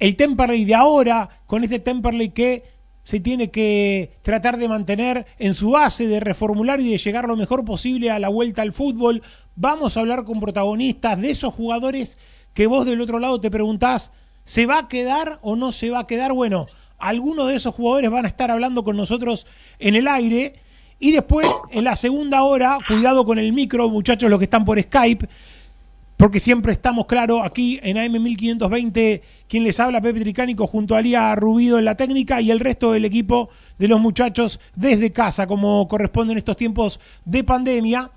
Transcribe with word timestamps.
el 0.00 0.16
Temperley 0.16 0.64
de 0.64 0.74
ahora, 0.74 1.28
con 1.46 1.62
este 1.62 1.78
Temperley 1.78 2.30
que 2.30 2.64
se 3.04 3.20
tiene 3.20 3.50
que 3.50 4.18
tratar 4.22 4.56
de 4.56 4.68
mantener 4.68 5.26
en 5.38 5.54
su 5.54 5.70
base, 5.70 6.06
de 6.06 6.20
reformular 6.20 6.80
y 6.80 6.90
de 6.90 6.98
llegar 6.98 7.28
lo 7.28 7.36
mejor 7.36 7.64
posible 7.64 8.10
a 8.10 8.18
la 8.18 8.28
vuelta 8.28 8.62
al 8.62 8.72
fútbol. 8.72 9.22
Vamos 9.56 9.96
a 9.96 10.00
hablar 10.00 10.24
con 10.24 10.40
protagonistas 10.40 11.20
de 11.20 11.30
esos 11.30 11.54
jugadores 11.54 12.18
que 12.54 12.66
vos 12.66 12.86
del 12.86 13.00
otro 13.00 13.18
lado 13.18 13.40
te 13.40 13.50
preguntás, 13.50 14.10
¿se 14.44 14.66
va 14.66 14.78
a 14.78 14.88
quedar 14.88 15.38
o 15.42 15.54
no 15.54 15.70
se 15.70 15.90
va 15.90 16.00
a 16.00 16.06
quedar? 16.06 16.32
Bueno, 16.32 16.66
algunos 16.98 17.48
de 17.48 17.56
esos 17.56 17.74
jugadores 17.74 18.10
van 18.10 18.24
a 18.24 18.28
estar 18.28 18.50
hablando 18.50 18.84
con 18.84 18.96
nosotros 18.96 19.46
en 19.78 19.96
el 19.96 20.08
aire. 20.08 20.54
Y 20.98 21.12
después, 21.12 21.48
en 21.70 21.84
la 21.84 21.96
segunda 21.96 22.42
hora, 22.42 22.78
cuidado 22.86 23.24
con 23.24 23.38
el 23.38 23.52
micro, 23.52 23.88
muchachos, 23.88 24.28
los 24.28 24.38
que 24.38 24.44
están 24.44 24.66
por 24.66 24.80
Skype, 24.80 25.28
porque 26.20 26.38
siempre 26.38 26.74
estamos, 26.74 27.06
claro, 27.06 27.42
aquí 27.42 27.80
en 27.82 27.96
AM1520, 27.96 29.22
quien 29.48 29.64
les 29.64 29.80
habla, 29.80 30.02
Pepe 30.02 30.20
Tricánico, 30.20 30.66
junto 30.66 30.94
a 30.94 31.00
Lía 31.00 31.34
Rubido 31.34 31.78
en 31.78 31.86
la 31.86 31.96
técnica 31.96 32.42
y 32.42 32.50
el 32.50 32.60
resto 32.60 32.92
del 32.92 33.06
equipo 33.06 33.48
de 33.78 33.88
los 33.88 33.98
muchachos 33.98 34.60
desde 34.76 35.12
casa, 35.12 35.46
como 35.46 35.88
corresponde 35.88 36.32
en 36.32 36.38
estos 36.38 36.58
tiempos 36.58 37.00
de 37.24 37.42
pandemia. 37.42 38.10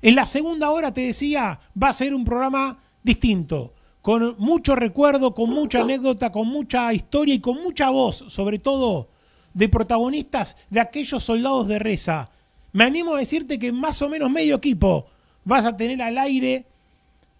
En 0.00 0.14
la 0.14 0.24
segunda 0.24 0.70
hora, 0.70 0.94
te 0.94 1.02
decía, 1.02 1.60
va 1.80 1.90
a 1.90 1.92
ser 1.92 2.14
un 2.14 2.24
programa 2.24 2.78
distinto, 3.02 3.74
con 4.00 4.34
mucho 4.38 4.74
recuerdo, 4.74 5.34
con 5.34 5.50
mucha 5.50 5.82
anécdota, 5.82 6.32
con 6.32 6.48
mucha 6.48 6.94
historia 6.94 7.34
y 7.34 7.40
con 7.40 7.62
mucha 7.62 7.90
voz, 7.90 8.24
sobre 8.28 8.58
todo 8.58 9.10
de 9.52 9.68
protagonistas 9.68 10.56
de 10.70 10.80
aquellos 10.80 11.24
soldados 11.24 11.68
de 11.68 11.78
reza. 11.78 12.30
Me 12.72 12.84
animo 12.84 13.14
a 13.14 13.18
decirte 13.18 13.58
que 13.58 13.70
más 13.70 14.00
o 14.00 14.08
menos 14.08 14.30
medio 14.30 14.56
equipo 14.56 15.08
vas 15.44 15.66
a 15.66 15.76
tener 15.76 16.00
al 16.00 16.16
aire 16.16 16.64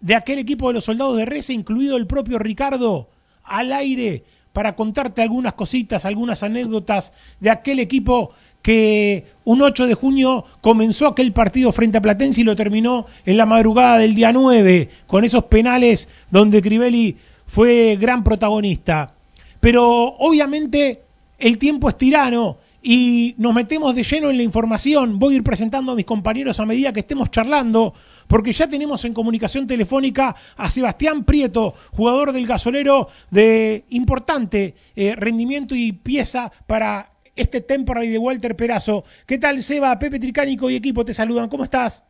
de 0.01 0.15
aquel 0.15 0.39
equipo 0.39 0.67
de 0.67 0.75
los 0.75 0.85
soldados 0.85 1.17
de 1.17 1.25
Reza, 1.25 1.53
incluido 1.53 1.97
el 1.97 2.07
propio 2.07 2.39
Ricardo, 2.39 3.09
al 3.43 3.71
aire 3.71 4.23
para 4.53 4.75
contarte 4.75 5.21
algunas 5.21 5.53
cositas, 5.53 6.05
algunas 6.05 6.43
anécdotas 6.43 7.11
de 7.39 7.49
aquel 7.49 7.79
equipo 7.79 8.31
que 8.61 9.25
un 9.45 9.61
8 9.61 9.87
de 9.87 9.93
junio 9.93 10.45
comenzó 10.61 11.07
aquel 11.07 11.31
partido 11.31 11.71
frente 11.71 11.97
a 11.97 12.01
Platense 12.01 12.41
y 12.41 12.43
lo 12.43 12.55
terminó 12.55 13.05
en 13.25 13.37
la 13.37 13.45
madrugada 13.45 13.99
del 13.99 14.15
día 14.15 14.33
9, 14.33 14.89
con 15.07 15.23
esos 15.23 15.45
penales 15.45 16.09
donde 16.29 16.61
Crivelli 16.61 17.15
fue 17.47 17.97
gran 17.99 18.23
protagonista. 18.23 19.13
Pero 19.59 20.15
obviamente 20.17 21.01
el 21.37 21.57
tiempo 21.57 21.89
es 21.89 21.97
tirano 21.97 22.57
y 22.91 23.35
nos 23.37 23.53
metemos 23.53 23.93
de 23.93 24.01
lleno 24.01 24.31
en 24.31 24.37
la 24.37 24.41
información. 24.41 25.19
Voy 25.19 25.35
a 25.35 25.37
ir 25.37 25.43
presentando 25.43 25.91
a 25.91 25.95
mis 25.95 26.07
compañeros 26.07 26.59
a 26.59 26.65
medida 26.65 26.91
que 26.91 27.01
estemos 27.01 27.29
charlando 27.29 27.93
porque 28.27 28.51
ya 28.51 28.67
tenemos 28.67 29.05
en 29.05 29.13
comunicación 29.13 29.67
telefónica 29.67 30.35
a 30.57 30.71
Sebastián 30.71 31.23
Prieto, 31.23 31.75
jugador 31.91 32.31
del 32.31 32.47
gasolero 32.47 33.09
de 33.29 33.83
importante 33.89 34.73
eh, 34.95 35.13
rendimiento 35.15 35.75
y 35.75 35.91
pieza 35.91 36.51
para 36.65 37.11
este 37.35 37.61
Temporary 37.61 38.09
de 38.09 38.17
Walter 38.17 38.55
Perazo. 38.55 39.03
¿Qué 39.27 39.37
tal, 39.37 39.61
Seba? 39.61 39.99
Pepe 39.99 40.19
Tricánico 40.19 40.67
y 40.67 40.75
equipo 40.75 41.05
te 41.05 41.13
saludan. 41.13 41.47
¿Cómo 41.47 41.65
estás? 41.65 42.03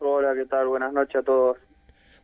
Hola, 0.00 0.34
¿qué 0.34 0.44
tal? 0.44 0.66
Buenas 0.66 0.92
noches 0.92 1.16
a 1.16 1.22
todos. 1.22 1.56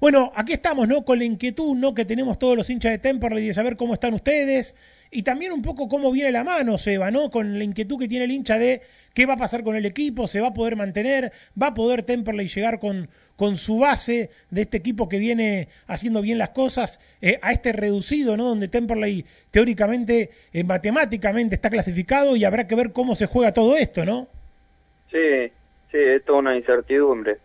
Bueno, 0.03 0.33
aquí 0.35 0.53
estamos, 0.53 0.87
¿no? 0.87 1.03
Con 1.03 1.19
la 1.19 1.25
inquietud, 1.25 1.75
¿no? 1.77 1.95
Que 1.95 2.05
tenemos 2.05 2.39
todos 2.39 2.59
los 2.59 2.69
hinchas 2.69 2.93
de 2.93 2.99
Temperley 2.99 3.47
de 3.47 3.55
saber 3.55 3.79
cómo 3.79 3.95
están 3.95 4.13
ustedes 4.13 4.75
y 5.13 5.23
también 5.23 5.53
un 5.53 5.63
poco 5.63 5.89
cómo 5.89 6.11
viene 6.11 6.33
la 6.33 6.43
mano, 6.43 6.79
Seba, 6.79 7.11
¿no? 7.11 7.31
Con 7.31 7.59
la 7.59 7.65
inquietud 7.65 7.99
que 7.99 8.09
tiene 8.09 8.25
el 8.25 8.31
hincha 8.31 8.59
de 8.59 8.81
qué 9.15 9.27
va 9.27 9.35
a 9.35 9.37
pasar 9.37 9.63
con 9.63 9.77
el 9.77 9.85
equipo, 9.85 10.27
se 10.27 10.41
va 10.41 10.49
a 10.49 10.55
poder 10.55 10.75
mantener, 10.75 11.33
va 11.61 11.69
a 11.69 11.75
poder 11.75 12.03
Temperley 12.03 12.49
llegar 12.49 12.81
con, 12.81 13.09
con 13.37 13.57
su 13.57 13.79
base 13.79 14.31
de 14.51 14.63
este 14.63 14.79
equipo 14.79 15.11
que 15.11 15.19
viene 15.19 15.69
haciendo 15.87 16.23
bien 16.23 16.39
las 16.39 16.49
cosas 16.49 16.99
eh, 17.21 17.39
a 17.43 17.53
este 17.53 17.73
reducido, 17.73 18.39
¿no? 18.39 18.45
Donde 18.45 18.69
Temperley 18.69 19.27
teóricamente, 19.51 20.31
eh, 20.53 20.65
matemáticamente 20.65 21.57
está 21.57 21.69
clasificado 21.69 22.35
y 22.35 22.45
habrá 22.45 22.67
que 22.67 22.75
ver 22.75 22.93
cómo 22.93 23.15
se 23.15 23.27
juega 23.27 23.53
todo 23.53 23.77
esto, 23.77 24.07
¿no? 24.07 24.29
Sí, 25.11 25.53
sí, 25.91 25.99
es 25.99 26.25
toda 26.25 26.39
una 26.39 26.57
incertidumbre. 26.57 27.37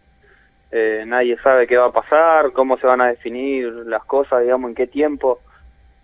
Eh, 0.71 1.03
nadie 1.05 1.37
sabe 1.43 1.67
qué 1.67 1.75
va 1.75 1.87
a 1.87 1.91
pasar, 1.91 2.53
cómo 2.53 2.77
se 2.77 2.87
van 2.87 3.01
a 3.01 3.07
definir 3.07 3.67
las 3.85 4.05
cosas, 4.05 4.41
digamos, 4.41 4.69
en 4.69 4.75
qué 4.75 4.87
tiempo. 4.87 5.41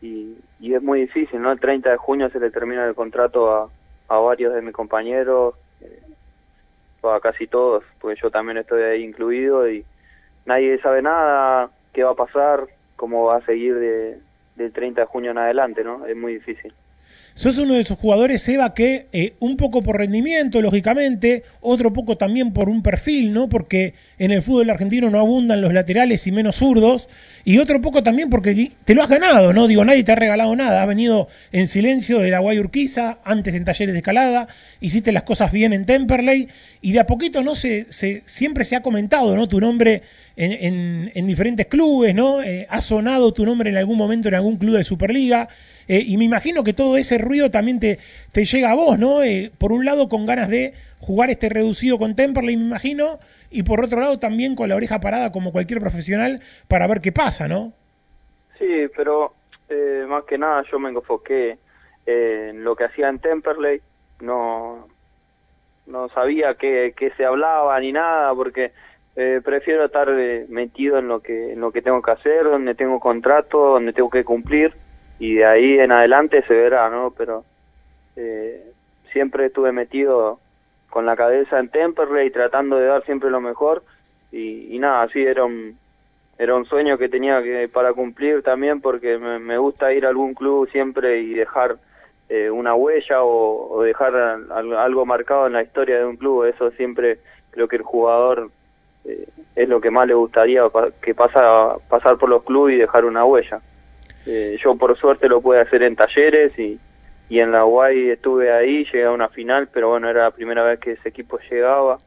Y, 0.01 0.35
y 0.63 0.73
es 0.75 0.81
muy 0.81 1.01
difícil, 1.01 1.41
¿no? 1.41 1.51
El 1.51 1.59
30 1.59 1.89
de 1.91 1.97
junio 1.97 2.29
se 2.29 2.39
le 2.39 2.49
termina 2.49 2.85
el 2.85 2.95
contrato 2.95 3.53
a, 3.53 3.69
a 4.07 4.17
varios 4.19 4.53
de 4.53 4.61
mis 4.61 4.73
compañeros, 4.73 5.55
eh, 5.81 6.01
a 7.03 7.19
casi 7.19 7.47
todos, 7.47 7.83
porque 7.99 8.17
yo 8.21 8.31
también 8.31 8.57
estoy 8.57 8.81
ahí 8.81 9.03
incluido 9.03 9.69
y 9.69 9.83
nadie 10.45 10.79
sabe 10.79 11.01
nada, 11.01 11.69
qué 11.91 12.05
va 12.05 12.11
a 12.11 12.15
pasar, 12.15 12.65
cómo 12.95 13.25
va 13.25 13.39
a 13.39 13.45
seguir 13.45 13.75
de, 13.75 14.19
del 14.55 14.71
30 14.71 15.01
de 15.01 15.07
junio 15.07 15.31
en 15.31 15.39
adelante, 15.39 15.83
¿no? 15.83 16.05
Es 16.05 16.15
muy 16.15 16.35
difícil. 16.35 16.73
Sos 17.35 17.57
uno 17.57 17.73
de 17.73 17.81
esos 17.81 17.97
jugadores, 17.97 18.47
Eva, 18.47 18.75
que 18.75 19.07
eh, 19.11 19.33
un 19.39 19.57
poco 19.57 19.81
por 19.81 19.97
rendimiento, 19.97 20.61
lógicamente, 20.61 21.43
otro 21.61 21.91
poco 21.91 22.15
también 22.15 22.53
por 22.53 22.69
un 22.69 22.83
perfil, 22.83 23.33
¿no? 23.33 23.49
Porque 23.49 23.95
en 24.19 24.29
el 24.29 24.43
fútbol 24.43 24.69
argentino 24.69 25.09
no 25.09 25.19
abundan 25.19 25.59
los 25.59 25.73
laterales 25.73 26.27
y 26.27 26.31
menos 26.31 26.57
zurdos, 26.57 27.09
y 27.43 27.57
otro 27.57 27.81
poco 27.81 28.03
también 28.03 28.29
porque 28.29 28.71
te 28.85 28.93
lo 28.93 29.01
has 29.01 29.09
ganado, 29.09 29.51
¿no? 29.51 29.67
Digo, 29.67 29.83
nadie 29.83 30.03
te 30.03 30.11
ha 30.11 30.15
regalado 30.15 30.55
nada, 30.55 30.83
has 30.83 30.87
venido 30.87 31.27
en 31.51 31.65
silencio 31.65 32.19
de 32.19 32.29
la 32.29 32.37
Guay 32.37 32.59
Urquiza, 32.59 33.17
antes 33.23 33.55
en 33.55 33.65
talleres 33.65 33.93
de 33.93 33.99
escalada, 33.99 34.47
hiciste 34.79 35.11
las 35.11 35.23
cosas 35.23 35.51
bien 35.51 35.73
en 35.73 35.87
Temperley, 35.87 36.49
y 36.81 36.91
de 36.91 36.99
a 36.99 37.07
poquito, 37.07 37.41
¿no? 37.41 37.55
Se, 37.55 37.87
se 37.89 38.21
siempre 38.25 38.63
se 38.63 38.75
ha 38.75 38.83
comentado, 38.83 39.35
¿no? 39.35 39.47
Tu 39.47 39.59
nombre 39.59 40.03
en, 40.35 41.11
en, 41.15 41.27
diferentes 41.27 41.65
clubes, 41.65 42.13
¿no? 42.13 42.43
Eh, 42.43 42.67
ha 42.69 42.81
sonado 42.81 43.33
tu 43.33 43.43
nombre 43.43 43.71
en 43.71 43.77
algún 43.77 43.97
momento 43.97 44.27
en 44.27 44.35
algún 44.35 44.57
club 44.57 44.77
de 44.77 44.83
Superliga, 44.83 45.47
eh, 45.87 46.03
y 46.05 46.17
me 46.17 46.25
imagino 46.25 46.63
que 46.63 46.73
todo 46.73 46.97
ese 46.97 47.17
ruido 47.17 47.51
también 47.51 47.79
te, 47.79 47.99
te 48.31 48.45
llega 48.45 48.71
a 48.71 48.75
vos, 48.75 48.97
¿no? 48.97 49.23
Eh, 49.23 49.51
por 49.57 49.71
un 49.71 49.85
lado 49.85 50.09
con 50.09 50.25
ganas 50.25 50.49
de 50.49 50.73
jugar 50.99 51.29
este 51.29 51.49
reducido 51.49 51.97
con 51.97 52.15
Temperley, 52.15 52.55
me 52.55 52.63
imagino, 52.63 53.19
y 53.51 53.63
por 53.63 53.83
otro 53.83 53.99
lado 53.99 54.19
también 54.19 54.55
con 54.55 54.69
la 54.69 54.75
oreja 54.75 54.99
parada 54.99 55.31
como 55.31 55.51
cualquier 55.51 55.79
profesional 55.79 56.41
para 56.67 56.87
ver 56.87 57.01
qué 57.01 57.11
pasa, 57.11 57.47
¿no? 57.47 57.73
Sí, 58.57 58.87
pero 58.95 59.33
eh, 59.69 60.05
más 60.07 60.23
que 60.23 60.37
nada 60.37 60.63
yo 60.71 60.79
me 60.79 60.89
enfoqué 60.89 61.57
en 62.05 62.63
lo 62.63 62.75
que 62.75 62.85
hacía 62.85 63.09
en 63.09 63.19
Temperley, 63.19 63.81
no 64.21 64.87
no 65.85 66.07
sabía 66.09 66.55
qué, 66.55 66.93
qué 66.95 67.11
se 67.11 67.25
hablaba 67.25 67.77
ni 67.81 67.91
nada 67.91 68.33
porque 68.33 68.71
prefiero 69.13 69.85
estar 69.85 70.09
metido 70.47 70.97
en 70.97 71.07
lo 71.07 71.19
que 71.19 71.53
en 71.53 71.59
lo 71.59 71.71
que 71.71 71.81
tengo 71.81 72.01
que 72.01 72.11
hacer, 72.11 72.45
donde 72.45 72.73
tengo 72.73 72.99
contrato, 72.99 73.73
donde 73.73 73.93
tengo 73.93 74.09
que 74.09 74.23
cumplir 74.23 74.73
y 75.19 75.35
de 75.35 75.45
ahí 75.45 75.79
en 75.79 75.91
adelante 75.91 76.43
se 76.47 76.53
verá, 76.53 76.89
¿no? 76.89 77.13
Pero 77.17 77.43
eh, 78.15 78.71
siempre 79.11 79.45
estuve 79.45 79.71
metido 79.71 80.39
con 80.89 81.05
la 81.05 81.15
cabeza 81.15 81.59
en 81.59 81.69
Temperley 81.69 82.29
tratando 82.29 82.77
de 82.77 82.87
dar 82.87 83.03
siempre 83.05 83.29
lo 83.29 83.41
mejor 83.41 83.83
y, 84.31 84.77
nada, 84.79 85.03
así 85.03 85.21
era 85.21 85.45
un 85.45 85.77
era 86.39 86.55
un 86.55 86.65
sueño 86.65 86.97
que 86.97 87.09
tenía 87.09 87.41
que 87.43 87.69
para 87.71 87.93
cumplir 87.93 88.41
también 88.41 88.81
porque 88.81 89.17
me, 89.19 89.57
gusta 89.57 89.93
ir 89.93 90.05
a 90.05 90.09
algún 90.09 90.33
club 90.33 90.67
siempre 90.71 91.19
y 91.21 91.33
dejar 91.35 91.77
eh, 92.29 92.49
una 92.49 92.73
huella 92.73 93.23
o, 93.23 93.83
dejar 93.83 94.15
algo 94.15 95.05
marcado 95.05 95.45
en 95.47 95.53
la 95.53 95.61
historia 95.61 95.99
de 95.99 96.05
un 96.05 96.17
club, 96.17 96.45
eso 96.45 96.71
siempre 96.71 97.19
creo 97.51 97.67
que 97.67 97.75
el 97.75 97.83
jugador 97.83 98.49
eh, 99.05 99.27
es 99.55 99.69
lo 99.69 99.79
que 99.79 99.91
más 99.91 100.07
le 100.07 100.15
gustaría 100.15 100.63
que 101.01 101.13
pasa 101.13 101.75
pasar 101.87 102.17
por 102.17 102.29
los 102.29 102.43
clubes 102.43 102.75
y 102.75 102.79
dejar 102.79 103.05
una 103.05 103.25
huella. 103.25 103.61
Eh, 104.25 104.57
yo 104.63 104.75
por 104.75 104.97
suerte 104.97 105.27
lo 105.27 105.41
pude 105.41 105.59
hacer 105.59 105.83
en 105.83 105.95
talleres 105.95 106.57
y, 106.57 106.79
y 107.29 107.39
en 107.39 107.51
la 107.51 107.65
UAI 107.65 108.11
estuve 108.11 108.51
ahí, 108.51 108.85
llegué 108.85 109.05
a 109.05 109.11
una 109.11 109.29
final, 109.29 109.67
pero 109.73 109.89
bueno, 109.89 110.09
era 110.09 110.23
la 110.23 110.31
primera 110.31 110.63
vez 110.63 110.79
que 110.79 110.91
ese 110.93 111.09
equipo 111.09 111.39
llegaba. 111.49 111.97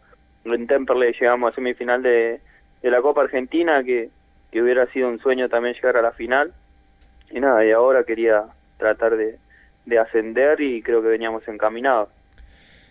En 0.45 0.67
Temperley 0.67 1.13
llegamos 1.19 1.53
a 1.53 1.55
semifinal 1.55 2.03
de, 2.03 2.41
de 2.83 2.91
la 2.91 3.03
Copa 3.03 3.23
Argentina, 3.23 3.83
que, 3.83 4.11
que 4.51 4.63
hubiera 4.63 4.87
sido 4.93 5.09
un 5.09 5.19
sueño 5.19 5.49
también 5.49 5.75
llegar 5.75 5.97
a 5.97 6.03
la 6.03 6.13
final. 6.13 6.53
Y 7.31 7.41
nada, 7.41 7.65
y 7.67 7.73
ahora 7.73 8.05
quería 8.05 8.45
tratar 8.79 9.17
de, 9.17 9.37
de 9.85 9.99
ascender 9.99 10.61
y 10.61 10.83
creo 10.83 11.03
que 11.03 11.09
veníamos 11.09 11.47
encaminados. 11.49 12.09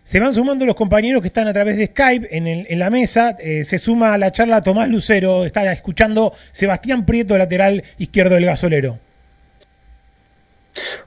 Se 0.03 0.19
van 0.19 0.33
sumando 0.33 0.65
los 0.67 0.75
compañeros 0.75 1.21
que 1.21 1.29
están 1.29 1.47
a 1.47 1.53
través 1.53 1.77
de 1.77 1.87
Skype 1.87 2.27
en, 2.29 2.45
el, 2.45 2.67
en 2.69 2.77
la 2.77 2.91
mesa. 2.91 3.37
Eh, 3.39 3.63
se 3.63 3.79
suma 3.79 4.13
a 4.13 4.17
la 4.19 4.31
charla 4.31 4.61
Tomás 4.61 4.87
Lucero. 4.87 5.45
Está 5.45 5.71
escuchando 5.71 6.31
Sebastián 6.51 7.05
Prieto, 7.05 7.35
lateral 7.37 7.83
izquierdo 7.97 8.35
del 8.35 8.45
gasolero. 8.45 8.99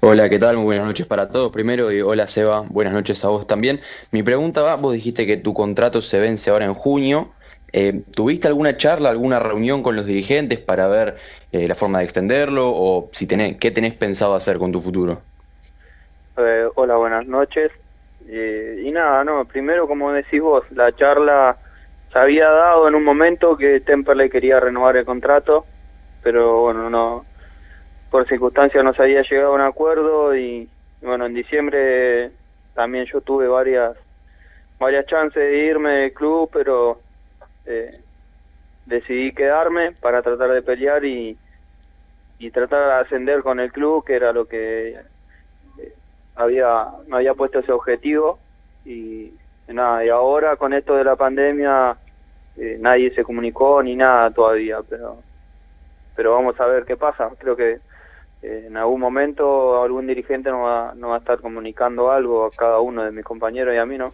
Hola, 0.00 0.28
¿qué 0.30 0.38
tal? 0.38 0.56
Muy 0.56 0.64
buenas 0.66 0.86
noches 0.86 1.06
para 1.06 1.28
todos. 1.30 1.52
Primero, 1.52 1.92
y 1.92 2.00
hola 2.00 2.26
Seba, 2.26 2.64
buenas 2.68 2.92
noches 2.94 3.24
a 3.24 3.28
vos 3.28 3.46
también. 3.46 3.80
Mi 4.12 4.22
pregunta 4.22 4.62
va, 4.62 4.76
vos 4.76 4.92
dijiste 4.94 5.26
que 5.26 5.36
tu 5.36 5.52
contrato 5.54 6.00
se 6.02 6.18
vence 6.18 6.50
ahora 6.50 6.64
en 6.64 6.74
junio. 6.74 7.34
Eh, 7.72 8.02
¿Tuviste 8.14 8.48
alguna 8.48 8.76
charla, 8.78 9.10
alguna 9.10 9.38
reunión 9.40 9.82
con 9.82 9.94
los 9.96 10.06
dirigentes 10.06 10.58
para 10.58 10.88
ver 10.88 11.16
eh, 11.52 11.68
la 11.68 11.74
forma 11.74 11.98
de 11.98 12.04
extenderlo 12.04 12.70
o 12.74 13.10
si 13.12 13.26
tenés, 13.26 13.58
qué 13.58 13.70
tenés 13.70 13.94
pensado 13.94 14.34
hacer 14.34 14.58
con 14.58 14.72
tu 14.72 14.80
futuro? 14.80 15.22
Eh, 16.36 16.68
hola, 16.76 16.96
buenas 16.96 17.26
noches. 17.26 17.70
y 18.20 18.90
nada, 18.92 19.24
no, 19.24 19.46
primero 19.46 19.86
como 19.86 20.12
decís 20.12 20.40
vos, 20.40 20.64
la 20.70 20.94
charla 20.94 21.58
se 22.12 22.18
había 22.18 22.48
dado 22.50 22.88
en 22.88 22.94
un 22.94 23.04
momento 23.04 23.56
que 23.56 23.80
Temperley 23.80 24.30
quería 24.30 24.60
renovar 24.60 24.96
el 24.96 25.04
contrato, 25.04 25.68
pero 26.20 26.62
bueno, 26.62 26.90
no, 26.90 27.27
por 28.10 28.26
circunstancias 28.26 28.82
no 28.82 28.94
se 28.94 29.02
había 29.02 29.22
llegado 29.22 29.52
a 29.52 29.54
un 29.54 29.60
acuerdo 29.60 30.36
y, 30.36 30.68
bueno, 31.02 31.26
en 31.26 31.34
diciembre 31.34 32.30
también 32.74 33.06
yo 33.06 33.20
tuve 33.20 33.48
varias 33.48 33.96
varias 34.78 35.06
chances 35.06 35.42
de 35.42 35.58
irme 35.66 35.90
del 35.90 36.12
club, 36.12 36.48
pero 36.52 37.00
eh, 37.66 37.98
decidí 38.86 39.32
quedarme 39.32 39.92
para 40.00 40.22
tratar 40.22 40.50
de 40.50 40.62
pelear 40.62 41.04
y, 41.04 41.36
y 42.38 42.50
tratar 42.50 42.86
de 42.86 42.92
ascender 43.06 43.42
con 43.42 43.58
el 43.58 43.72
club, 43.72 44.04
que 44.04 44.14
era 44.14 44.32
lo 44.32 44.46
que 44.46 44.90
eh, 44.90 45.92
había 46.36 46.86
me 47.08 47.16
había 47.16 47.34
puesto 47.34 47.58
ese 47.58 47.72
objetivo 47.72 48.38
y 48.84 49.32
nada, 49.66 50.04
y 50.04 50.08
ahora 50.08 50.56
con 50.56 50.72
esto 50.72 50.94
de 50.94 51.04
la 51.04 51.16
pandemia 51.16 51.96
eh, 52.56 52.76
nadie 52.80 53.12
se 53.14 53.24
comunicó 53.24 53.82
ni 53.82 53.94
nada 53.94 54.30
todavía, 54.30 54.78
pero 54.88 55.18
pero 56.16 56.32
vamos 56.32 56.58
a 56.60 56.66
ver 56.66 56.84
qué 56.84 56.96
pasa. 56.96 57.30
Creo 57.38 57.54
que 57.54 57.78
eh, 58.42 58.64
en 58.66 58.76
algún 58.76 59.00
momento 59.00 59.82
algún 59.82 60.06
dirigente 60.06 60.50
nos 60.50 60.64
va, 60.64 60.94
nos 60.94 61.10
va 61.10 61.16
a 61.16 61.18
estar 61.18 61.40
comunicando 61.40 62.10
algo 62.10 62.46
a 62.46 62.50
cada 62.50 62.80
uno 62.80 63.04
de 63.04 63.12
mis 63.12 63.24
compañeros 63.24 63.74
y 63.74 63.78
a 63.78 63.86
mí 63.86 63.98
no. 63.98 64.12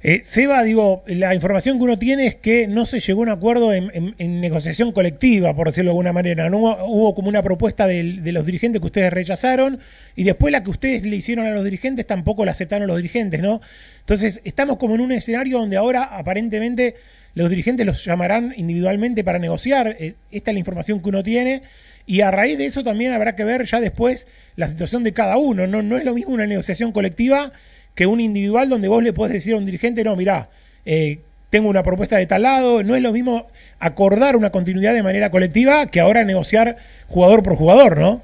Eh, 0.00 0.20
Seba, 0.22 0.62
digo, 0.62 1.02
la 1.06 1.34
información 1.34 1.76
que 1.76 1.84
uno 1.84 1.98
tiene 1.98 2.26
es 2.26 2.36
que 2.36 2.68
no 2.68 2.86
se 2.86 3.00
llegó 3.00 3.22
a 3.22 3.24
un 3.24 3.28
acuerdo 3.30 3.72
en, 3.72 4.14
negociación 4.40 4.92
colectiva, 4.92 5.54
por 5.54 5.66
decirlo 5.66 5.88
de 5.88 5.92
alguna 5.92 6.12
manera. 6.12 6.48
No 6.48 6.58
hubo, 6.58 7.14
como 7.16 7.28
una 7.28 7.42
propuesta 7.42 7.86
de, 7.86 8.04
los 8.04 8.46
dirigentes 8.46 8.80
que 8.80 8.86
ustedes 8.86 9.12
rechazaron 9.12 9.80
y 10.14 10.22
después 10.22 10.52
la 10.52 10.62
que 10.62 10.70
ustedes 10.70 11.02
le 11.02 11.16
hicieron 11.16 11.46
a 11.46 11.50
los 11.50 11.64
dirigentes 11.64 12.06
tampoco 12.06 12.44
la 12.44 12.52
aceptaron 12.52 12.86
los 12.86 12.96
dirigentes, 12.96 13.40
¿no? 13.40 13.60
Entonces, 14.00 14.40
estamos 14.44 14.78
como 14.78 14.94
en 14.94 15.00
un 15.00 15.10
escenario 15.10 15.58
donde 15.58 15.76
ahora 15.76 16.04
aparentemente 16.04 16.94
los 17.34 17.50
dirigentes 17.50 17.84
los 17.84 18.04
llamarán 18.04 18.54
individualmente 18.56 19.24
para 19.24 19.40
negociar. 19.40 19.96
Eh, 19.98 20.14
esta 20.30 20.52
es 20.52 20.54
la 20.54 20.60
información 20.60 21.02
que 21.02 21.08
uno 21.08 21.24
tiene. 21.24 21.62
Y 22.08 22.22
a 22.22 22.30
raíz 22.30 22.56
de 22.56 22.64
eso 22.64 22.82
también 22.82 23.12
habrá 23.12 23.36
que 23.36 23.44
ver 23.44 23.64
ya 23.64 23.80
después 23.80 24.26
la 24.56 24.66
situación 24.66 25.04
de 25.04 25.12
cada 25.12 25.36
uno. 25.36 25.66
No, 25.66 25.82
no 25.82 25.98
es 25.98 26.06
lo 26.06 26.14
mismo 26.14 26.32
una 26.32 26.46
negociación 26.46 26.90
colectiva 26.90 27.52
que 27.94 28.06
un 28.06 28.18
individual 28.18 28.70
donde 28.70 28.88
vos 28.88 29.02
le 29.02 29.12
podés 29.12 29.34
decir 29.34 29.52
a 29.52 29.58
un 29.58 29.66
dirigente, 29.66 30.02
no, 30.02 30.16
mirá, 30.16 30.48
eh, 30.86 31.18
tengo 31.50 31.68
una 31.68 31.82
propuesta 31.82 32.16
de 32.16 32.24
tal 32.24 32.44
lado. 32.44 32.82
No 32.82 32.96
es 32.96 33.02
lo 33.02 33.12
mismo 33.12 33.48
acordar 33.78 34.36
una 34.36 34.48
continuidad 34.48 34.94
de 34.94 35.02
manera 35.02 35.30
colectiva 35.30 35.88
que 35.88 36.00
ahora 36.00 36.24
negociar 36.24 36.78
jugador 37.08 37.42
por 37.42 37.56
jugador, 37.56 37.98
¿no? 37.98 38.22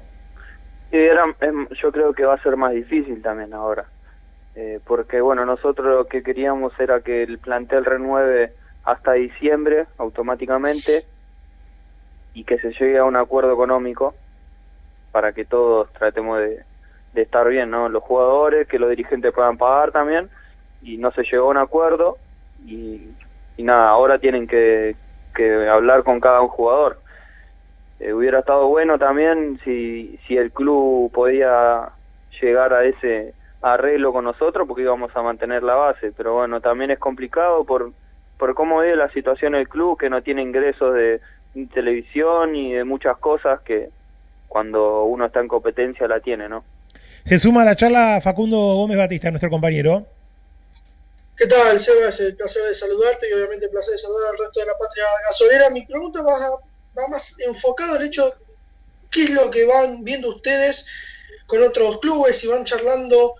yo 0.91 1.91
creo 1.91 2.13
que 2.13 2.25
va 2.25 2.35
a 2.35 2.41
ser 2.41 2.57
más 2.57 2.73
difícil 2.73 3.21
también 3.21 3.53
ahora. 3.53 3.85
Eh, 4.55 4.79
porque, 4.87 5.21
bueno, 5.21 5.45
nosotros 5.45 5.85
lo 5.85 6.07
que 6.07 6.23
queríamos 6.23 6.73
era 6.79 7.01
que 7.01 7.21
el 7.21 7.37
plantel 7.37 7.85
renueve 7.85 8.53
hasta 8.83 9.13
diciembre 9.13 9.85
automáticamente 9.99 11.03
y 12.35 12.43
que 12.43 12.59
se 12.59 12.71
llegue 12.73 12.99
a 12.99 13.05
un 13.05 13.15
acuerdo 13.15 13.51
económico 13.51 14.13
para 15.11 15.33
que 15.33 15.45
todos 15.45 15.91
tratemos 15.93 16.39
de, 16.39 16.63
estar 17.15 17.47
bien, 17.47 17.71
¿no? 17.71 17.87
Los 17.87 18.03
jugadores, 18.03 18.67
que 18.67 18.77
los 18.77 18.89
dirigentes 18.89 19.33
puedan 19.33 19.57
pagar 19.57 19.91
también 19.91 20.29
y 20.81 20.97
no 20.97 21.11
se 21.11 21.23
llegó 21.23 21.47
a 21.47 21.51
un 21.51 21.57
acuerdo 21.57 22.17
y, 22.65 23.09
nada, 23.57 23.87
ahora 23.87 24.19
tienen 24.19 24.47
que, 24.47 24.97
que 25.33 25.69
hablar 25.69 26.03
con 26.03 26.19
cada 26.19 26.41
un 26.41 26.49
jugador. 26.49 26.99
Eh, 28.01 28.13
hubiera 28.13 28.39
estado 28.39 28.67
bueno 28.67 28.99
también 28.99 29.57
si, 29.63 30.19
si 30.27 30.35
el 30.35 30.51
club 30.51 31.09
podía 31.13 31.89
llegar 32.41 32.73
a 32.73 32.83
ese 32.83 33.33
arreglo 33.61 34.11
con 34.11 34.25
nosotros 34.25 34.67
porque 34.67 34.83
íbamos 34.83 35.15
a 35.15 35.21
mantener 35.21 35.63
la 35.63 35.75
base, 35.75 36.11
pero 36.17 36.33
bueno, 36.33 36.59
también 36.59 36.91
es 36.91 36.99
complicado 36.99 37.63
por 37.63 37.93
por 38.37 38.53
cómo 38.53 38.79
ve 38.79 38.95
la 38.95 39.09
situación 39.09 39.53
del 39.53 39.67
club, 39.67 39.97
que 39.97 40.09
no 40.09 40.21
tiene 40.21 40.41
ingresos 40.41 40.93
de 40.93 41.21
televisión 41.73 42.55
y 42.55 42.73
de 42.73 42.83
muchas 42.83 43.17
cosas 43.17 43.61
que 43.61 43.89
cuando 44.47 45.03
uno 45.05 45.25
está 45.25 45.39
en 45.39 45.47
competencia 45.47 46.07
la 46.07 46.19
tiene, 46.19 46.49
¿no? 46.49 46.63
Se 47.25 47.39
suma 47.39 47.63
a 47.63 47.65
la 47.65 47.75
charla 47.75 48.19
Facundo 48.21 48.57
Gómez 48.57 48.97
Batista, 48.97 49.31
nuestro 49.31 49.49
compañero. 49.49 50.05
¿Qué 51.37 51.47
tal, 51.47 51.79
Seba? 51.79 52.09
Es 52.09 52.19
el 52.19 52.35
placer 52.35 52.63
de 52.63 52.75
saludarte 52.75 53.27
y 53.29 53.33
obviamente 53.33 53.65
el 53.65 53.71
placer 53.71 53.93
de 53.93 53.97
saludar 53.97 54.31
al 54.31 54.37
resto 54.37 54.59
de 54.59 54.65
la 54.67 54.77
patria 54.77 55.03
gasolera. 55.27 55.69
Mi 55.69 55.85
pregunta 55.85 56.21
va, 56.21 56.37
va 56.97 57.07
más 57.09 57.35
enfocada 57.45 57.97
al 57.97 58.05
hecho, 58.05 58.31
¿qué 59.11 59.23
es 59.23 59.29
lo 59.31 59.49
que 59.49 59.65
van 59.65 60.03
viendo 60.03 60.29
ustedes 60.29 60.85
con 61.47 61.61
otros 61.63 61.99
clubes 61.99 62.43
y 62.43 62.47
van 62.47 62.63
charlando 62.63 63.35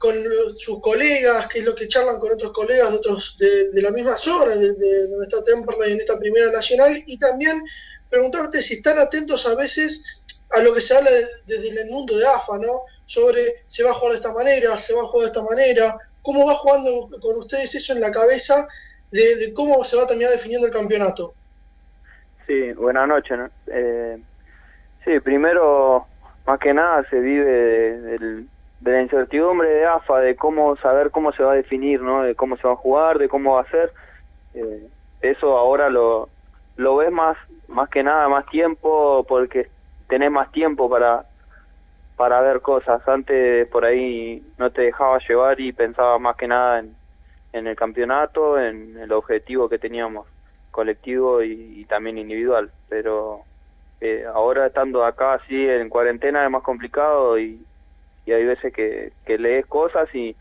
con 0.00 0.14
sus 0.56 0.80
colegas, 0.80 1.46
qué 1.48 1.58
es 1.58 1.64
lo 1.66 1.74
que 1.74 1.86
charlan 1.86 2.18
con 2.18 2.32
otros 2.32 2.52
colegas 2.52 2.90
de 2.90 2.96
otros 2.96 3.36
de, 3.36 3.82
la 3.82 3.90
misma 3.90 4.16
zona, 4.16 4.56
de, 4.56 5.08
donde 5.08 5.26
está 5.26 5.44
Temperley 5.44 5.92
en 5.92 6.00
esta 6.00 6.18
primera 6.18 6.50
nacional, 6.50 7.04
y 7.04 7.18
también 7.18 7.62
preguntarte 8.08 8.62
si 8.62 8.76
están 8.76 8.98
atentos 8.98 9.44
a 9.46 9.54
veces 9.56 10.02
a 10.52 10.60
lo 10.60 10.72
que 10.72 10.80
se 10.80 10.96
habla 10.96 11.10
desde 11.46 11.68
el 11.68 11.90
mundo 11.90 12.16
de 12.16 12.26
AFA, 12.26 12.56
¿no? 12.56 12.84
Sobre 13.04 13.62
se 13.66 13.82
va 13.82 13.90
a 13.90 13.92
jugar 13.92 14.12
de 14.12 14.18
esta 14.20 14.32
manera, 14.32 14.74
se 14.78 14.94
va 14.94 15.02
a 15.02 15.06
jugar 15.06 15.24
de 15.24 15.32
esta 15.32 15.42
manera, 15.42 15.98
cómo 16.22 16.46
va 16.46 16.54
jugando 16.54 17.10
con 17.20 17.36
ustedes 17.36 17.74
eso 17.74 17.92
en 17.92 18.00
la 18.00 18.10
cabeza 18.10 18.66
de, 19.10 19.52
cómo 19.52 19.84
se 19.84 19.96
va 19.98 20.04
a 20.04 20.06
terminar 20.06 20.32
definiendo 20.32 20.66
el 20.66 20.72
campeonato. 20.72 21.34
Sí, 22.46 22.72
buenas 22.72 23.06
noches. 23.06 23.38
Eh, 23.66 24.18
sí, 25.04 25.20
primero, 25.20 26.06
más 26.46 26.58
que 26.58 26.72
nada 26.72 27.06
se 27.10 27.20
vive 27.20 28.00
del 28.00 28.48
de 28.80 28.92
la 28.92 29.02
incertidumbre 29.02 29.68
de 29.68 29.86
AFA, 29.86 30.20
de 30.20 30.36
cómo 30.36 30.76
saber 30.76 31.10
cómo 31.10 31.32
se 31.32 31.42
va 31.42 31.52
a 31.52 31.56
definir, 31.56 32.00
¿no? 32.00 32.22
De 32.22 32.34
cómo 32.34 32.56
se 32.56 32.66
va 32.66 32.72
a 32.72 32.76
jugar, 32.76 33.18
de 33.18 33.28
cómo 33.28 33.54
va 33.54 33.62
a 33.62 33.70
ser. 33.70 33.92
Eh, 34.54 34.88
eso 35.20 35.56
ahora 35.58 35.90
lo, 35.90 36.28
lo 36.76 36.96
ves 36.96 37.12
más, 37.12 37.36
más 37.68 37.88
que 37.90 38.02
nada, 38.02 38.28
más 38.28 38.46
tiempo, 38.46 39.24
porque 39.28 39.68
tenés 40.08 40.30
más 40.30 40.50
tiempo 40.50 40.88
para, 40.88 41.24
para 42.16 42.40
ver 42.40 42.60
cosas. 42.62 43.06
Antes 43.06 43.68
por 43.68 43.84
ahí 43.84 44.42
no 44.58 44.70
te 44.70 44.82
dejaba 44.82 45.18
llevar 45.28 45.60
y 45.60 45.72
pensaba 45.72 46.18
más 46.18 46.36
que 46.36 46.48
nada 46.48 46.80
en, 46.80 46.94
en 47.52 47.66
el 47.66 47.76
campeonato, 47.76 48.58
en 48.58 48.96
el 48.98 49.12
objetivo 49.12 49.68
que 49.68 49.78
teníamos 49.78 50.26
colectivo 50.70 51.42
y, 51.42 51.84
también 51.88 52.18
individual. 52.18 52.70
Pero 52.88 53.40
eh, 54.00 54.24
ahora 54.32 54.66
estando 54.66 55.04
acá 55.04 55.34
así 55.34 55.68
en 55.68 55.88
cuarentena 55.88 56.44
es 56.44 56.50
más 56.50 56.62
complicado 56.62 57.38
y 57.38 57.60
y 58.30 58.32
hay 58.32 58.44
veces 58.44 58.72
que, 58.72 59.12
que 59.26 59.38
lees 59.38 59.66
cosas 59.66 60.08
y 60.14 60.36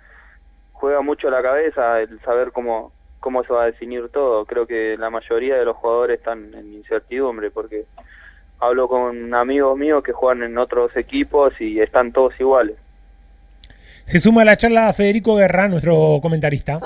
juega 0.74 1.02
mucho 1.02 1.30
la 1.32 1.42
cabeza 1.42 2.00
el 2.00 2.20
saber 2.22 2.52
cómo, 2.52 2.92
cómo 3.20 3.44
se 3.44 3.52
va 3.52 3.64
a 3.64 3.66
definir 3.66 4.10
todo. 4.10 4.46
Creo 4.46 4.68
que 4.68 4.96
la 4.98 5.10
mayoría 5.10 5.56
de 5.56 5.66
los 5.66 5.76
jugadores 5.76 6.20
están 6.20 6.54
en 6.54 6.72
incertidumbre 6.74 7.50
porque 7.50 7.86
hablo 8.60 8.88
con 8.88 9.34
amigos 9.34 9.76
míos 9.76 10.04
que 10.04 10.14
juegan 10.14 10.44
en 10.44 10.58
otros 10.60 10.96
equipos 10.96 11.60
y 11.60 11.82
están 11.82 12.12
todos 12.12 12.40
iguales. 12.40 12.76
Se 14.06 14.20
suma 14.20 14.44
a 14.44 14.46
la 14.46 14.58
charla 14.58 14.94
Federico 14.94 15.36
Guerra, 15.36 15.68
nuestro 15.68 16.20
comentarista. 16.22 16.80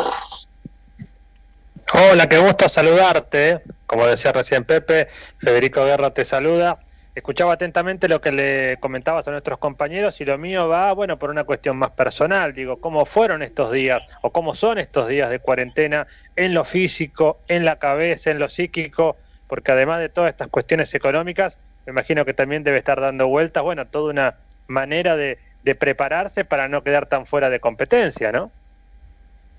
Hola, 1.94 2.30
qué 2.30 2.38
gusto 2.38 2.70
saludarte. 2.70 3.60
Como 3.86 4.08
decía 4.08 4.32
recién 4.32 4.64
Pepe, 4.64 5.08
Federico 5.40 5.84
Guerra 5.84 6.14
te 6.14 6.24
saluda 6.24 6.80
escuchaba 7.16 7.54
atentamente 7.54 8.08
lo 8.08 8.22
que 8.22 8.32
le 8.32 8.78
comentabas 8.80 9.28
a 9.28 9.32
nuestros 9.32 9.60
compañeros 9.60 10.20
y 10.20 10.26
lo 10.26 10.38
mío 10.38 10.68
va, 10.68 10.92
bueno, 10.94 11.20
por 11.20 11.30
una 11.30 11.44
cuestión 11.44 11.78
más 11.78 11.92
personal, 11.92 12.54
digo, 12.54 12.78
¿cómo 12.78 13.06
fueron 13.06 13.44
estos 13.44 13.72
días 13.72 14.06
o 14.22 14.32
cómo 14.32 14.56
son 14.56 14.80
estos 14.80 15.08
días 15.08 15.30
de 15.30 15.40
cuarentena 15.40 16.08
en 16.36 16.54
lo 16.54 16.64
físico, 16.64 17.40
en 17.48 17.66
la 17.66 17.78
cabeza, 17.78 18.32
en 18.32 18.40
lo 18.40 18.50
psíquico? 18.50 19.18
Porque 19.48 19.72
además 19.72 20.00
de 20.00 20.10
todas 20.10 20.32
estas 20.32 20.48
cuestiones 20.48 20.94
económicas, 20.96 21.60
me 21.86 21.92
imagino 21.92 22.26
que 22.26 22.34
también 22.34 22.64
debe 22.64 22.78
estar 22.78 23.00
dando 23.00 23.28
vueltas, 23.28 23.62
bueno, 23.62 23.86
toda 23.88 24.10
una 24.10 24.36
manera 24.68 25.16
de, 25.16 25.38
prepararse 25.80 26.44
para 26.44 26.68
no 26.68 26.84
quedar 26.84 27.06
tan 27.06 27.26
fuera 27.26 27.50
de 27.50 27.62
competencia, 27.62 28.32
¿no? 28.34 28.52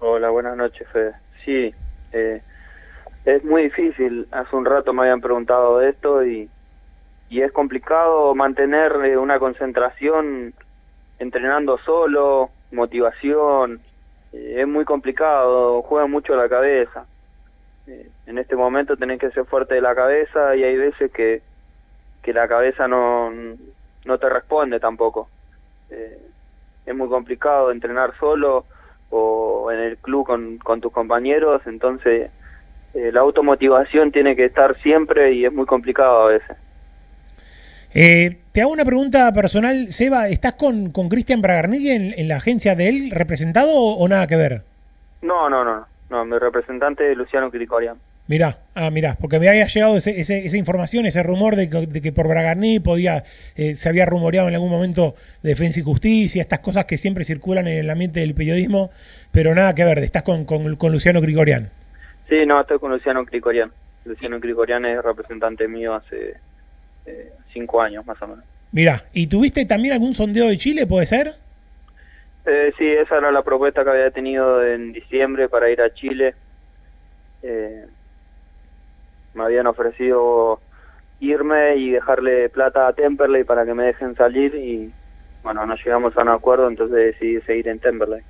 Hola, 0.01 0.29
buenas 0.29 0.55
noches, 0.55 0.87
Fede. 0.93 1.15
Sí, 1.45 1.75
eh, 2.13 2.43
es 3.25 3.43
muy 3.43 3.65
difícil. 3.65 4.29
Hace 4.31 4.55
un 4.55 4.67
rato 4.67 4.93
me 4.93 5.03
habían 5.03 5.23
preguntado 5.23 5.79
de 5.79 5.91
esto 5.91 6.23
y 6.25 6.51
y 7.35 7.43
es 7.43 7.51
complicado 7.51 8.33
mantener 8.37 8.93
eh, 9.05 9.19
una 9.19 9.41
concentración 9.41 10.55
entrenando 11.19 11.79
solo, 11.79 12.51
motivación, 12.71 13.81
eh, 14.33 14.59
es 14.61 14.69
muy 14.69 14.85
complicado, 14.85 15.83
juega 15.83 16.07
mucho 16.07 16.37
la 16.37 16.49
cabeza. 16.49 17.07
Eh, 17.89 18.09
en 18.27 18.39
este 18.39 18.55
momento 18.55 18.97
tenés 18.97 19.19
que 19.19 19.33
ser 19.33 19.47
fuerte 19.47 19.75
de 19.75 19.81
la 19.81 19.97
cabeza 19.97 20.55
y 20.55 20.63
hay 20.63 20.77
veces 20.77 21.11
que, 21.11 21.43
que 22.23 22.33
la 22.33 22.47
cabeza 22.47 22.87
no, 22.87 23.33
no 24.05 24.19
te 24.19 24.29
responde 24.29 24.79
tampoco. 24.79 25.29
es 25.91 26.95
muy 26.95 27.09
complicado 27.09 27.73
entrenar 27.73 28.17
solo 28.21 28.65
o 29.11 29.73
en 29.73 29.81
el 29.81 29.97
club 29.97 30.25
con, 30.25 30.59
con 30.59 30.81
tus 30.81 30.93
compañeros, 30.93 31.63
entonces 31.67 32.31
la 32.95 33.21
automotivación 33.23 34.13
tiene 34.13 34.37
que 34.37 34.45
estar 34.45 34.77
siempre 34.83 35.33
y 35.33 35.45
es 35.45 35.53
muy 35.53 35.67
complicado 35.67 36.27
a 36.27 36.29
veces. 36.29 36.64
Eh, 37.97 38.39
te 38.51 38.61
hago 38.61 38.73
una 38.73 38.85
pregunta 38.85 39.33
personal, 39.33 39.93
Seba, 39.93 40.29
¿estás 40.29 40.55
con 40.55 40.91
Cristian 40.91 41.41
Bragarnigui 41.41 41.91
en, 41.91 42.29
la 42.29 42.37
agencia 42.37 42.75
de 42.75 42.89
él 42.89 43.11
representado 43.13 43.71
o, 43.73 44.09
nada 44.09 44.27
que 44.27 44.35
ver? 44.35 44.63
No, 45.23 45.49
no, 45.49 45.65
no, 45.65 45.87
no, 46.11 46.25
mi 46.25 46.37
representante 46.39 47.11
es 47.11 47.17
Luciano 47.17 47.53
Cricorian. 47.53 47.97
Mirá, 48.27 48.59
ah, 48.75 48.91
mirá, 48.91 49.17
porque 49.21 49.39
me 49.39 49.49
había 49.49 49.67
llegado 49.67 49.97
ese, 49.97 50.19
esa 50.19 50.57
información, 50.57 51.07
ese 51.07 51.23
rumor 51.23 51.57
de 51.57 51.69
que, 51.69 52.13
por 52.13 52.27
Bragarni 52.27 52.81
podía, 52.81 53.23
eh, 53.55 53.75
se 53.75 53.89
había 53.89 54.07
rumoreado 54.07 54.49
en 54.49 54.55
algún 54.55 54.71
momento 54.71 55.15
Defensa 55.43 55.79
y 55.79 55.83
Justicia, 55.83 56.43
estas 56.43 56.61
cosas 56.61 56.87
que 56.87 56.97
siempre 56.97 57.23
circulan 57.23 57.69
en 57.69 57.79
el 57.79 57.91
ambiente 57.91 58.21
del 58.21 58.35
periodismo, 58.35 58.91
pero 59.31 59.55
nada 59.55 59.75
que 59.75 59.85
ver, 59.85 59.99
estás 59.99 60.23
con, 60.25 60.47
con, 60.47 60.93
Luciano 60.93 61.21
Grigorian. 61.21 61.71
Sí, 62.29 62.45
no, 62.47 62.61
estoy 62.61 62.79
con 62.79 62.91
Luciano 62.91 63.25
Grigorian. 63.25 63.71
Luciano 64.05 64.41
Grigorian 64.41 64.85
es 64.87 65.03
representante 65.03 65.69
mío 65.69 65.95
hace 65.95 66.35
eh, 67.07 67.31
cinco 67.55 67.81
años 67.81 68.05
más 68.05 68.21
o 68.21 68.27
menos. 68.27 68.45
Mirá, 68.73 69.05
¿y 69.15 69.27
tuviste 69.27 69.65
también 69.65 69.95
algún 69.95 70.13
sondeo 70.13 70.49
de 70.49 70.59
Chile, 70.59 70.87
puede 70.87 71.07
ser? 71.07 71.35
Eh, 72.45 72.73
sí, 72.77 72.87
esa 72.87 73.17
era 73.17 73.33
la 73.33 73.43
propuesta 73.43 73.85
que 73.85 73.91
había 73.91 74.11
tenido 74.11 74.63
en 74.63 74.93
diciembre 74.93 75.49
para 75.49 75.71
ir 75.71 75.81
a 75.81 75.95
Chile. 75.95 76.35
Eh, 77.43 77.87
me 79.33 79.45
habían 79.45 79.67
ofrecido 79.67 80.61
irme 81.21 81.77
y 81.77 81.91
dejarle 81.91 82.49
plata 82.51 82.89
a 82.89 82.93
Temperley 82.93 83.45
para 83.45 83.65
que 83.65 83.75
me 83.75 83.85
dejen 83.85 84.15
salir 84.15 84.55
y 84.55 84.93
bueno, 85.43 85.65
no 85.67 85.77
llegamos 85.77 86.17
a 86.17 86.23
un 86.23 86.31
acuerdo, 86.31 86.69
entonces 86.69 86.97
decidí 86.97 87.41
seguir 87.43 87.69
en 87.69 87.79
Temperley. 87.79 88.23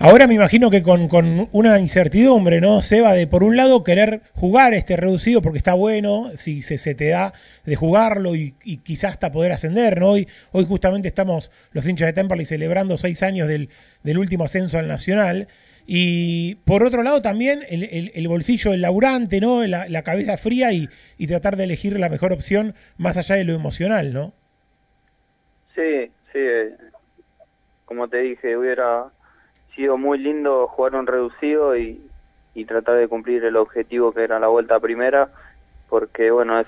Ahora 0.00 0.28
me 0.28 0.34
imagino 0.34 0.70
que 0.70 0.84
con, 0.84 1.08
con, 1.08 1.48
una 1.50 1.80
incertidumbre, 1.80 2.60
¿no, 2.60 2.82
Seba? 2.82 3.14
De 3.14 3.26
por 3.26 3.42
un 3.42 3.56
lado 3.56 3.82
querer 3.82 4.20
jugar 4.32 4.72
este 4.72 4.96
reducido 4.96 5.42
porque 5.42 5.58
está 5.58 5.74
bueno, 5.74 6.30
si 6.36 6.62
se, 6.62 6.78
se 6.78 6.94
te 6.94 7.08
da 7.08 7.32
de 7.64 7.74
jugarlo 7.74 8.36
y, 8.36 8.52
quizás 8.84 9.14
hasta 9.14 9.32
poder 9.32 9.50
ascender, 9.50 9.98
¿no? 9.98 10.10
Hoy, 10.10 10.28
hoy 10.52 10.64
justamente 10.66 11.08
estamos 11.08 11.50
los 11.72 11.84
hinchas 11.84 12.06
de 12.06 12.12
Temperley 12.12 12.44
celebrando 12.44 12.96
seis 12.96 13.24
años 13.24 13.48
del, 13.48 13.70
último 14.04 14.44
ascenso 14.44 14.78
al 14.78 14.86
Nacional 14.86 15.48
y 15.84 16.56
por 16.64 16.84
otro 16.84 17.02
lado 17.02 17.20
también 17.20 17.64
el, 17.68 18.12
el, 18.14 18.28
bolsillo 18.28 18.70
del 18.70 18.82
laburante, 18.82 19.40
¿no? 19.40 19.66
La, 19.66 20.02
cabeza 20.04 20.36
fría 20.36 20.70
y, 20.70 20.88
y, 21.16 21.26
tratar 21.26 21.56
de 21.56 21.64
elegir 21.64 21.98
la 21.98 22.08
mejor 22.08 22.32
opción 22.32 22.74
más 22.98 23.16
allá 23.16 23.34
de 23.34 23.42
lo 23.42 23.52
emocional, 23.52 24.12
¿no? 24.12 24.32
Sí, 25.74 26.08
sí. 26.32 26.38
Como 27.84 28.06
te 28.06 28.18
dije, 28.18 28.56
hubiera 28.56 29.10
sido 29.78 29.96
muy 29.96 30.18
lindo 30.18 30.66
jugar 30.66 30.96
un 30.96 31.06
reducido 31.06 31.76
y, 31.76 32.00
y 32.52 32.64
tratar 32.64 32.96
de 32.96 33.06
cumplir 33.06 33.44
el 33.44 33.56
objetivo 33.56 34.12
que 34.12 34.24
era 34.24 34.40
la 34.40 34.48
vuelta 34.48 34.80
primera, 34.80 35.28
porque 35.88 36.32
bueno, 36.32 36.58
es, 36.58 36.66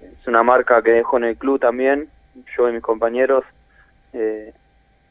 es 0.00 0.28
una 0.28 0.44
marca 0.44 0.80
que 0.80 0.92
dejo 0.92 1.16
en 1.16 1.24
el 1.24 1.36
club 1.36 1.58
también, 1.58 2.08
yo 2.56 2.68
y 2.68 2.72
mis 2.72 2.80
compañeros, 2.82 3.44
eh, 4.12 4.52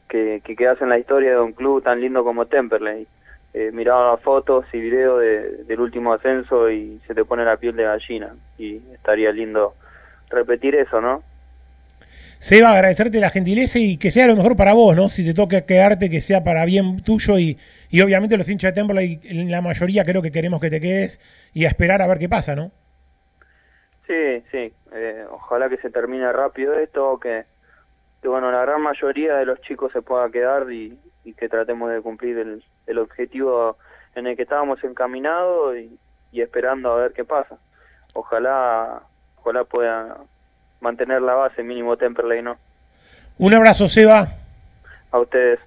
que, 0.08 0.40
que 0.42 0.56
quedas 0.56 0.80
en 0.80 0.88
la 0.88 0.98
historia 0.98 1.32
de 1.32 1.40
un 1.40 1.52
club 1.52 1.82
tan 1.82 2.00
lindo 2.00 2.24
como 2.24 2.46
Temperley 2.46 3.06
eh, 3.52 3.70
miraba 3.72 4.16
fotos 4.16 4.64
y 4.72 4.80
videos 4.80 5.20
del 5.20 5.80
último 5.80 6.14
ascenso 6.14 6.70
y 6.70 6.98
se 7.06 7.14
te 7.14 7.26
pone 7.26 7.44
la 7.44 7.58
piel 7.58 7.76
de 7.76 7.84
gallina. 7.84 8.34
Y 8.56 8.76
estaría 8.94 9.30
lindo 9.32 9.74
repetir 10.30 10.74
eso, 10.76 11.02
¿no? 11.02 11.22
Seba, 12.44 12.72
agradecerte 12.72 13.20
la 13.20 13.30
gentileza 13.30 13.78
y 13.78 13.96
que 13.96 14.10
sea 14.10 14.26
lo 14.26 14.36
mejor 14.36 14.54
para 14.54 14.74
vos, 14.74 14.94
¿no? 14.94 15.08
Si 15.08 15.24
te 15.24 15.32
toca 15.32 15.62
quedarte, 15.62 16.10
que 16.10 16.20
sea 16.20 16.44
para 16.44 16.66
bien 16.66 17.02
tuyo 17.02 17.38
y, 17.38 17.56
y 17.88 18.02
obviamente 18.02 18.36
los 18.36 18.46
hinchas 18.46 18.74
de 18.74 18.82
Temple, 18.82 19.18
en 19.24 19.50
la 19.50 19.62
mayoría 19.62 20.04
creo 20.04 20.20
que 20.20 20.30
queremos 20.30 20.60
que 20.60 20.68
te 20.68 20.78
quedes 20.78 21.18
y 21.54 21.64
esperar 21.64 22.02
a 22.02 22.06
ver 22.06 22.18
qué 22.18 22.28
pasa, 22.28 22.54
¿no? 22.54 22.70
Sí, 24.06 24.44
sí. 24.52 24.74
Eh, 24.92 25.24
ojalá 25.30 25.70
que 25.70 25.78
se 25.78 25.88
termine 25.88 26.30
rápido 26.34 26.78
esto, 26.78 27.18
que, 27.18 27.44
que, 28.20 28.28
bueno, 28.28 28.52
la 28.52 28.60
gran 28.60 28.82
mayoría 28.82 29.36
de 29.36 29.46
los 29.46 29.58
chicos 29.62 29.90
se 29.92 30.02
pueda 30.02 30.28
quedar 30.30 30.70
y, 30.70 30.98
y 31.24 31.32
que 31.32 31.48
tratemos 31.48 31.90
de 31.90 32.02
cumplir 32.02 32.36
el, 32.36 32.62
el 32.86 32.98
objetivo 32.98 33.78
en 34.16 34.26
el 34.26 34.36
que 34.36 34.42
estábamos 34.42 34.84
encaminados 34.84 35.78
y, 35.78 35.98
esperando 36.42 36.92
a 36.92 36.96
ver 36.96 37.14
qué 37.14 37.24
pasa. 37.24 37.56
Ojalá, 38.12 39.00
ojalá 39.38 39.64
pueda 39.64 40.18
mantener 40.84 41.20
la 41.22 41.34
base 41.34 41.64
mínimo 41.64 41.96
Temperley, 41.96 42.42
¿no? 42.42 42.56
Un 43.38 43.54
abrazo, 43.54 43.88
Seba. 43.88 44.28
A 45.10 45.18
ustedes. 45.18 45.58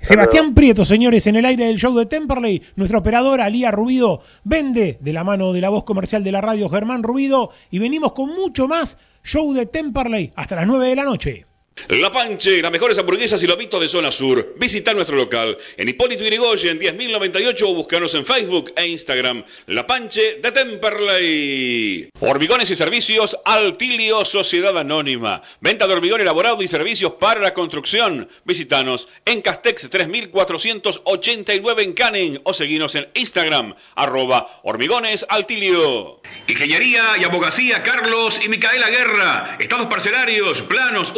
Sebastián 0.00 0.54
Prieto, 0.54 0.84
señores, 0.84 1.26
en 1.26 1.36
el 1.36 1.44
aire 1.44 1.64
del 1.64 1.78
show 1.78 1.96
de 1.96 2.06
Temperley, 2.06 2.62
nuestra 2.76 2.98
operadora 2.98 3.48
Lía 3.48 3.72
Rubido 3.72 4.20
vende 4.44 4.98
de 5.00 5.12
la 5.12 5.24
mano 5.24 5.52
de 5.52 5.60
la 5.60 5.70
voz 5.70 5.84
comercial 5.84 6.22
de 6.22 6.30
la 6.30 6.40
radio 6.40 6.68
Germán 6.68 7.02
Rubido 7.02 7.50
y 7.70 7.80
venimos 7.80 8.12
con 8.12 8.28
mucho 8.28 8.68
más 8.68 8.98
show 9.24 9.52
de 9.52 9.66
Temperley 9.66 10.32
hasta 10.36 10.54
las 10.54 10.66
9 10.66 10.86
de 10.86 10.96
la 10.96 11.02
noche. 11.02 11.46
La 11.88 12.10
Panche, 12.10 12.60
las 12.62 12.72
mejores 12.72 12.98
hamburguesas 12.98 13.40
y 13.44 13.46
lobitos 13.46 13.80
de 13.80 13.88
zona 13.88 14.10
sur. 14.10 14.54
Visita 14.56 14.92
nuestro 14.92 15.14
local 15.14 15.56
en 15.76 15.88
Hipólito 15.88 16.24
Yrigoyen 16.24 16.80
10.098 16.80 17.62
o 17.62 17.74
búscanos 17.74 18.12
en 18.14 18.26
Facebook 18.26 18.72
e 18.74 18.88
Instagram. 18.88 19.44
La 19.66 19.86
Panche 19.86 20.40
de 20.42 20.50
Temperley. 20.50 22.08
Hormigones 22.18 22.70
y 22.70 22.74
servicios 22.74 23.36
Altilio 23.44 24.24
Sociedad 24.24 24.76
Anónima. 24.76 25.42
Venta 25.60 25.86
de 25.86 25.92
hormigón 25.92 26.20
elaborado 26.22 26.60
y 26.62 26.66
servicios 26.66 27.12
para 27.20 27.40
la 27.40 27.54
construcción. 27.54 28.28
Visítanos 28.44 29.06
en 29.24 29.42
Castex 29.42 29.88
3489 29.88 31.82
en 31.84 31.92
Canning 31.92 32.40
o 32.42 32.52
seguinos 32.52 32.96
en 32.96 33.08
Instagram 33.14 33.74
arroba 33.94 34.60
hormigones 34.64 35.24
altilio. 35.28 36.20
Ingeniería 36.48 37.02
y 37.20 37.24
abogacía 37.24 37.82
Carlos 37.82 38.40
y 38.44 38.48
Micaela 38.48 38.88
Guerra. 38.88 39.56
Estados 39.60 39.86
parcelarios, 39.86 40.62
planos, 40.62 41.12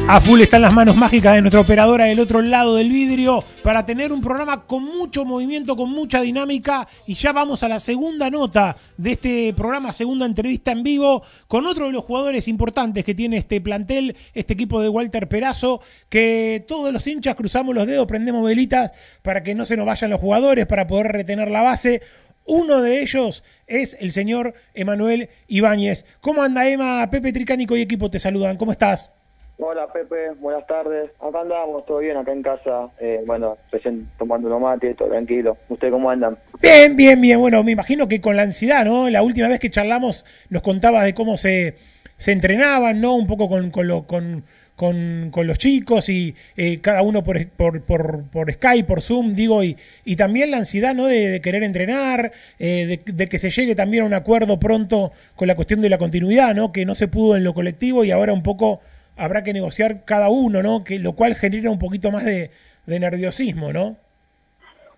A 0.07 0.21
full 0.21 0.43
están 0.43 0.61
las 0.61 0.75
manos 0.75 0.97
mágicas 0.97 1.35
de 1.35 1.41
nuestra 1.41 1.63
operadora 1.63 2.05
del 2.05 2.21
otro 2.21 2.43
lado 2.43 2.77
del 2.77 2.91
vidrio 2.91 3.43
para 3.63 3.87
tener 3.87 4.13
un 4.13 4.21
programa 4.21 4.67
con 4.67 4.85
mucho 4.85 5.25
movimiento, 5.25 5.77
con 5.77 5.91
mucha 5.91 6.21
dinámica. 6.21 6.87
Y 7.07 7.15
ya 7.15 7.33
vamos 7.33 7.63
a 7.63 7.69
la 7.69 7.81
segunda 7.81 8.29
nota 8.29 8.77
de 8.99 9.13
este 9.13 9.55
programa, 9.55 9.95
segunda 9.95 10.27
entrevista 10.27 10.73
en 10.73 10.83
vivo, 10.83 11.23
con 11.49 11.67
otro 11.67 11.87
de 11.87 11.93
los 11.93 12.05
jugadores 12.05 12.49
importantes 12.49 13.03
que 13.03 13.15
tiene 13.15 13.39
este 13.39 13.63
plantel, 13.63 14.15
este 14.35 14.53
equipo 14.53 14.83
de 14.83 14.91
Walter 14.91 15.27
Perazo, 15.27 15.81
que 16.11 16.63
todos 16.69 16.93
los 16.93 17.07
hinchas 17.07 17.35
cruzamos 17.35 17.75
los 17.75 17.87
dedos, 17.87 18.07
prendemos 18.07 18.45
velitas 18.45 18.93
para 19.23 19.43
que 19.43 19.55
no 19.55 19.65
se 19.65 19.75
nos 19.75 19.87
vayan 19.87 20.11
los 20.11 20.21
jugadores, 20.21 20.67
para 20.67 20.87
poder 20.87 21.13
retener 21.13 21.51
la 21.51 21.63
base. 21.63 22.03
Uno 22.45 22.83
de 22.83 23.01
ellos 23.01 23.43
es 23.67 23.97
el 23.99 24.13
señor 24.13 24.53
Emanuel 24.75 25.31
Ibáñez. 25.49 26.05
¿Cómo 26.21 26.43
anda 26.43 26.69
Emma? 26.69 27.09
Pepe 27.11 27.33
Tricánico 27.33 27.75
y 27.75 27.81
equipo 27.81 28.11
te 28.11 28.19
saludan. 28.19 28.59
¿Cómo 28.59 28.71
estás? 28.71 29.11
Hola 29.59 29.87
Pepe, 29.93 30.31
buenas 30.41 30.67
tardes. 30.67 31.11
Acá 31.21 31.43
andamos, 31.43 31.87
todo 31.87 31.99
bien, 31.99 32.17
acá 32.17 32.33
en 32.33 32.43
casa. 32.43 32.89
Eh, 32.99 33.23
bueno, 33.25 33.57
recién 33.71 34.09
tomando 34.19 34.49
unos 34.49 34.61
mate, 34.61 34.95
todo 34.95 35.09
tranquilo. 35.09 35.57
¿Ustedes 35.69 35.93
cómo 35.93 36.11
andan? 36.11 36.37
Bien, 36.61 36.97
bien, 36.97 37.21
bien. 37.21 37.39
Bueno, 37.39 37.63
me 37.63 37.71
imagino 37.71 38.09
que 38.09 38.21
con 38.21 38.37
la 38.37 38.43
ansiedad, 38.43 38.85
¿no? 38.85 39.09
La 39.11 39.23
última 39.23 39.47
vez 39.47 39.61
que 39.61 39.71
charlamos 39.71 40.27
nos 40.51 40.63
contabas 40.63 41.05
de 41.05 41.15
cómo 41.15 41.37
se, 41.37 41.77
se 42.17 42.33
entrenaban, 42.33 43.01
¿no? 43.01 43.15
Un 43.15 43.29
poco 43.29 43.49
con, 43.49 43.71
con, 43.71 43.87
lo, 43.87 44.09
con, 44.09 44.43
con, 44.75 45.31
los 45.47 45.59
chicos 45.59 46.09
y 46.09 46.35
eh, 46.57 46.81
cada 46.81 47.03
uno 47.03 47.23
por, 47.23 47.47
por, 47.51 47.81
por, 47.83 48.25
por, 48.25 48.53
Skype, 48.53 48.89
por 48.89 49.03
Zoom, 49.03 49.35
digo, 49.37 49.63
y, 49.63 49.77
y 50.05 50.17
también 50.17 50.51
la 50.51 50.57
ansiedad, 50.57 50.97
¿no? 50.97 51.07
De, 51.07 51.41
querer 51.41 51.63
entrenar, 51.63 52.33
eh, 52.59 53.01
de, 53.07 53.13
de, 53.13 53.27
que 53.29 53.39
se 53.39 53.51
llegue 53.51 53.77
también 53.77 54.03
a 54.03 54.07
un 54.07 54.15
acuerdo 54.15 54.59
pronto 54.59 55.13
con 55.37 55.47
la 55.47 55.55
cuestión 55.55 55.81
de 55.81 55.91
la 55.91 55.99
continuidad, 55.99 56.57
¿no? 56.57 56.73
Que 56.73 56.85
no 56.85 56.97
se 56.97 57.07
pudo 57.07 57.37
en 57.37 57.45
lo 57.45 57.55
colectivo 57.55 58.03
y 58.03 58.11
ahora 58.11 58.33
un 58.33 58.43
poco 58.43 58.81
habrá 59.17 59.43
que 59.43 59.53
negociar 59.53 60.05
cada 60.05 60.29
uno, 60.29 60.63
¿no? 60.63 60.85
Que, 60.85 60.99
lo 60.99 61.15
cual 61.15 61.35
genera 61.35 61.71
un 61.71 61.79
poquito 61.79 62.11
más 62.11 62.25
de, 62.25 62.51
nerviosismo, 62.87 63.73
¿no? 63.73 63.97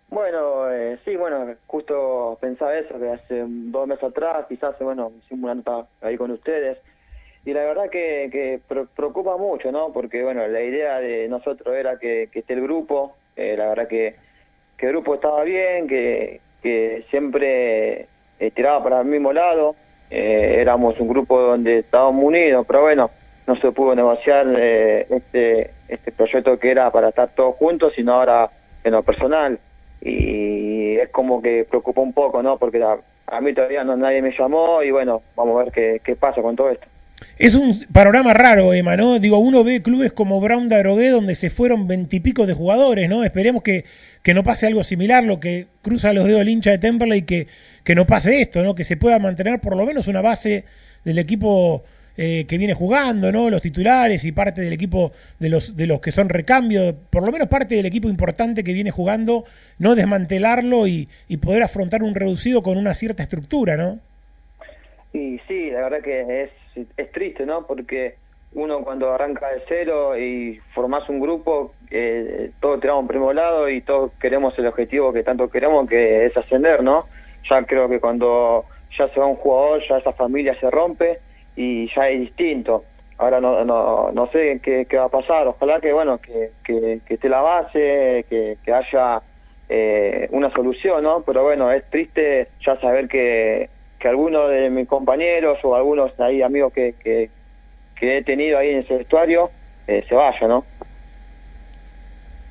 Bueno, 0.09 0.71
eh, 0.71 0.99
sí, 1.05 1.17
bueno, 1.17 1.55
justo 1.67 2.39
pensaba 2.41 2.77
eso, 2.77 2.99
que 2.99 3.11
hace 3.11 3.45
dos 3.47 3.89
meses 3.89 4.05
atrás 4.05 4.47
quizás, 4.49 4.79
bueno, 4.81 5.13
hicimos 5.25 5.45
una 5.45 5.55
nota 5.57 5.87
ahí 6.01 6.17
con 6.17 6.31
ustedes, 6.31 6.79
y 7.45 7.53
la 7.53 7.61
verdad 7.61 7.91
que, 7.91 8.29
que 8.33 8.61
preocupa 8.97 9.37
mucho, 9.37 9.71
¿no? 9.71 9.93
Porque, 9.93 10.23
bueno, 10.23 10.47
la 10.49 10.63
idea 10.63 10.99
de 10.99 11.29
nosotros 11.29 11.77
era 11.77 11.99
que, 11.99 12.29
esté 12.33 12.55
el 12.55 12.63
grupo, 12.63 13.15
eh, 13.37 13.55
la 13.57 13.69
verdad 13.69 13.89
que, 13.89 14.17
que 14.77 14.87
el 14.87 14.93
grupo 14.93 15.15
estaba 15.15 15.45
bien, 15.45 15.87
que, 15.87 16.41
que 16.63 17.05
siempre 17.11 18.09
eh, 18.41 18.51
tiraba 18.53 18.83
para 18.83 19.01
el 19.01 19.07
mismo 19.07 19.33
lado, 19.33 19.77
eh, 20.11 20.57
éramos 20.59 20.99
un 21.01 21.09
grupo 21.09 21.41
donde 21.41 21.79
estábamos 21.79 22.25
unidos, 22.25 22.65
pero 22.67 22.83
bueno, 22.83 23.11
no 23.47 23.57
se 23.57 23.71
pudo 23.73 23.95
negociar 23.95 24.47
eh, 24.59 25.07
este, 25.09 25.71
este 25.89 26.13
proyecto 26.13 26.59
que 26.59 26.71
era 26.71 26.91
para 26.91 27.11
estar 27.11 27.35
todos 27.35 27.55
juntos, 27.57 27.93
sino 27.95 28.15
ahora 28.15 28.51
en 28.83 28.93
lo 28.93 29.03
personal. 29.03 29.59
Y 30.01 30.97
es 30.97 31.09
como 31.11 31.41
que 31.41 31.65
preocupa 31.69 32.01
un 32.01 32.13
poco, 32.13 32.43
¿no? 32.43 32.59
Porque 32.59 32.83
a, 32.83 33.41
mí 33.41 33.55
todavía 33.55 33.85
no 33.85 33.97
nadie 33.97 34.23
me 34.23 34.35
llamó 34.37 34.83
y 34.83 34.91
bueno, 34.91 35.23
vamos 35.37 35.61
a 35.61 35.65
ver 35.65 35.73
qué, 35.73 36.01
qué 36.05 36.17
pasa 36.17 36.43
con 36.43 36.57
todo 36.57 36.71
esto. 36.71 36.87
Es 37.39 37.55
un 37.55 37.75
panorama 37.93 38.35
raro, 38.35 38.73
Emma, 38.75 38.97
¿no? 38.97 39.19
Digo, 39.19 39.39
uno 39.39 39.65
ve 39.65 39.83
clubes 39.83 40.13
como 40.13 40.41
Brown 40.41 40.69
Darogué 40.69 41.11
donde 41.11 41.35
se 41.35 41.49
fueron 41.49 41.87
veintipico 41.87 42.47
de 42.47 42.55
jugadores, 42.55 43.09
¿no? 43.09 43.25
Esperemos 43.25 43.63
que, 43.63 43.85
que 44.23 44.35
no 44.35 44.43
pase 44.43 44.67
algo 44.67 44.85
similar, 44.85 45.25
lo 45.25 45.41
que 45.41 45.67
cruza 45.83 46.13
los 46.13 46.27
dedos 46.27 46.43
el 46.43 46.49
hincha 46.49 46.71
de 46.71 46.79
Temperley, 46.79 47.23
que, 47.23 47.47
que 47.85 47.95
no 47.95 48.07
pase 48.07 48.41
esto, 48.41 48.63
¿no? 48.63 48.75
Que 48.75 48.85
se 48.85 48.97
pueda 48.97 49.19
mantener 49.19 49.61
por 49.61 49.77
lo 49.77 49.87
menos 49.87 50.09
una 50.09 50.21
base 50.21 50.65
del 51.05 51.19
equipo 51.19 51.85
eh, 52.17 52.47
que 52.49 52.59
viene 52.59 52.75
jugando, 52.75 53.31
¿no? 53.31 53.51
Los 53.51 53.63
titulares 53.63 54.25
y 54.25 54.33
parte 54.33 54.61
del 54.61 54.73
equipo 54.73 55.13
de 55.39 55.49
los, 55.49 55.77
de 55.77 55.87
los 55.87 56.01
que 56.01 56.13
son 56.13 56.29
recambio, 56.29 56.95
por 57.11 57.25
lo 57.25 57.33
menos 57.33 57.49
parte 57.49 57.75
del 57.75 57.87
equipo 57.87 58.09
importante 58.09 58.65
que 58.65 58.73
viene 58.73 58.91
jugando, 58.91 59.45
no 59.79 59.95
desmantelarlo 59.95 60.87
y, 60.87 61.09
y 61.29 61.37
poder 61.37 61.63
afrontar 61.63 62.03
un 62.03 62.15
reducido 62.15 62.63
con 62.63 62.79
una 62.79 62.95
cierta 62.95 63.23
estructura, 63.23 63.77
¿no? 63.77 63.99
Y 65.13 65.39
sí, 65.49 65.71
la 65.71 65.83
verdad 65.83 66.01
que 66.03 66.43
es, 66.43 66.51
es 66.97 67.13
triste, 67.13 67.47
¿no? 67.47 67.67
Porque 67.67 68.15
uno 68.53 68.83
cuando 68.83 69.13
arranca 69.13 69.49
de 69.49 69.63
cero 69.69 70.19
y 70.19 70.59
formás 70.75 71.09
un 71.09 71.21
grupo, 71.21 71.75
eh, 71.91 72.51
todos 72.61 72.81
tiramos 72.81 73.03
un 73.03 73.09
primer 73.09 73.35
lado 73.35 73.69
y 73.69 73.83
todos 73.83 74.13
queremos 74.21 74.59
el 74.59 74.67
objetivo 74.67 75.13
que 75.13 75.23
tanto 75.23 75.51
queremos, 75.51 75.89
que 75.89 76.27
es 76.27 76.37
ascender, 76.37 76.83
¿no? 76.83 77.07
Ya 77.51 77.63
creo 77.65 77.89
que 77.89 78.01
cuando 78.01 78.65
ya 78.99 79.09
se 79.09 79.21
va 79.21 79.27
un 79.27 79.37
jugador, 79.37 79.83
ya 79.89 79.99
esa 79.99 80.13
familia 80.13 80.59
se 80.59 80.71
rompe 80.71 81.19
y 81.57 81.93
ya 81.95 82.09
es 82.09 82.21
distinto. 82.21 82.85
Ahora 83.19 83.41
no, 83.41 83.65
no, 83.65 84.13
no 84.13 84.31
sé 84.31 84.61
qué, 84.63 84.87
qué 84.89 84.97
va 84.99 85.05
a 85.05 85.09
pasar, 85.09 85.49
ojalá 85.49 85.81
que 85.81 85.91
bueno 85.93 86.19
que, 86.19 86.51
que, 86.63 87.01
esté 87.09 87.29
la 87.31 87.41
base, 87.41 88.27
que, 88.29 88.59
que 88.63 88.73
haya 88.73 89.23
eh, 89.71 90.29
una 90.33 90.53
solución, 90.53 91.03
¿no? 91.03 91.23
Pero 91.23 91.43
bueno, 91.43 91.73
es 91.73 91.89
triste 91.89 92.49
ya 92.65 92.79
saber 92.79 93.09
que, 93.09 93.71
que 93.99 94.09
algunos 94.09 94.51
de 94.51 94.69
mis 94.69 94.87
compañeros 94.87 95.59
o 95.63 95.75
algunos 95.75 96.19
ahí 96.21 96.43
amigos 96.43 96.75
que, 96.75 96.95
que, 97.03 97.31
que 97.99 98.19
he 98.19 98.23
tenido 98.23 98.59
ahí 98.59 98.71
en 98.71 98.79
ese 98.81 98.99
vestuario 98.99 99.51
eh, 99.87 100.05
se 100.07 100.15
vayan, 100.15 100.51
¿no? 100.51 100.67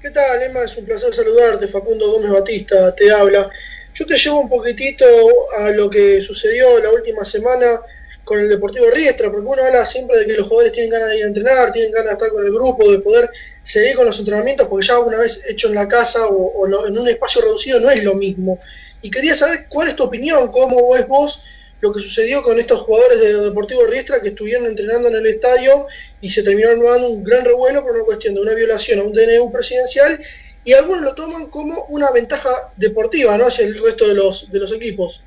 ¿Qué 0.02 0.10
tal, 0.10 0.42
Emma? 0.44 0.62
Es 0.64 0.78
un 0.78 0.86
placer 0.86 1.14
saludarte. 1.14 1.68
Facundo 1.68 2.12
Gómez 2.12 2.32
Batista 2.32 2.96
te 2.96 3.12
habla. 3.12 3.50
Yo 3.94 4.06
te 4.06 4.18
llevo 4.18 4.42
un 4.42 4.50
poquitito 4.50 5.06
a 5.58 5.70
lo 5.72 5.90
que 5.90 6.22
sucedió 6.22 6.80
la 6.80 6.92
última 6.92 7.24
semana 7.24 7.66
con 8.26 8.40
el 8.40 8.50
Deportivo 8.50 8.90
Riestra, 8.90 9.32
porque 9.32 9.48
uno 9.48 9.64
habla 9.64 9.86
siempre 9.86 10.20
de 10.20 10.26
que 10.26 10.34
los 10.34 10.48
jugadores 10.48 10.74
tienen 10.74 10.92
ganas 10.92 11.10
de 11.10 11.18
ir 11.20 11.24
a 11.24 11.28
entrenar, 11.28 11.72
tienen 11.72 11.92
ganas 11.92 12.08
de 12.08 12.14
estar 12.14 12.30
con 12.32 12.46
el 12.46 12.52
grupo, 12.52 12.92
de 12.92 13.00
poder 13.00 13.30
seguir 13.64 13.96
con 13.96 14.08
los 14.08 14.18
entrenamientos, 14.18 14.68
porque 14.68 14.88
ya 14.88 15.00
una 15.00 15.20
vez 15.20 15.44
hecho 15.48 15.68
en 15.68 15.76
la 15.76 15.88
casa 15.88 16.28
o, 16.28 16.66
en 16.88 16.98
un 16.98 17.08
espacio 17.08 17.42
reducido 17.42 17.80
no 17.80 17.90
es 17.92 18.04
lo 18.04 18.16
mismo. 18.16 18.60
Y 19.04 19.12
quería 19.12 19.36
saber 19.36 19.68
cuál 19.70 19.90
es 19.90 19.96
tu 19.96 20.04
opinión, 20.04 20.52
cómo 20.52 20.92
ves 20.92 21.08
vos 21.08 21.44
lo 21.82 21.94
que 21.94 22.00
sucedió 22.00 22.42
con 22.42 22.60
estos 22.60 22.82
jugadores 22.82 23.20
de 23.20 23.40
Deportivo 23.42 23.86
Riestra 23.86 24.20
que 24.22 24.30
estuvieron 24.30 24.66
entrenando 24.66 25.08
en 25.10 25.16
el 25.16 25.28
estadio 25.28 25.86
y 26.20 26.32
se 26.32 26.42
terminaron 26.42 26.84
dando 26.84 27.10
un 27.10 27.24
gran 27.24 27.46
revuelo 27.46 27.84
por 27.84 27.92
una 27.92 28.06
cuestión 28.06 28.34
de 28.34 28.42
una 28.42 28.56
violación 28.56 29.00
a 29.00 29.04
un 29.04 29.14
DNU 29.14 29.52
presidencial 29.52 30.20
y 30.64 30.74
algunos 30.74 31.04
lo 31.04 31.14
toman 31.14 31.46
como 31.52 31.86
una 31.90 32.10
ventaja 32.10 32.50
deportiva 32.76 33.38
¿no? 33.38 33.46
hacia 33.46 33.66
el 33.66 33.80
resto 33.80 34.08
de 34.08 34.16
los, 34.16 34.52
de 34.52 34.60
los 34.60 34.72
equipos. 34.72 35.22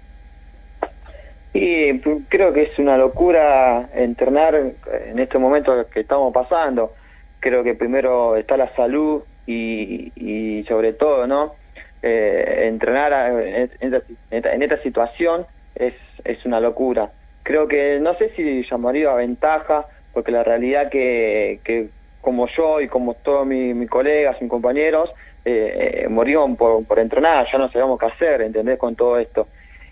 Y 1.60 1.98
creo 2.28 2.52
que 2.52 2.62
es 2.62 2.78
una 2.78 2.96
locura 2.96 3.88
entrenar 3.92 4.54
en 4.54 5.18
este 5.18 5.38
momento 5.38 5.72
que 5.92 6.00
estamos 6.00 6.32
pasando. 6.32 6.92
Creo 7.40 7.64
que 7.64 7.74
primero 7.74 8.36
está 8.36 8.56
la 8.56 8.72
salud 8.76 9.22
y, 9.44 10.12
y 10.14 10.62
sobre 10.68 10.92
todo, 10.92 11.26
¿no? 11.26 11.54
Eh, 12.00 12.66
entrenar 12.68 13.12
en, 13.42 13.70
en, 13.80 14.62
esta, 14.62 14.80
situación 14.84 15.46
es, 15.74 15.94
es 16.24 16.44
una 16.46 16.60
locura. 16.60 17.10
Creo 17.42 17.66
que 17.66 17.98
no 18.00 18.14
sé 18.14 18.30
si 18.36 18.62
llamaría 18.70 19.10
a 19.10 19.16
ventaja, 19.16 19.86
porque 20.12 20.30
la 20.30 20.44
realidad 20.44 20.90
que, 20.90 21.58
que 21.64 21.88
como 22.20 22.46
yo 22.56 22.80
y 22.80 22.86
como 22.86 23.14
todos 23.14 23.44
mis, 23.44 23.90
colegas, 23.90 24.40
mis 24.40 24.50
compañeros, 24.50 25.10
eh, 25.44 26.06
eh 26.06 26.56
por, 26.56 26.86
por 26.86 26.98
entrenar, 27.00 27.48
ya 27.50 27.58
no 27.58 27.68
sabemos 27.72 27.98
qué 27.98 28.06
hacer, 28.06 28.42
¿entendés? 28.42 28.78
Con 28.78 28.94
todo 28.94 29.18
esto 29.18 29.48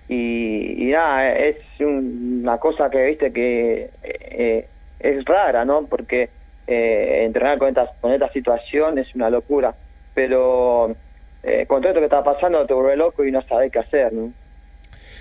y, 0.09 0.90
nada, 0.92 1.33
es 1.37 1.57
una 1.81 2.59
cosa 2.59 2.88
que, 2.90 3.05
viste, 3.05 3.33
que 3.33 3.90
eh, 4.03 4.69
es 5.01 5.25
rara, 5.25 5.64
¿no? 5.64 5.87
Porque 5.87 6.31
eh, 6.66 7.25
entrenar 7.25 7.59
con 7.59 7.69
esta, 7.69 7.90
con 8.01 8.12
esta 8.12 8.31
situación 8.33 8.99
es 8.99 9.12
una 9.14 9.31
locura, 9.31 9.75
pero 10.14 10.95
eh, 11.42 11.66
con 11.66 11.81
todo 11.81 11.90
esto 11.90 12.01
que 12.01 12.07
está 12.07 12.23
pasando 12.23 12.66
te 12.66 12.75
vuelve 12.75 12.97
loco 12.97 13.25
y 13.25 13.33
no 13.33 13.42
sabes 13.42 13.73
qué 13.73 13.81
hacer, 13.81 14.12
¿no? 14.12 14.33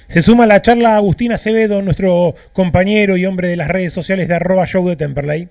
Se 0.08 0.22
suma 0.22 0.44
a 0.44 0.48
la 0.48 0.62
charla 0.62 0.96
Agustín 0.96 1.32
Acevedo, 1.32 1.82
nuestro 1.82 2.36
compañero 2.54 3.18
y 3.18 3.26
hombre 3.26 3.48
de 3.48 3.56
las 3.56 3.68
redes 3.68 3.92
sociales 3.92 4.28
de 4.28 4.36
arroba 4.36 4.68
show 4.68 4.88
de 4.88 4.96
Temperley. 4.96 5.50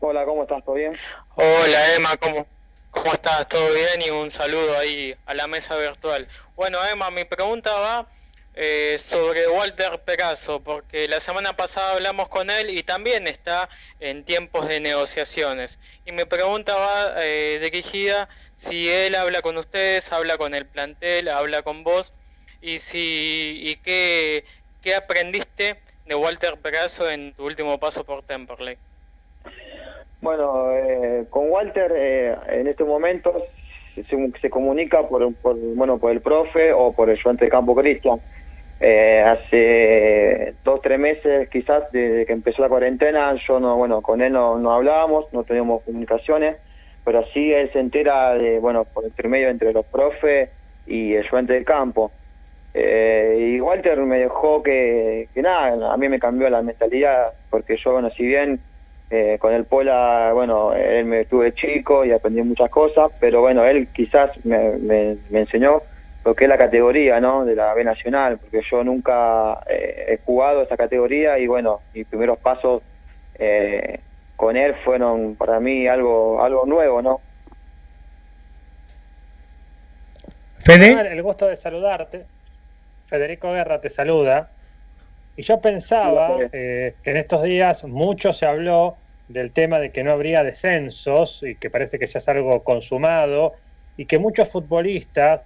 Hola, 0.00 0.24
¿cómo 0.24 0.42
estás? 0.42 0.64
¿Todo 0.64 0.74
bien? 0.74 0.92
Hola, 1.36 1.94
Emma, 1.96 2.10
¿cómo, 2.20 2.46
¿cómo 2.90 3.12
estás? 3.12 3.48
¿Todo 3.48 3.66
bien? 3.72 4.08
Y 4.08 4.10
un 4.10 4.28
saludo 4.28 4.76
ahí 4.80 5.14
a 5.26 5.34
la 5.34 5.46
mesa 5.46 5.76
virtual. 5.76 6.26
Bueno, 6.56 6.78
Emma, 6.92 7.12
mi 7.12 7.24
pregunta 7.24 7.70
va 7.70 8.08
eh, 8.56 8.98
sobre 9.00 9.48
Walter 9.48 9.98
Pegaso, 10.04 10.60
porque 10.60 11.08
la 11.08 11.18
semana 11.18 11.54
pasada 11.54 11.94
hablamos 11.94 12.28
con 12.28 12.50
él 12.50 12.70
y 12.70 12.84
también 12.84 13.26
está 13.26 13.68
en 13.98 14.22
tiempos 14.22 14.68
de 14.68 14.78
negociaciones. 14.78 15.80
Y 16.06 16.12
mi 16.12 16.24
pregunta 16.24 16.76
va 16.76 17.14
eh, 17.24 17.58
dirigida 17.60 18.28
si 18.54 18.88
él 18.88 19.16
habla 19.16 19.42
con 19.42 19.56
ustedes, 19.56 20.12
habla 20.12 20.38
con 20.38 20.54
el 20.54 20.66
plantel, 20.66 21.30
habla 21.30 21.62
con 21.62 21.82
vos, 21.82 22.12
y 22.62 22.78
si 22.78 23.58
y 23.60 23.76
qué, 23.82 24.44
qué 24.82 24.94
aprendiste 24.94 25.80
de 26.06 26.14
Walter 26.14 26.56
Pegaso 26.56 27.10
en 27.10 27.32
tu 27.32 27.46
último 27.46 27.80
paso 27.80 28.04
por 28.04 28.22
Temperley. 28.22 28.78
Bueno, 30.20 30.70
eh, 30.72 31.24
con 31.28 31.50
Walter 31.50 31.90
en 32.48 32.68
este 32.68 32.84
momento 32.84 33.46
se, 33.96 34.04
se 34.40 34.48
comunica 34.48 35.02
por, 35.08 35.34
por, 35.34 35.56
bueno 35.56 35.98
por 35.98 36.12
el 36.12 36.20
profe 36.20 36.72
o 36.72 36.92
por 36.92 37.10
el 37.10 37.18
ayudante 37.18 37.46
de 37.46 37.50
campo 37.50 37.74
Cristian 37.74 38.20
eh, 38.86 39.22
hace 39.22 40.56
dos, 40.62 40.82
tres 40.82 40.98
meses 40.98 41.48
quizás 41.48 41.90
desde 41.90 42.26
que 42.26 42.34
empezó 42.34 42.60
la 42.60 42.68
cuarentena, 42.68 43.34
yo 43.48 43.58
no, 43.58 43.78
bueno, 43.78 44.02
con 44.02 44.20
él 44.20 44.30
no, 44.34 44.58
no 44.58 44.72
hablábamos, 44.72 45.32
no 45.32 45.42
teníamos 45.42 45.82
comunicaciones, 45.84 46.56
pero 47.02 47.24
sí 47.32 47.50
él 47.50 47.72
se 47.72 47.80
entera 47.80 48.34
de, 48.34 48.58
bueno, 48.58 48.84
por 48.84 49.04
intermedio 49.04 49.48
entre 49.48 49.72
los 49.72 49.86
profes 49.86 50.50
y 50.86 51.14
el 51.14 51.26
fuente 51.30 51.54
de 51.54 51.64
campo. 51.64 52.12
Eh, 52.74 53.54
y 53.56 53.60
Walter 53.62 53.98
me 54.00 54.18
dejó 54.18 54.62
que, 54.62 55.28
que 55.32 55.40
nada, 55.40 55.90
a 55.90 55.96
mí 55.96 56.10
me 56.10 56.18
cambió 56.18 56.50
la 56.50 56.60
mentalidad, 56.60 57.32
porque 57.48 57.78
yo, 57.82 57.92
bueno, 57.92 58.10
si 58.10 58.26
bien 58.26 58.60
eh, 59.08 59.38
con 59.40 59.54
el 59.54 59.64
Pola, 59.64 60.32
bueno, 60.34 60.74
él 60.74 61.06
me 61.06 61.22
estuve 61.22 61.54
chico 61.54 62.04
y 62.04 62.12
aprendí 62.12 62.42
muchas 62.42 62.68
cosas, 62.68 63.10
pero 63.18 63.40
bueno, 63.40 63.64
él 63.64 63.88
quizás 63.94 64.30
me, 64.44 64.76
me, 64.76 65.16
me 65.30 65.40
enseñó 65.40 65.80
lo 66.24 66.34
que 66.34 66.44
es 66.44 66.48
la 66.48 66.56
categoría 66.56 67.20
¿no? 67.20 67.44
de 67.44 67.54
la 67.54 67.74
B 67.74 67.84
Nacional, 67.84 68.38
porque 68.38 68.62
yo 68.70 68.82
nunca 68.82 69.60
eh, 69.68 70.06
he 70.08 70.18
jugado 70.24 70.62
esa 70.62 70.76
categoría 70.76 71.38
y 71.38 71.46
bueno, 71.46 71.80
mis 71.92 72.06
primeros 72.06 72.38
pasos 72.38 72.82
eh, 73.34 74.00
con 74.36 74.56
él 74.56 74.74
fueron 74.84 75.36
para 75.36 75.60
mí 75.60 75.86
algo 75.86 76.42
algo 76.42 76.64
nuevo, 76.66 77.02
¿no? 77.02 77.20
Fede. 80.60 81.12
El 81.12 81.22
gusto 81.22 81.46
de 81.46 81.56
saludarte. 81.56 82.24
Federico 83.06 83.52
Guerra 83.52 83.80
te 83.82 83.90
saluda. 83.90 84.50
Y 85.36 85.42
yo 85.42 85.60
pensaba 85.60 86.38
eh, 86.52 86.94
que 87.02 87.10
en 87.10 87.16
estos 87.18 87.42
días 87.42 87.84
mucho 87.84 88.32
se 88.32 88.46
habló 88.46 88.96
del 89.28 89.52
tema 89.52 89.78
de 89.78 89.90
que 89.90 90.02
no 90.02 90.12
habría 90.12 90.42
descensos 90.42 91.42
y 91.42 91.56
que 91.56 91.68
parece 91.68 91.98
que 91.98 92.06
ya 92.06 92.18
es 92.18 92.28
algo 92.28 92.62
consumado 92.62 93.52
y 93.96 94.06
que 94.06 94.18
muchos 94.18 94.50
futbolistas 94.50 95.42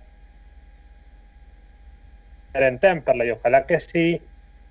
en 2.63 2.79
Temperley, 2.79 3.31
ojalá 3.31 3.67
que 3.67 3.81
sí, 3.81 4.21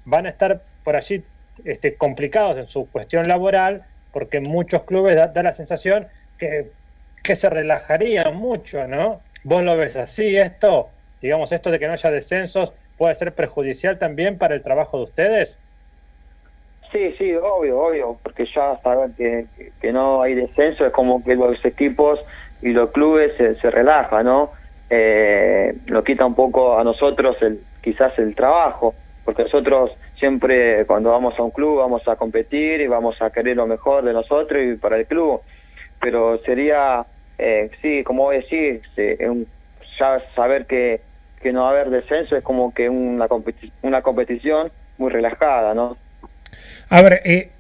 van 0.05 0.25
a 0.25 0.29
estar 0.29 0.61
por 0.83 0.95
allí 0.95 1.23
este, 1.65 1.95
complicados 1.95 2.57
en 2.57 2.67
su 2.67 2.89
cuestión 2.89 3.27
laboral, 3.27 3.83
porque 4.11 4.39
muchos 4.39 4.83
clubes 4.83 5.15
da, 5.15 5.43
la 5.43 5.51
sensación 5.51 6.07
que, 6.37 6.71
que 7.23 7.35
se 7.35 7.49
relajarían 7.49 8.35
mucho, 8.35 8.87
¿no? 8.87 9.21
¿Vos 9.43 9.63
lo 9.63 9.77
ves 9.77 9.95
así 9.95 10.37
esto? 10.37 10.89
Digamos, 11.21 11.51
esto 11.51 11.71
de 11.71 11.79
que 11.79 11.87
no 11.87 11.93
haya 11.93 12.11
descensos 12.11 12.73
puede 12.97 13.15
ser 13.15 13.33
perjudicial 13.33 13.97
también 13.99 14.37
para 14.37 14.55
el 14.55 14.61
trabajo 14.61 14.97
de 14.97 15.03
ustedes. 15.03 15.57
Sí, 16.91 17.13
sí, 17.17 17.33
obvio, 17.35 17.79
obvio, 17.79 18.17
porque 18.23 18.45
ya 18.55 18.79
saben 18.81 19.13
que, 19.15 19.45
que 19.81 19.91
no 19.91 20.21
hay 20.21 20.35
descenso, 20.35 20.85
es 20.85 20.93
como 20.93 21.23
que 21.23 21.35
los 21.35 21.63
equipos 21.65 22.19
y 22.61 22.69
los 22.69 22.91
clubes 22.91 23.33
se, 23.37 23.55
se 23.55 23.69
relajan, 23.69 24.25
¿no? 24.25 24.51
Eh, 24.89 25.75
lo 25.87 26.03
quita 26.03 26.25
un 26.25 26.33
poco 26.33 26.79
a 26.79 26.83
nosotros 26.83 27.35
el, 27.41 27.59
quizás 27.87 28.11
el 28.19 28.35
trabajo, 28.35 28.93
porque 29.23 29.43
nosotros 29.43 29.91
siempre 30.19 30.85
cuando 30.85 31.11
vamos 31.11 31.39
a 31.39 31.43
un 31.43 31.51
club 31.51 31.77
vamos 31.77 32.05
a 32.05 32.17
competir 32.17 32.81
y 32.81 32.87
vamos 32.87 33.15
a 33.21 33.29
querer 33.29 33.55
lo 33.55 33.65
mejor 33.65 34.03
de 34.03 34.11
nosotros 34.11 34.61
y 34.61 34.75
para 34.75 34.97
el 34.97 35.05
club, 35.05 35.39
pero 36.01 36.37
sería, 36.39 37.05
eh, 37.37 37.71
sí, 37.81 38.03
como 38.03 38.31
decís, 38.31 38.81
ya 39.97 40.21
saber 40.35 40.65
que, 40.65 40.99
que 41.41 41.53
no 41.53 41.61
va 41.61 41.69
a 41.69 41.71
haber 41.71 41.91
descenso 41.91 42.35
es 42.35 42.43
como 42.43 42.73
que 42.73 42.89
una, 42.89 43.27
una 43.83 44.01
competición 44.01 44.69
muy 44.97 45.09
relajada, 45.09 45.73
¿no? 45.73 45.95
A 46.89 47.01
ver, 47.01 47.21
eh, 47.23 47.51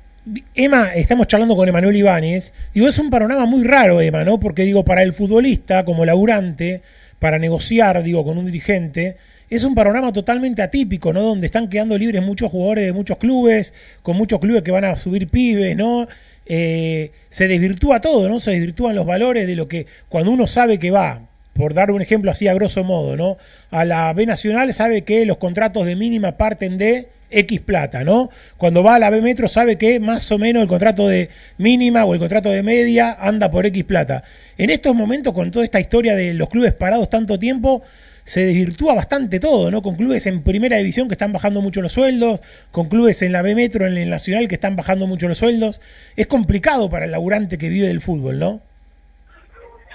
Emma, 0.55 0.93
estamos 0.93 1.27
charlando 1.27 1.55
con 1.55 1.69
Emanuel 1.69 1.95
Ibáñez. 1.95 2.53
Digo, 2.73 2.89
es 2.89 2.99
un 2.99 3.09
panorama 3.09 3.45
muy 3.45 3.63
raro, 3.63 4.01
Emma, 4.01 4.25
¿no? 4.25 4.41
Porque 4.41 4.63
digo, 4.63 4.83
para 4.83 5.03
el 5.03 5.13
futbolista, 5.13 5.85
como 5.85 6.03
laburante, 6.03 6.81
para 7.17 7.39
negociar, 7.39 8.03
digo, 8.03 8.25
con 8.25 8.37
un 8.37 8.45
dirigente, 8.45 9.15
es 9.49 9.63
un 9.63 9.75
panorama 9.75 10.11
totalmente 10.11 10.61
atípico, 10.61 11.13
¿no? 11.13 11.21
Donde 11.21 11.45
están 11.45 11.69
quedando 11.69 11.97
libres 11.97 12.21
muchos 12.21 12.51
jugadores 12.51 12.85
de 12.85 12.93
muchos 12.93 13.17
clubes, 13.17 13.73
con 14.01 14.17
muchos 14.17 14.39
clubes 14.39 14.63
que 14.63 14.71
van 14.71 14.85
a 14.85 14.95
subir 14.97 15.27
pibes, 15.27 15.75
¿no? 15.75 16.07
Eh, 16.45 17.11
se 17.29 17.47
desvirtúa 17.47 17.99
todo, 18.01 18.27
¿no? 18.29 18.39
Se 18.39 18.51
desvirtúan 18.51 18.95
los 18.95 19.05
valores 19.05 19.47
de 19.47 19.55
lo 19.55 19.67
que 19.67 19.85
cuando 20.09 20.31
uno 20.31 20.47
sabe 20.47 20.79
que 20.79 20.91
va, 20.91 21.21
por 21.53 21.73
dar 21.73 21.91
un 21.91 22.01
ejemplo 22.01 22.31
así 22.31 22.47
a 22.47 22.53
grosso 22.53 22.83
modo, 22.83 23.15
¿no? 23.15 23.37
A 23.71 23.85
la 23.85 24.13
B 24.13 24.25
Nacional 24.25 24.73
sabe 24.73 25.03
que 25.03 25.25
los 25.25 25.37
contratos 25.37 25.85
de 25.85 25.95
mínima 25.95 26.37
parten 26.37 26.77
de 26.77 27.07
X 27.29 27.59
plata, 27.61 28.03
¿no? 28.03 28.29
Cuando 28.57 28.83
va 28.83 28.95
a 28.95 28.99
la 28.99 29.09
B 29.09 29.21
Metro 29.21 29.47
sabe 29.47 29.77
que 29.77 29.99
más 29.99 30.31
o 30.31 30.37
menos 30.37 30.61
el 30.61 30.69
contrato 30.69 31.07
de 31.07 31.29
mínima 31.57 32.05
o 32.05 32.13
el 32.13 32.19
contrato 32.19 32.49
de 32.49 32.63
media 32.63 33.17
anda 33.19 33.51
por 33.51 33.65
X 33.65 33.83
plata. 33.83 34.23
En 34.57 34.69
estos 34.69 34.95
momentos, 34.95 35.33
con 35.33 35.51
toda 35.51 35.65
esta 35.65 35.79
historia 35.79 36.15
de 36.15 36.33
los 36.33 36.49
clubes 36.49 36.73
parados 36.73 37.09
tanto 37.09 37.37
tiempo, 37.37 37.83
se 38.27 38.41
desvirtúa 38.41 38.93
bastante 38.93 39.39
todo, 39.39 39.71
¿no? 39.71 39.81
Con 39.81 39.95
clubes 39.95 40.25
en 40.27 40.43
primera 40.43 40.75
división 40.75 41.07
que 41.07 41.13
están 41.13 41.31
bajando 41.31 41.61
mucho 41.61 41.81
los 41.81 41.93
sueldos, 41.93 42.41
con 42.73 42.89
clubes 42.89 43.21
en 43.21 43.31
la 43.31 43.41
B 43.41 43.55
Metro, 43.55 43.87
en 43.87 43.95
el 43.95 44.09
Nacional 44.09 44.49
que 44.49 44.55
están 44.55 44.75
bajando 44.75 45.07
mucho 45.07 45.29
los 45.29 45.37
sueldos. 45.37 45.79
Es 46.17 46.27
complicado 46.27 46.89
para 46.89 47.05
el 47.05 47.11
laburante 47.11 47.57
que 47.57 47.69
vive 47.69 47.87
del 47.87 48.01
fútbol, 48.01 48.37
¿no? 48.37 48.59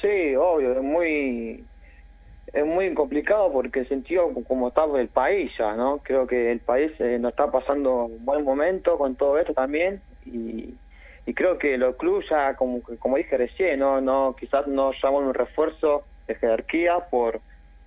Sí, 0.01 0.35
obvio, 0.35 0.73
es 0.73 0.83
muy 0.83 1.63
es 2.55 2.65
muy 2.65 2.95
complicado 2.95 3.53
porque 3.53 3.81
el 3.81 3.89
sentido 3.89 4.33
como 4.49 4.69
está 4.69 4.85
el 4.99 5.09
país 5.09 5.53
ya, 5.59 5.75
¿no? 5.75 5.99
Creo 5.99 6.27
que 6.27 6.53
el 6.53 6.61
país 6.61 6.91
eh, 7.01 7.19
nos 7.21 7.33
está 7.33 7.51
pasando 7.51 8.07
un 8.07 8.25
buen 8.25 8.45
momento 8.45 8.97
con 8.97 9.15
todo 9.15 9.39
esto 9.39 9.53
también 9.53 10.01
y, 10.25 10.73
y 11.27 11.35
creo 11.35 11.59
que 11.59 11.77
los 11.77 11.97
clubes 11.97 12.25
ya, 12.31 12.55
como, 12.55 12.81
como 12.99 13.19
dije 13.19 13.37
recién, 13.37 13.81
no, 13.81 14.01
no 14.01 14.35
quizás 14.41 14.67
no 14.67 14.93
llaman 15.03 15.25
un 15.25 15.35
refuerzo 15.35 16.05
de 16.27 16.35
jerarquía 16.37 16.95
por, 17.11 17.43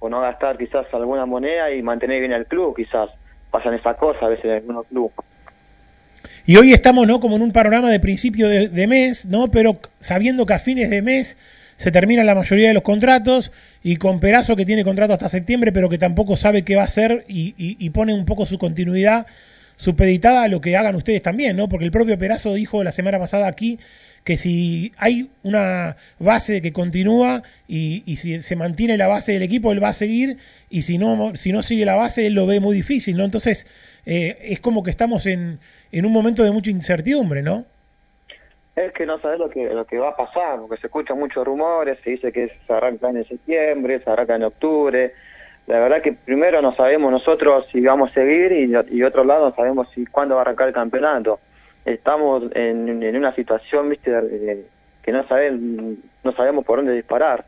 no 0.09 0.21
gastar 0.21 0.57
quizás 0.57 0.85
alguna 0.93 1.25
moneda 1.25 1.71
y 1.71 1.81
mantener 1.81 2.19
bien 2.19 2.31
el 2.31 2.45
club, 2.45 2.75
quizás 2.75 3.09
pasan 3.51 3.73
esas 3.73 3.97
cosas 3.97 4.23
a 4.23 4.27
veces 4.27 4.45
en 4.45 4.51
algunos 4.51 4.85
clubes. 4.87 5.13
Y 6.45 6.57
hoy 6.57 6.73
estamos, 6.73 7.07
¿no? 7.07 7.19
Como 7.19 7.35
en 7.37 7.41
un 7.41 7.51
panorama 7.51 7.89
de 7.89 7.99
principio 7.99 8.47
de, 8.47 8.67
de 8.67 8.87
mes, 8.87 9.25
¿no? 9.25 9.49
Pero 9.49 9.79
sabiendo 9.99 10.45
que 10.45 10.53
a 10.53 10.59
fines 10.59 10.89
de 10.89 11.01
mes 11.01 11.37
se 11.77 11.91
terminan 11.91 12.25
la 12.25 12.35
mayoría 12.35 12.69
de 12.69 12.73
los 12.73 12.83
contratos 12.83 13.51
y 13.83 13.97
con 13.97 14.19
Perazo 14.19 14.55
que 14.55 14.65
tiene 14.65 14.83
contrato 14.83 15.13
hasta 15.13 15.27
septiembre 15.27 15.71
pero 15.71 15.89
que 15.89 15.97
tampoco 15.97 16.35
sabe 16.35 16.63
qué 16.63 16.75
va 16.75 16.83
a 16.83 16.85
hacer 16.85 17.25
y, 17.27 17.89
pone 17.89 18.13
un 18.13 18.25
poco 18.25 18.45
su 18.45 18.57
continuidad 18.57 19.25
supeditada 19.75 20.43
a 20.43 20.47
lo 20.47 20.61
que 20.61 20.77
hagan 20.77 20.95
ustedes 20.95 21.21
también, 21.21 21.57
¿no? 21.57 21.67
Porque 21.67 21.85
el 21.85 21.91
propio 21.91 22.17
Perazo 22.17 22.53
dijo 22.53 22.83
la 22.83 22.91
semana 22.91 23.19
pasada 23.19 23.47
aquí 23.47 23.79
que 24.25 24.35
si 24.35 24.91
hay 24.97 25.29
una 25.43 25.95
base 26.19 26.61
que 26.61 26.73
continúa 26.73 27.43
y, 27.67 28.01
si 28.17 28.41
se 28.41 28.55
mantiene 28.55 28.97
la 28.97 29.07
base 29.07 29.33
del 29.33 29.43
equipo, 29.43 29.71
él 29.71 29.81
va 29.81 29.89
a 29.89 29.93
seguir 29.93 30.37
y 30.69 30.81
si 30.81 30.97
no, 30.97 31.35
si 31.35 31.53
no 31.53 31.61
sigue 31.61 31.85
la 31.85 31.95
base, 31.95 32.25
él 32.25 32.33
lo 32.33 32.47
ve 32.47 32.59
muy 32.59 32.75
difícil, 32.75 33.15
¿no? 33.15 33.23
Entonces, 33.23 33.67
eh, 34.05 34.37
es 34.41 34.59
como 34.59 34.83
que 34.83 34.89
estamos 34.89 35.27
en, 35.27 35.59
en 35.91 36.05
un 36.05 36.11
momento 36.11 36.43
de 36.43 36.51
mucha 36.51 36.71
incertidumbre, 36.71 37.43
¿no? 37.43 37.65
es 38.75 38.91
que 38.91 39.05
no 39.05 39.17
sabes 39.19 39.39
lo 39.39 39.49
que 39.49 39.69
lo 39.69 39.85
que 39.85 39.97
va 39.97 40.09
a 40.09 40.15
pasar, 40.17 40.59
porque 40.59 40.81
se 40.81 40.87
escuchan 40.87 41.17
muchos 41.17 41.45
rumores, 41.45 41.97
se 42.03 42.09
dice 42.09 42.31
que 42.33 42.51
se 42.67 42.73
arranca 42.73 43.09
en 43.09 43.25
septiembre, 43.25 44.01
se 44.01 44.09
arranca 44.09 44.35
en 44.35 44.43
octubre. 44.43 45.13
La 45.67 45.79
verdad 45.79 46.01
que 46.01 46.11
primero 46.11 46.61
no 46.61 46.75
sabemos 46.75 47.09
nosotros 47.09 47.65
si 47.71 47.79
vamos 47.79 48.11
a 48.11 48.13
seguir 48.13 48.51
y, 48.51 48.97
y 48.97 49.03
otro 49.03 49.23
lado 49.23 49.49
no 49.49 49.55
sabemos 49.55 49.87
si 49.95 50.05
cuándo 50.05 50.35
va 50.35 50.41
a 50.41 50.43
arrancar 50.43 50.67
el 50.67 50.73
campeonato. 50.73 51.39
Estamos 51.85 52.43
en, 52.55 53.03
en 53.03 53.15
una 53.15 53.33
situación, 53.35 53.89
viste, 53.89 54.11
que 55.03 55.11
no 55.11 55.27
sabemos, 55.27 55.97
no 56.23 56.35
sabemos 56.35 56.65
por 56.65 56.79
dónde 56.79 56.93
disparar. 56.93 57.45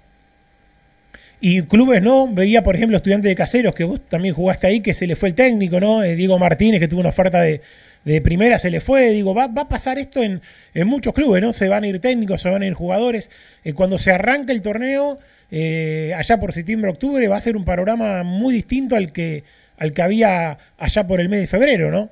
Y 1.40 1.62
clubes, 1.64 2.02
¿no? 2.02 2.28
Veía, 2.28 2.64
por 2.64 2.76
ejemplo, 2.76 2.98
estudiantes 2.98 3.30
de 3.30 3.36
caseros, 3.36 3.76
que 3.76 3.84
vos 3.84 4.02
también 4.02 4.34
jugaste 4.34 4.68
ahí, 4.68 4.82
que 4.82 4.94
se 4.94 5.06
le 5.06 5.16
fue 5.16 5.30
el 5.30 5.36
técnico, 5.36 5.80
¿no? 5.80 6.04
Eh, 6.04 6.16
Diego 6.16 6.40
Martínez, 6.40 6.80
que 6.80 6.88
tuvo 6.88 7.00
una 7.00 7.10
oferta 7.10 7.42
de, 7.42 7.62
de 8.06 8.22
primera 8.22 8.58
se 8.58 8.72
le 8.72 8.80
fue, 8.80 9.10
digo, 9.10 9.36
va, 9.36 9.48
va 9.48 9.64
a 9.64 9.68
pasar 9.68 10.00
esto 10.00 10.24
en, 10.24 10.42
en, 10.74 10.88
muchos 10.88 11.14
clubes, 11.14 11.42
¿no? 11.42 11.54
Se 11.54 11.68
van 11.68 11.84
a 11.84 11.88
ir 11.88 12.00
técnicos, 12.00 12.42
se 12.42 12.50
van 12.50 12.64
a 12.64 12.68
ir 12.68 12.74
jugadores. 12.74 13.30
Eh, 13.64 13.74
cuando 13.74 13.98
se 13.98 14.12
arranca 14.12 14.54
el 14.54 14.62
torneo, 14.62 15.20
eh, 15.52 16.14
allá 16.16 16.40
por 16.40 16.54
septiembre, 16.54 16.90
octubre, 16.90 17.28
va 17.28 17.38
a 17.38 17.42
ser 17.42 17.56
un 17.58 17.66
panorama 17.66 18.24
muy 18.24 18.54
distinto 18.54 18.96
al 18.96 19.12
que, 19.12 19.44
al 19.78 19.92
que 19.92 20.02
había 20.02 20.58
allá 20.78 21.06
por 21.06 21.20
el 21.20 21.30
mes 21.30 21.42
de 21.42 21.48
febrero, 21.48 21.92
¿no? 21.92 22.10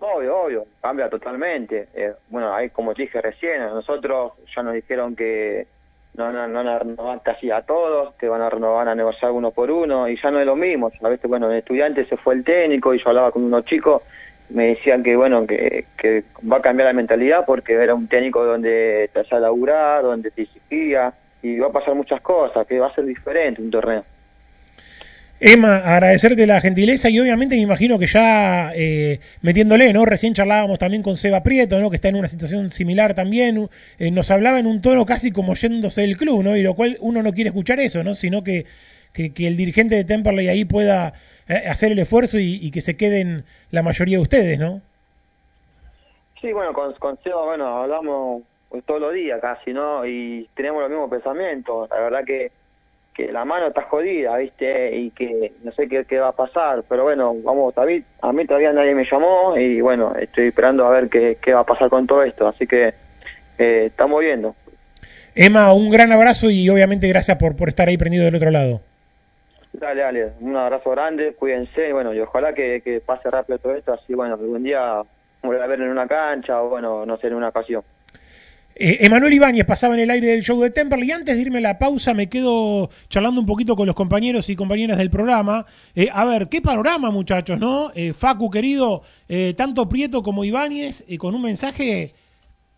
Obvio, 0.00 0.38
obvio, 0.42 0.66
cambia 0.80 1.08
totalmente. 1.08 1.88
Eh, 1.94 2.12
bueno, 2.28 2.54
ahí 2.54 2.70
como 2.70 2.94
dije 2.94 3.20
recién, 3.20 3.60
nosotros 3.60 4.32
ya 4.54 4.62
nos 4.62 4.74
dijeron 4.74 5.16
que 5.16 5.66
no, 6.14 6.32
no, 6.32 6.46
no 6.46 6.54
van 6.54 6.68
a 6.68 6.78
renovar 6.78 7.22
casi 7.22 7.50
a 7.50 7.62
todos, 7.62 8.14
que 8.14 8.28
van 8.28 8.40
a 8.40 8.50
renovar, 8.50 8.88
a 8.88 8.94
negociar 8.94 9.32
uno 9.32 9.50
por 9.50 9.70
uno, 9.70 10.08
y 10.08 10.20
ya 10.20 10.30
no 10.30 10.40
es 10.40 10.46
lo 10.46 10.54
mismo. 10.54 10.92
A 11.02 11.26
bueno, 11.26 11.50
el 11.50 11.58
estudiante 11.58 12.04
se 12.06 12.16
fue 12.16 12.34
el 12.34 12.44
técnico 12.44 12.94
y 12.94 12.98
yo 12.98 13.08
hablaba 13.08 13.32
con 13.32 13.42
unos 13.44 13.64
chicos 13.64 14.02
me 14.50 14.68
decían 14.68 15.02
que 15.02 15.14
bueno 15.14 15.46
que, 15.46 15.84
que 15.96 16.24
va 16.50 16.56
a 16.58 16.62
cambiar 16.62 16.86
la 16.86 16.92
mentalidad 16.94 17.44
porque 17.44 17.74
era 17.74 17.94
un 17.94 18.08
técnico 18.08 18.44
donde 18.44 19.10
te 19.12 19.20
hacía 19.20 19.40
laburar, 19.40 20.02
donde 20.02 20.30
te 20.30 20.42
exigía 20.42 21.12
y 21.42 21.58
va 21.58 21.68
a 21.68 21.72
pasar 21.72 21.94
muchas 21.94 22.20
cosas, 22.20 22.66
que 22.66 22.78
va 22.78 22.88
a 22.88 22.94
ser 22.94 23.04
diferente 23.04 23.62
un 23.62 23.70
torneo. 23.70 24.04
Emma, 25.40 25.76
agradecerte 25.76 26.48
la 26.48 26.60
gentileza 26.60 27.08
y 27.10 27.20
obviamente 27.20 27.54
me 27.54 27.62
imagino 27.62 27.96
que 27.96 28.06
ya 28.06 28.72
eh, 28.74 29.20
metiéndole, 29.40 29.92
¿no? 29.92 30.04
Recién 30.04 30.34
charlábamos 30.34 30.80
también 30.80 31.04
con 31.04 31.16
Seba 31.16 31.44
Prieto, 31.44 31.78
¿no? 31.78 31.90
Que 31.90 31.96
está 31.96 32.08
en 32.08 32.16
una 32.16 32.26
situación 32.26 32.70
similar 32.72 33.14
también. 33.14 33.68
Eh, 34.00 34.10
nos 34.10 34.32
hablaba 34.32 34.58
en 34.58 34.66
un 34.66 34.82
tono 34.82 35.06
casi 35.06 35.30
como 35.30 35.54
yéndose 35.54 36.00
del 36.00 36.16
club, 36.16 36.42
¿no? 36.42 36.56
Y 36.56 36.62
lo 36.62 36.74
cual 36.74 36.96
uno 37.00 37.22
no 37.22 37.32
quiere 37.32 37.48
escuchar 37.48 37.78
eso, 37.78 38.02
¿no? 38.02 38.14
Sino 38.14 38.42
que, 38.42 38.66
que, 39.12 39.32
el 39.46 39.56
dirigente 39.56 39.94
de 39.94 40.02
Temperley 40.02 40.48
ahí 40.48 40.64
pueda 40.64 41.12
eh, 41.48 41.68
hacer 41.68 41.92
el 41.92 42.00
esfuerzo 42.00 42.40
y, 42.40 42.72
que 42.72 42.80
se 42.80 42.96
queden 42.96 43.44
la 43.70 43.84
mayoría 43.84 44.18
de 44.18 44.22
ustedes, 44.22 44.58
¿no? 44.58 44.82
Sí, 46.40 46.52
bueno, 46.52 46.72
con, 46.72 46.92
con 46.94 47.16
Seba, 47.22 47.44
bueno, 47.44 47.82
hablamos 47.82 48.42
todos 48.86 49.00
los 49.00 49.14
días 49.14 49.40
casi, 49.40 49.72
¿no? 49.72 50.04
Y 50.04 50.48
tenemos 50.56 50.82
los 50.82 50.90
mismos 50.90 51.10
pensamientos. 51.10 51.88
La 51.90 52.00
verdad 52.00 52.24
que, 52.24 52.50
que 53.18 53.32
la 53.32 53.44
mano 53.44 53.66
está 53.66 53.82
jodida, 53.82 54.36
¿viste? 54.36 54.96
Y 54.96 55.10
que 55.10 55.52
no 55.64 55.72
sé 55.72 55.88
qué, 55.88 56.04
qué 56.04 56.20
va 56.20 56.28
a 56.28 56.36
pasar. 56.36 56.84
Pero 56.88 57.02
bueno, 57.02 57.34
vamos, 57.42 57.74
David, 57.74 58.04
a 58.22 58.32
mí 58.32 58.46
todavía 58.46 58.72
nadie 58.72 58.94
me 58.94 59.04
llamó 59.10 59.58
y 59.58 59.80
bueno, 59.80 60.14
estoy 60.14 60.46
esperando 60.46 60.86
a 60.86 60.90
ver 60.90 61.08
qué, 61.08 61.36
qué 61.42 61.52
va 61.52 61.60
a 61.60 61.66
pasar 61.66 61.90
con 61.90 62.06
todo 62.06 62.22
esto. 62.22 62.46
Así 62.46 62.64
que 62.68 62.94
eh, 63.58 63.86
estamos 63.86 64.20
viendo. 64.20 64.54
Emma, 65.34 65.72
un 65.72 65.90
gran 65.90 66.12
abrazo 66.12 66.48
y 66.48 66.70
obviamente 66.70 67.08
gracias 67.08 67.36
por, 67.38 67.56
por 67.56 67.70
estar 67.70 67.88
ahí 67.88 67.98
prendido 67.98 68.24
del 68.24 68.36
otro 68.36 68.52
lado. 68.52 68.82
Dale, 69.72 70.00
dale, 70.00 70.32
un 70.40 70.56
abrazo 70.56 70.90
grande, 70.92 71.34
cuídense, 71.34 71.92
bueno, 71.92 72.14
y 72.14 72.20
ojalá 72.20 72.52
que, 72.52 72.82
que 72.82 73.00
pase 73.00 73.28
rápido 73.30 73.58
todo 73.58 73.74
esto, 73.74 73.92
así, 73.92 74.14
bueno, 74.14 74.34
algún 74.34 74.62
día 74.62 75.02
volver 75.42 75.62
a 75.62 75.66
ver 75.66 75.80
en 75.80 75.88
una 75.88 76.06
cancha 76.06 76.62
o, 76.62 76.68
bueno, 76.68 77.04
no 77.04 77.16
sé, 77.18 77.26
en 77.26 77.34
una 77.34 77.48
ocasión. 77.48 77.82
Eh, 78.80 78.98
Emanuel 79.00 79.32
Ibáñez 79.32 79.66
pasaba 79.66 79.94
en 79.94 80.00
el 80.00 80.10
aire 80.10 80.28
del 80.28 80.42
show 80.42 80.60
de 80.62 80.70
Temperley 80.70 81.08
y 81.08 81.12
antes 81.12 81.34
de 81.34 81.42
irme 81.42 81.58
a 81.58 81.62
la 81.62 81.78
pausa 81.78 82.14
me 82.14 82.28
quedo 82.28 82.90
charlando 83.08 83.40
un 83.40 83.46
poquito 83.46 83.74
con 83.74 83.86
los 83.86 83.96
compañeros 83.96 84.48
y 84.48 84.56
compañeras 84.56 84.98
del 84.98 85.10
programa. 85.10 85.66
Eh, 85.96 86.08
a 86.12 86.24
ver, 86.24 86.48
qué 86.48 86.62
panorama 86.62 87.10
muchachos, 87.10 87.58
¿no? 87.58 87.90
Eh, 87.94 88.12
Facu 88.12 88.50
querido, 88.50 89.02
tanto 89.56 89.88
Prieto 89.88 90.22
como 90.22 90.44
Ibáñez, 90.44 91.04
con 91.18 91.34
un 91.34 91.42
mensaje 91.42 92.12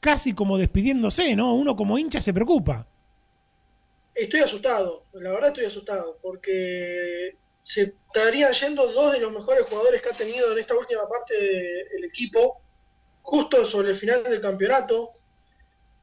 casi 0.00 0.32
como 0.32 0.56
despidiéndose, 0.56 1.36
¿no? 1.36 1.54
Uno 1.54 1.76
como 1.76 1.98
hincha 1.98 2.20
se 2.20 2.32
preocupa 2.32 2.86
estoy 4.14 4.40
asustado, 4.40 5.04
la 5.12 5.30
verdad 5.30 5.48
estoy 5.48 5.64
asustado, 5.64 6.18
porque 6.22 7.36
se 7.64 7.94
estarían 8.06 8.52
yendo 8.52 8.90
dos 8.92 9.12
de 9.12 9.20
los 9.20 9.32
mejores 9.32 9.62
jugadores 9.62 10.02
que 10.02 10.08
ha 10.08 10.12
tenido 10.12 10.52
en 10.52 10.58
esta 10.58 10.76
última 10.76 11.08
parte 11.08 11.34
del 11.34 12.04
equipo, 12.04 12.60
justo 13.22 13.64
sobre 13.64 13.90
el 13.90 13.96
final 13.96 14.22
del 14.24 14.40
campeonato. 14.40 15.12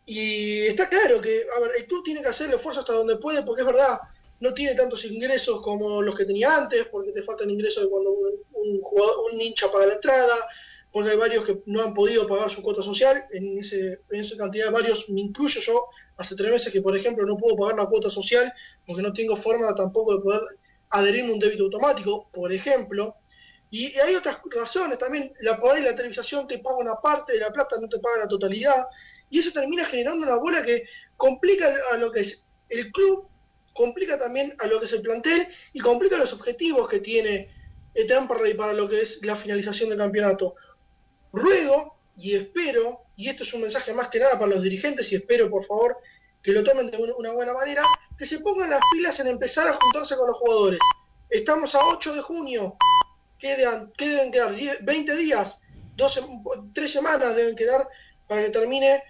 Y 0.09 0.61
está 0.67 0.87
claro 0.87 1.19
que, 1.19 1.45
a 1.53 1.59
ver, 1.59 1.71
el 1.77 1.85
club 1.85 2.01
tiene 2.01 2.21
que 2.21 2.29
hacer 2.29 2.47
el 2.47 2.55
esfuerzo 2.55 2.79
hasta 2.79 2.93
donde 2.93 3.17
puede, 3.17 3.43
porque 3.43 3.63
es 3.63 3.67
verdad, 3.67 3.99
no 4.39 4.53
tiene 4.53 4.73
tantos 4.73 5.03
ingresos 5.03 5.61
como 5.61 6.01
los 6.01 6.15
que 6.15 6.23
tenía 6.23 6.55
antes, 6.55 6.87
porque 6.87 7.11
te 7.11 7.23
faltan 7.23 7.49
ingresos 7.49 7.83
de 7.83 7.89
cuando 7.89 8.11
un, 8.11 8.81
jugador, 8.81 9.33
un 9.33 9.41
hincha 9.41 9.69
paga 9.69 9.87
la 9.87 9.95
entrada, 9.95 10.33
porque 10.93 11.09
hay 11.09 11.17
varios 11.17 11.43
que 11.43 11.61
no 11.65 11.83
han 11.83 11.93
podido 11.93 12.25
pagar 12.25 12.49
su 12.49 12.61
cuota 12.61 12.81
social, 12.81 13.21
en, 13.33 13.59
ese, 13.59 13.99
en 14.09 14.21
esa 14.21 14.37
cantidad 14.37 14.71
varios, 14.71 15.09
me 15.09 15.19
incluyo 15.19 15.59
yo, 15.59 15.87
hace 16.15 16.37
tres 16.37 16.51
meses 16.53 16.71
que 16.71 16.81
por 16.81 16.95
ejemplo 16.95 17.25
no 17.25 17.35
puedo 17.35 17.57
pagar 17.57 17.75
la 17.75 17.85
cuota 17.87 18.09
social 18.09 18.51
porque 18.85 19.01
no 19.01 19.11
tengo 19.11 19.35
forma 19.35 19.75
tampoco 19.75 20.15
de 20.15 20.21
poder 20.21 20.41
adherirme 20.91 21.31
a 21.31 21.33
un 21.33 21.39
débito 21.39 21.63
automático, 21.65 22.29
por 22.31 22.53
ejemplo, 22.53 23.17
y 23.69 23.87
hay 23.99 24.15
otras 24.15 24.37
razones 24.55 24.97
también, 24.97 25.33
la 25.41 25.59
por 25.59 25.77
y 25.77 25.81
la 25.81 25.93
televisación 25.93 26.47
te 26.47 26.59
paga 26.59 26.77
una 26.77 26.95
parte 26.95 27.33
de 27.33 27.39
la 27.39 27.51
plata, 27.51 27.75
no 27.81 27.89
te 27.89 27.99
paga 27.99 28.19
la 28.19 28.27
totalidad, 28.29 28.87
y 29.29 29.39
eso 29.39 29.51
termina 29.51 29.85
generando 29.85 30.25
una 30.25 30.37
bola 30.37 30.63
que 30.63 30.85
complica 31.15 31.73
a 31.91 31.97
lo 31.97 32.11
que 32.11 32.21
es 32.21 32.45
el 32.69 32.91
club, 32.91 33.27
complica 33.73 34.17
también 34.17 34.55
a 34.59 34.67
lo 34.67 34.79
que 34.79 34.85
es 34.85 34.93
el 34.93 35.01
plantel 35.01 35.47
y 35.73 35.79
complica 35.79 36.17
los 36.17 36.33
objetivos 36.33 36.87
que 36.87 36.99
tiene 36.99 37.49
Temperley 37.93 38.53
para 38.53 38.73
lo 38.73 38.87
que 38.87 39.01
es 39.01 39.23
la 39.25 39.35
finalización 39.35 39.89
del 39.89 39.99
campeonato. 39.99 40.55
Ruego 41.31 41.97
y 42.17 42.35
espero, 42.35 43.03
y 43.15 43.29
esto 43.29 43.43
es 43.43 43.53
un 43.53 43.61
mensaje 43.61 43.93
más 43.93 44.07
que 44.07 44.19
nada 44.19 44.39
para 44.39 44.53
los 44.53 44.63
dirigentes 44.63 45.11
y 45.11 45.15
espero 45.15 45.49
por 45.49 45.65
favor 45.65 45.97
que 46.41 46.51
lo 46.51 46.63
tomen 46.63 46.89
de 46.89 46.97
una 46.97 47.31
buena 47.33 47.53
manera, 47.53 47.83
que 48.17 48.25
se 48.25 48.39
pongan 48.39 48.69
las 48.69 48.79
pilas 48.91 49.19
en 49.19 49.27
empezar 49.27 49.67
a 49.67 49.73
juntarse 49.73 50.15
con 50.15 50.27
los 50.27 50.37
jugadores. 50.37 50.79
Estamos 51.29 51.75
a 51.75 51.79
8 51.83 52.15
de 52.15 52.21
junio, 52.21 52.77
quedan, 53.37 53.91
deben 53.97 54.31
quedar 54.31 54.55
20 54.81 55.15
días, 55.17 55.61
12, 55.95 56.21
3 56.73 56.91
semanas 56.91 57.35
deben 57.35 57.55
quedar 57.55 57.87
para 58.27 58.43
que 58.43 58.49
termine 58.49 59.03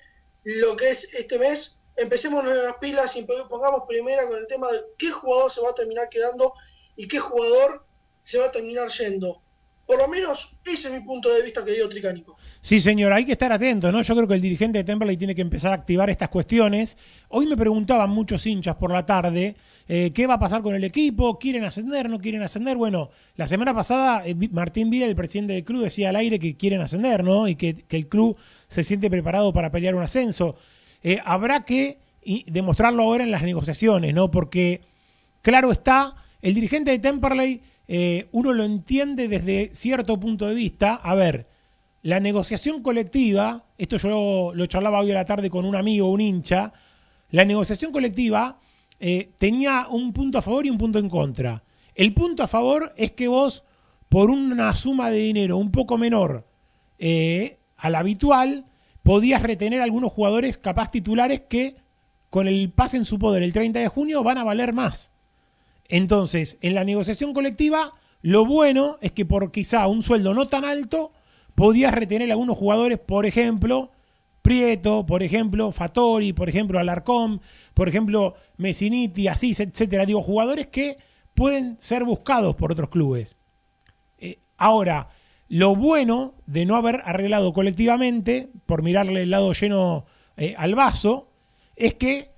lo 0.48 0.78
que 0.78 0.92
es 0.92 1.14
este 1.14 1.38
mes. 1.38 1.80
Empecemos 1.98 2.46
en 2.46 2.64
las 2.64 2.78
pilas 2.78 3.16
y 3.16 3.24
pongamos 3.24 3.84
primera 3.88 4.26
con 4.28 4.38
el 4.38 4.48
tema 4.48 4.72
de 4.72 4.80
qué 4.98 5.12
jugador 5.12 5.52
se 5.52 5.62
va 5.62 5.72
a 5.72 5.76
terminar 5.76 6.08
quedando 6.10 6.54
y 6.96 7.08
qué 7.08 7.20
jugador 7.20 7.84
se 8.22 8.38
va 8.38 8.46
a 8.46 8.52
terminar 8.52 8.88
yendo. 8.90 9.42
Por 9.86 9.98
lo 9.98 10.08
menos 10.08 10.54
ese 10.66 10.88
es 10.88 10.94
mi 10.94 11.00
punto 11.00 11.34
de 11.34 11.42
vista 11.42 11.66
que 11.66 11.72
dio 11.72 11.90
Tricánico. 11.90 12.38
Sí, 12.62 12.80
señor, 12.80 13.14
hay 13.14 13.26
que 13.26 13.32
estar 13.34 13.52
atento, 13.52 13.92
¿no? 13.92 14.02
Yo 14.02 14.16
creo 14.16 14.28
que 14.28 14.34
el 14.34 14.42
dirigente 14.42 14.80
de 14.80 14.84
Temperley 14.84 15.18
tiene 15.18 15.34
que 15.34 15.42
empezar 15.42 15.72
a 15.72 15.76
activar 15.76 16.10
estas 16.10 16.30
cuestiones. 16.30 16.98
Hoy 17.30 17.46
me 17.48 17.56
preguntaban 17.56 18.10
muchos 18.10 18.46
hinchas 18.46 18.76
por 18.76 18.92
la 18.92 19.06
tarde 19.06 19.56
eh, 19.88 20.12
qué 20.14 20.28
va 20.28 20.34
a 20.34 20.40
pasar 20.40 20.62
con 20.62 20.76
el 20.76 20.84
equipo, 20.84 21.40
quieren 21.40 21.64
ascender, 21.64 22.10
no 22.10 22.20
quieren 22.20 22.44
ascender. 22.44 22.76
Bueno, 22.76 23.10
la 23.38 23.48
semana 23.48 23.74
pasada 23.74 24.28
eh, 24.28 24.36
Martín 24.52 24.90
Villa, 24.90 25.06
el 25.06 25.16
presidente 25.16 25.54
del 25.54 25.64
club, 25.64 25.84
decía 25.84 26.10
al 26.10 26.18
aire 26.18 26.40
que 26.40 26.58
quieren 26.58 26.82
ascender, 26.82 27.24
¿no? 27.24 27.48
Y 27.48 27.56
que, 27.56 27.86
el 27.90 28.08
club 28.08 28.38
se 28.67 28.84
siente 28.84 29.10
preparado 29.10 29.53
para 29.53 29.71
pelear 29.71 29.95
un 29.95 30.03
ascenso. 30.03 30.56
Eh, 31.03 31.19
habrá 31.23 31.63
que 31.63 31.99
demostrarlo 32.47 33.03
ahora 33.03 33.23
en 33.23 33.32
las 33.32 33.43
negociaciones, 33.43 34.13
¿no? 34.13 34.30
Porque, 34.30 34.82
claro 35.41 35.71
está, 35.71 36.15
el 36.41 36.53
dirigente 36.53 36.91
de 36.91 36.99
Temperley, 36.99 37.62
uno 38.34 38.51
lo 38.51 38.65
entiende 38.65 39.30
desde 39.30 39.71
cierto 39.73 40.19
punto 40.19 40.45
de 40.47 40.53
vista. 40.53 40.95
A 40.95 41.15
ver, 41.15 41.47
la 42.08 42.21
negociación 42.21 42.84
colectiva, 42.84 43.65
esto 43.77 43.97
yo 43.97 44.53
lo, 44.53 44.65
charlaba 44.67 45.01
hoy 45.01 45.12
a 45.12 45.15
la 45.15 45.25
tarde 45.25 45.49
con 45.49 45.65
un 45.65 45.75
amigo, 45.75 46.10
un 46.10 46.21
hincha, 46.21 46.71
la 47.32 47.43
negociación 47.43 47.91
colectiva 47.91 48.60
eh, 48.99 49.32
tenía 49.38 49.88
un 49.89 50.13
punto 50.13 50.38
a 50.38 50.41
favor 50.41 50.65
y 50.65 50.69
un 50.69 50.77
punto 50.77 50.99
en 50.99 51.10
contra. 51.10 51.63
El 51.95 52.13
punto 52.13 52.43
a 52.43 52.47
favor 52.47 52.93
es 52.95 53.12
que 53.12 53.27
vos, 53.27 53.65
por 54.08 54.30
una 54.30 54.73
suma 54.73 55.10
de 55.10 55.17
dinero 55.17 55.58
un 55.58 55.71
poco 55.71 55.97
menor 55.97 56.47
eh, 56.97 57.60
a 57.78 57.90
la 57.90 58.00
habitual, 58.00 58.66
podías 59.04 59.42
retener 59.42 59.82
algunos 59.82 60.12
jugadores 60.12 60.58
capaz 60.58 60.92
titulares 60.92 61.42
que 61.42 61.76
con 62.30 62.48
el 62.48 62.72
pase 62.72 62.98
en 62.98 63.06
su 63.06 63.20
poder 63.20 63.44
el 63.44 63.54
30 63.54 63.80
de 63.80 63.88
junio 63.88 64.24
van 64.24 64.38
a 64.38 64.44
valer 64.44 64.74
más. 64.74 65.12
Entonces, 65.88 66.58
en 66.62 66.76
la 66.76 66.84
negociación 66.84 67.34
colectiva, 67.34 67.94
lo 68.22 68.46
bueno 68.46 68.98
es 69.02 69.12
que 69.12 69.26
por 69.26 69.52
quizá 69.52 69.88
un 69.88 70.04
sueldo 70.04 70.34
no 70.34 70.48
tan 70.48 70.66
alto, 70.66 71.12
podías 71.56 71.94
retener 71.94 72.32
algunos 72.32 72.58
jugadores, 72.58 73.00
por 73.00 73.26
ejemplo, 73.26 73.92
Prieto, 74.42 75.06
por 75.06 75.24
ejemplo, 75.24 75.72
Fatori, 75.74 76.32
por 76.32 76.48
ejemplo, 76.48 76.80
Alarcón, 76.80 77.42
por 77.74 77.90
ejemplo, 77.90 78.36
Messiniti, 78.56 79.28
Asís, 79.28 79.60
etcétera. 79.60 80.06
Digo, 80.06 80.22
jugadores 80.22 80.68
que 80.68 80.98
pueden 81.34 81.78
ser 81.80 82.06
buscados 82.06 82.56
por 82.56 82.72
otros 82.72 82.90
clubes. 82.90 83.38
Eh, 84.18 84.40
ahora, 84.56 85.10
lo 85.50 85.76
bueno 85.76 86.34
de 86.46 86.66
no 86.66 86.76
haber 86.76 87.02
arreglado 87.06 87.54
colectivamente, 87.54 88.50
por 88.66 88.84
mirarle 88.84 89.24
el 89.24 89.32
lado 89.32 89.54
lleno 89.54 90.06
eh, 90.36 90.56
al 90.58 90.76
vaso, 90.76 91.30
es 91.76 91.94
que 91.94 92.32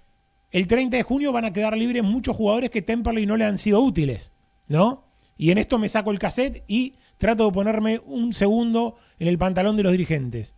el 0.51 0.67
30 0.67 0.97
de 0.97 1.03
junio 1.03 1.31
van 1.31 1.45
a 1.45 1.53
quedar 1.53 1.77
libres 1.77 2.03
muchos 2.03 2.35
jugadores 2.35 2.69
que 2.69 2.81
Temperley 2.81 3.25
no 3.25 3.37
le 3.37 3.45
han 3.45 3.57
sido 3.57 3.81
útiles, 3.81 4.31
¿no? 4.67 5.05
Y 5.37 5.51
en 5.51 5.57
esto 5.57 5.79
me 5.79 5.89
saco 5.89 6.11
el 6.11 6.19
cassette 6.19 6.63
y 6.67 6.95
trato 7.17 7.45
de 7.45 7.51
ponerme 7.51 8.01
un 8.05 8.33
segundo 8.33 8.97
en 9.19 9.27
el 9.27 9.37
pantalón 9.37 9.77
de 9.77 9.83
los 9.83 9.91
dirigentes. 9.91 10.53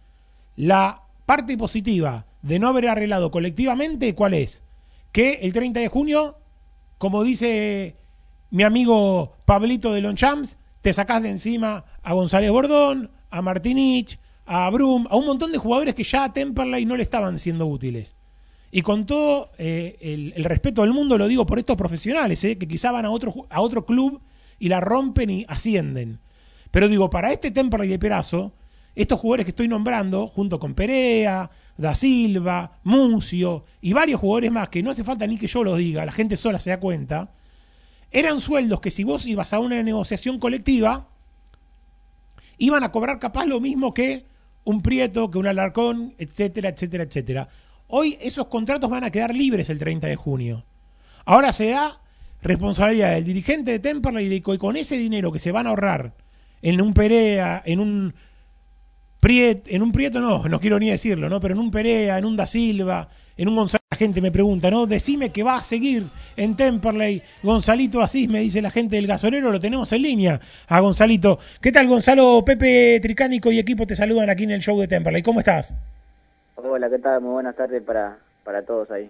La 0.55 1.03
parte 1.25 1.57
positiva 1.57 2.25
de 2.41 2.59
no 2.59 2.67
haber 2.67 2.87
arreglado 2.87 3.31
colectivamente, 3.31 4.15
¿cuál 4.15 4.33
es? 4.33 4.63
Que 5.11 5.33
el 5.41 5.53
30 5.53 5.79
de 5.79 5.87
junio, 5.87 6.37
como 6.97 7.23
dice 7.23 7.95
mi 8.49 8.63
amigo 8.63 9.35
Pablito 9.45 9.93
de 9.93 10.01
Lonchamps, 10.01 10.57
te 10.81 10.93
sacás 10.93 11.21
de 11.21 11.29
encima 11.29 11.85
a 12.03 12.13
González 12.13 12.51
Bordón, 12.51 13.11
a 13.29 13.41
Martinich, 13.41 14.19
a 14.45 14.69
Brum, 14.69 15.07
a 15.09 15.15
un 15.15 15.25
montón 15.25 15.51
de 15.51 15.57
jugadores 15.57 15.95
que 15.95 16.03
ya 16.03 16.25
a 16.25 16.33
Temperley 16.33 16.85
no 16.85 16.95
le 16.95 17.03
estaban 17.03 17.39
siendo 17.39 17.67
útiles. 17.67 18.15
Y 18.71 18.81
con 18.81 19.05
todo 19.05 19.51
eh, 19.57 19.97
el, 20.35 20.43
respeto 20.45 20.81
del 20.81 20.93
mundo 20.93 21.17
lo 21.17 21.27
digo 21.27 21.45
por 21.45 21.59
estos 21.59 21.75
profesionales, 21.77 22.43
eh, 22.43 22.57
que 22.57 22.67
quizá 22.67 22.91
van 22.91 23.05
a 23.05 23.11
otro, 23.11 23.47
a 23.49 23.61
otro 23.61 23.85
club 23.85 24.21
y 24.59 24.69
la 24.69 24.79
rompen 24.79 25.29
y 25.29 25.45
ascienden. 25.47 26.19
Pero 26.71 26.87
digo, 26.87 27.09
para 27.09 27.31
este 27.31 27.51
Temperley 27.51 27.89
de 27.89 27.99
Perazo, 27.99 28.53
estos 28.95 29.19
jugadores 29.19 29.45
que 29.45 29.51
estoy 29.51 29.67
nombrando, 29.67 30.27
junto 30.27 30.59
con 30.59 30.73
Perea, 30.73 31.49
Da 31.77 31.95
Silva, 31.95 32.79
Mucio 32.83 33.65
y 33.81 33.93
varios 33.93 34.19
jugadores 34.19 34.51
más, 34.51 34.69
que 34.69 34.83
no 34.83 34.91
hace 34.91 35.03
falta 35.03 35.25
ni 35.27 35.37
que 35.37 35.47
yo 35.47 35.63
los 35.63 35.77
diga, 35.77 36.05
la 36.05 36.11
gente 36.11 36.35
sola 36.35 36.59
se 36.59 36.69
da 36.69 36.79
cuenta, 36.79 37.33
eran 38.11 38.41
sueldos 38.41 38.81
que 38.81 38.91
si 38.91 39.03
vos 39.03 39.25
ibas 39.25 39.53
a 39.53 39.59
una 39.59 39.81
negociación 39.81 40.39
colectiva, 40.39 41.07
iban 42.61 42.83
a 42.83 42.91
cobrar 42.91 43.17
capaz 43.17 43.47
lo 43.47 43.59
mismo 43.59 43.91
que 43.91 44.25
un 44.63 44.83
Prieto, 44.83 45.31
que 45.31 45.39
un 45.39 45.47
Alarcón, 45.47 46.13
etcétera, 46.19 46.69
etcétera, 46.69 47.03
etcétera. 47.03 47.47
Hoy 47.87 48.19
esos 48.21 48.47
contratos 48.47 48.87
van 48.87 49.03
a 49.03 49.09
quedar 49.09 49.33
libres 49.33 49.69
el 49.71 49.79
30 49.79 50.05
de 50.05 50.15
junio. 50.15 50.63
Ahora 51.25 51.53
será 51.53 51.99
responsabilidad 52.43 53.15
del 53.15 53.23
dirigente 53.23 53.71
de 53.71 53.79
Temperley 53.79 54.31
y 54.31 54.41
con 54.41 54.77
ese 54.77 54.95
dinero 54.95 55.31
que 55.31 55.39
se 55.39 55.51
van 55.51 55.65
a 55.65 55.71
ahorrar 55.71 56.13
en 56.61 56.79
un 56.81 56.93
Perea, 56.93 57.63
en 57.65 57.79
un 57.79 58.13
Prieto, 59.19 59.69
en 59.71 59.81
un 59.81 59.91
Prieto 59.91 60.21
no, 60.21 60.47
no 60.47 60.59
quiero 60.59 60.77
ni 60.77 60.91
decirlo, 60.91 61.29
¿no? 61.29 61.39
Pero 61.39 61.55
en 61.55 61.59
un 61.59 61.71
Perea, 61.71 62.19
en 62.19 62.25
un 62.25 62.35
Da 62.35 62.45
Silva, 62.45 63.09
en 63.41 63.49
un 63.49 63.55
Gonzalo, 63.55 63.81
la 63.89 63.97
gente 63.97 64.21
me 64.21 64.31
pregunta, 64.31 64.69
¿no? 64.69 64.85
Decime 64.85 65.31
que 65.31 65.41
va 65.41 65.57
a 65.57 65.61
seguir 65.61 66.03
en 66.37 66.55
Temperley 66.55 67.23
Gonzalito 67.41 67.99
Asís, 67.99 68.29
me 68.29 68.39
dice 68.39 68.61
la 68.61 68.69
gente 68.69 68.97
del 68.97 69.07
gasolero, 69.07 69.51
lo 69.51 69.59
tenemos 69.59 69.91
en 69.93 70.03
línea 70.03 70.39
a 70.67 70.79
Gonzalito. 70.79 71.39
¿Qué 71.59 71.71
tal, 71.71 71.87
Gonzalo? 71.87 72.45
Pepe 72.45 72.99
Tricánico 73.01 73.51
y 73.51 73.57
equipo 73.57 73.87
te 73.87 73.95
saludan 73.95 74.29
aquí 74.29 74.43
en 74.43 74.51
el 74.51 74.61
show 74.61 74.79
de 74.79 74.87
Temperley. 74.87 75.23
¿Cómo 75.23 75.39
estás? 75.39 75.73
Hola, 76.55 76.87
¿qué 76.87 76.99
tal? 76.99 77.21
Muy 77.21 77.31
buenas 77.31 77.55
tardes 77.55 77.81
para, 77.81 78.15
para 78.43 78.61
todos 78.61 78.91
ahí. 78.91 79.09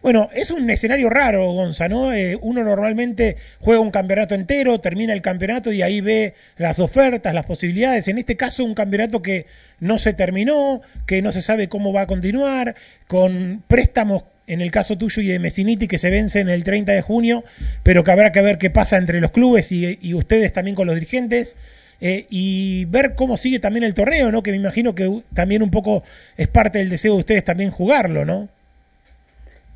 Bueno, 0.00 0.30
es 0.32 0.52
un 0.52 0.70
escenario 0.70 1.10
raro, 1.10 1.50
Gonza, 1.52 1.88
¿no? 1.88 2.12
Eh, 2.12 2.38
uno 2.40 2.62
normalmente 2.62 3.36
juega 3.58 3.80
un 3.80 3.90
campeonato 3.90 4.36
entero, 4.36 4.80
termina 4.80 5.12
el 5.12 5.22
campeonato 5.22 5.72
y 5.72 5.82
ahí 5.82 6.00
ve 6.00 6.34
las 6.56 6.78
ofertas, 6.78 7.34
las 7.34 7.46
posibilidades. 7.46 8.06
En 8.06 8.16
este 8.16 8.36
caso, 8.36 8.64
un 8.64 8.74
campeonato 8.74 9.22
que 9.22 9.46
no 9.80 9.98
se 9.98 10.12
terminó, 10.12 10.82
que 11.04 11.20
no 11.20 11.32
se 11.32 11.42
sabe 11.42 11.68
cómo 11.68 11.92
va 11.92 12.02
a 12.02 12.06
continuar, 12.06 12.76
con 13.08 13.64
préstamos, 13.66 14.22
en 14.46 14.60
el 14.60 14.70
caso 14.70 14.96
tuyo 14.96 15.20
y 15.20 15.26
de 15.26 15.40
Messiniti, 15.40 15.88
que 15.88 15.98
se 15.98 16.10
vencen 16.10 16.48
el 16.48 16.62
30 16.62 16.92
de 16.92 17.02
junio, 17.02 17.42
pero 17.82 18.04
que 18.04 18.12
habrá 18.12 18.30
que 18.30 18.40
ver 18.40 18.58
qué 18.58 18.70
pasa 18.70 18.98
entre 18.98 19.20
los 19.20 19.32
clubes 19.32 19.72
y, 19.72 20.14
ustedes 20.14 20.52
también 20.52 20.76
con 20.76 20.86
los 20.86 20.94
dirigentes. 20.94 21.56
Eh, 22.00 22.26
y 22.30 22.84
ver 22.84 23.16
cómo 23.16 23.36
sigue 23.36 23.58
también 23.58 23.82
el 23.82 23.92
torneo, 23.92 24.30
¿no? 24.30 24.44
Que 24.44 24.52
me 24.52 24.56
imagino 24.56 24.94
que 24.94 25.22
también 25.34 25.64
un 25.64 25.72
poco 25.72 26.04
es 26.36 26.46
parte 26.46 26.78
del 26.78 26.88
deseo 26.88 27.14
de 27.14 27.18
ustedes 27.18 27.44
también 27.44 27.72
jugarlo, 27.72 28.24
¿no? 28.24 28.48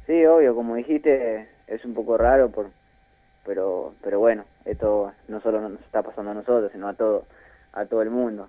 Sí, 0.07 0.25
obvio, 0.27 0.55
como 0.55 0.75
dijiste, 0.75 1.49
es 1.67 1.85
un 1.85 1.95
poco 1.95 2.17
raro, 2.17 2.51
por, 2.51 2.71
pero 3.45 3.95
pero 4.03 4.19
bueno, 4.19 4.45
esto 4.65 5.12
no 5.29 5.41
solo 5.41 5.61
nos 5.61 5.81
está 5.81 6.03
pasando 6.03 6.33
a 6.33 6.35
nosotros, 6.35 6.71
sino 6.73 6.88
a 6.88 6.95
todo 6.95 7.25
a 7.73 7.87
todo 7.87 8.03
el 8.03 8.11
mundo. 8.11 8.49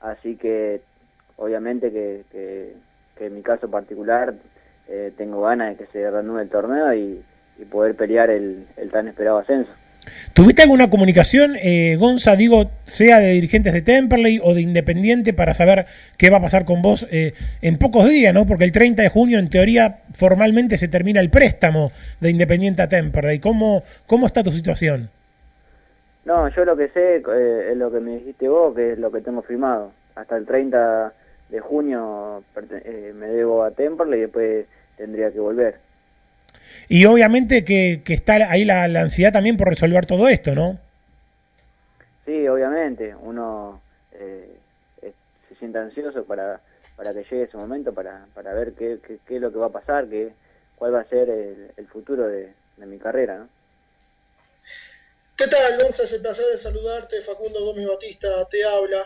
Así 0.00 0.36
que 0.36 0.82
obviamente 1.36 1.90
que, 1.92 2.24
que, 2.30 3.26
en 3.26 3.34
mi 3.34 3.42
caso 3.42 3.70
particular 3.70 4.34
eh, 4.88 5.12
tengo 5.16 5.42
ganas 5.42 5.70
de 5.70 5.84
que 5.84 5.92
se 5.92 6.10
reanude 6.10 6.42
el 6.42 6.50
torneo 6.50 6.94
y, 6.94 7.24
poder 7.70 7.94
pelear 7.94 8.30
el, 8.30 8.66
el 8.76 8.90
tan 8.90 9.06
esperado 9.06 9.38
ascenso. 9.38 9.70
¿Tuviste 10.32 10.62
alguna 10.62 10.90
comunicación, 10.90 11.56
eh, 11.56 11.96
Gonza, 11.98 12.36
digo, 12.36 12.70
sea 12.86 13.20
de 13.20 13.32
dirigentes 13.32 13.72
de 13.72 13.82
Temperley 13.82 14.40
o 14.42 14.54
de 14.54 14.62
Independiente 14.62 15.32
para 15.32 15.54
saber 15.54 15.86
qué 16.18 16.30
va 16.30 16.38
a 16.38 16.42
pasar 16.42 16.64
con 16.64 16.82
vos 16.82 17.06
eh, 17.10 17.34
en 17.62 17.78
pocos 17.78 18.08
días, 18.08 18.34
¿no? 18.34 18.46
Porque 18.46 18.64
el 18.64 18.72
30 18.72 19.02
de 19.02 19.08
junio, 19.08 19.38
en 19.38 19.48
teoría, 19.48 20.00
formalmente 20.12 20.76
se 20.76 20.88
termina 20.88 21.20
el 21.20 21.30
préstamo 21.30 21.92
de 22.20 22.30
Independiente 22.30 22.82
a 22.82 22.88
Temperley. 22.88 23.38
¿Cómo, 23.38 23.84
cómo 24.06 24.26
está 24.26 24.42
tu 24.42 24.50
situación? 24.50 25.10
No, 26.24 26.48
yo 26.48 26.64
lo 26.64 26.76
que 26.76 26.88
sé 26.88 27.16
eh, 27.16 27.68
es 27.70 27.76
lo 27.76 27.92
que 27.92 28.00
me 28.00 28.12
dijiste 28.12 28.48
vos, 28.48 28.74
que 28.74 28.92
es 28.92 28.98
lo 28.98 29.12
que 29.12 29.20
tengo 29.20 29.42
firmado. 29.42 29.92
Hasta 30.14 30.36
el 30.36 30.46
30 30.46 31.12
de 31.50 31.60
junio 31.60 32.42
eh, 32.84 33.12
me 33.14 33.26
debo 33.28 33.62
a 33.62 33.70
Temperley 33.70 34.18
y 34.18 34.22
después 34.22 34.66
tendría 34.96 35.30
que 35.30 35.40
volver. 35.40 35.83
Y 36.88 37.04
obviamente 37.06 37.64
que, 37.64 38.02
que 38.04 38.14
está 38.14 38.34
ahí 38.50 38.64
la, 38.64 38.88
la, 38.88 39.02
ansiedad 39.02 39.32
también 39.32 39.56
por 39.56 39.68
resolver 39.68 40.06
todo 40.06 40.28
esto, 40.28 40.54
¿no? 40.54 40.78
Sí, 42.26 42.46
obviamente. 42.48 43.14
Uno 43.14 43.80
eh, 44.12 44.56
se 45.48 45.54
siente 45.56 45.78
ansioso 45.78 46.24
para, 46.24 46.60
para 46.96 47.12
que 47.12 47.24
llegue 47.24 47.44
ese 47.44 47.56
momento, 47.56 47.92
para, 47.92 48.26
para 48.34 48.52
ver 48.54 48.72
qué, 48.72 48.98
qué, 49.06 49.18
qué 49.26 49.36
es 49.36 49.42
lo 49.42 49.52
que 49.52 49.58
va 49.58 49.66
a 49.66 49.72
pasar, 49.72 50.08
qué, 50.08 50.32
cuál 50.76 50.94
va 50.94 51.00
a 51.00 51.08
ser 51.08 51.28
el, 51.28 51.70
el 51.76 51.86
futuro 51.88 52.26
de, 52.28 52.52
de, 52.76 52.86
mi 52.86 52.98
carrera, 52.98 53.38
¿no? 53.38 53.48
¿Qué 55.36 55.48
tal, 55.48 55.82
Gonza? 55.82 56.04
Es 56.04 56.12
el 56.12 56.22
placer 56.22 56.44
de 56.46 56.58
saludarte. 56.58 57.20
Facundo 57.22 57.64
Gómez 57.64 57.88
Batista 57.88 58.28
te 58.48 58.64
habla. 58.64 59.04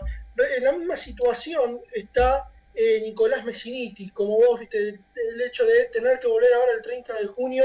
En 0.58 0.64
la 0.64 0.72
misma 0.72 0.96
situación 0.96 1.80
está 1.94 2.50
eh, 2.78 3.00
Nicolás 3.00 3.44
Messiniti, 3.44 4.08
como 4.10 4.36
vos 4.36 4.60
viste, 4.60 4.78
el 4.78 5.40
hecho 5.44 5.66
de 5.66 5.86
tener 5.92 6.20
que 6.20 6.28
volver 6.28 6.48
ahora 6.54 6.72
el 6.76 6.82
30 6.82 7.12
de 7.14 7.26
junio 7.26 7.64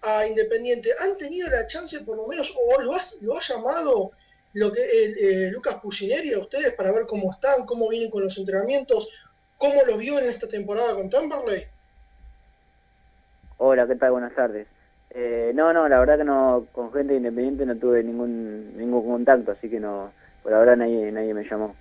a 0.00 0.26
Independiente. 0.26 0.88
¿Han 1.00 1.18
tenido 1.18 1.50
la 1.50 1.66
chance, 1.66 2.00
por 2.00 2.16
lo 2.16 2.26
menos, 2.26 2.56
o 2.56 2.80
lo, 2.80 2.94
has, 2.94 3.20
lo 3.20 3.36
ha 3.36 3.40
llamado 3.40 4.12
lo 4.54 4.72
que 4.72 4.80
eh, 4.80 5.50
Lucas 5.50 5.78
Pucineri 5.80 6.32
a 6.32 6.38
ustedes 6.38 6.72
para 6.72 6.92
ver 6.92 7.04
cómo 7.06 7.30
están, 7.30 7.66
cómo 7.66 7.90
vienen 7.90 8.10
con 8.10 8.22
los 8.22 8.38
entrenamientos, 8.38 9.28
cómo 9.58 9.82
los 9.86 9.98
vio 9.98 10.18
en 10.18 10.30
esta 10.30 10.48
temporada 10.48 10.94
con 10.94 11.10
Temperley? 11.10 11.66
Hola, 13.58 13.86
¿qué 13.86 13.96
tal? 13.96 14.12
Buenas 14.12 14.34
tardes. 14.34 14.66
Eh, 15.10 15.52
no, 15.54 15.74
no, 15.74 15.86
la 15.90 16.00
verdad 16.00 16.16
que 16.16 16.24
no, 16.24 16.66
con 16.72 16.90
gente 16.94 17.14
independiente 17.14 17.66
no 17.66 17.76
tuve 17.76 18.02
ningún 18.02 18.78
ningún 18.78 19.06
contacto, 19.06 19.52
así 19.52 19.68
que 19.68 19.78
no, 19.78 20.10
por 20.42 20.54
ahora 20.54 20.74
nadie, 20.74 21.12
nadie 21.12 21.34
me 21.34 21.44
llamó 21.44 21.74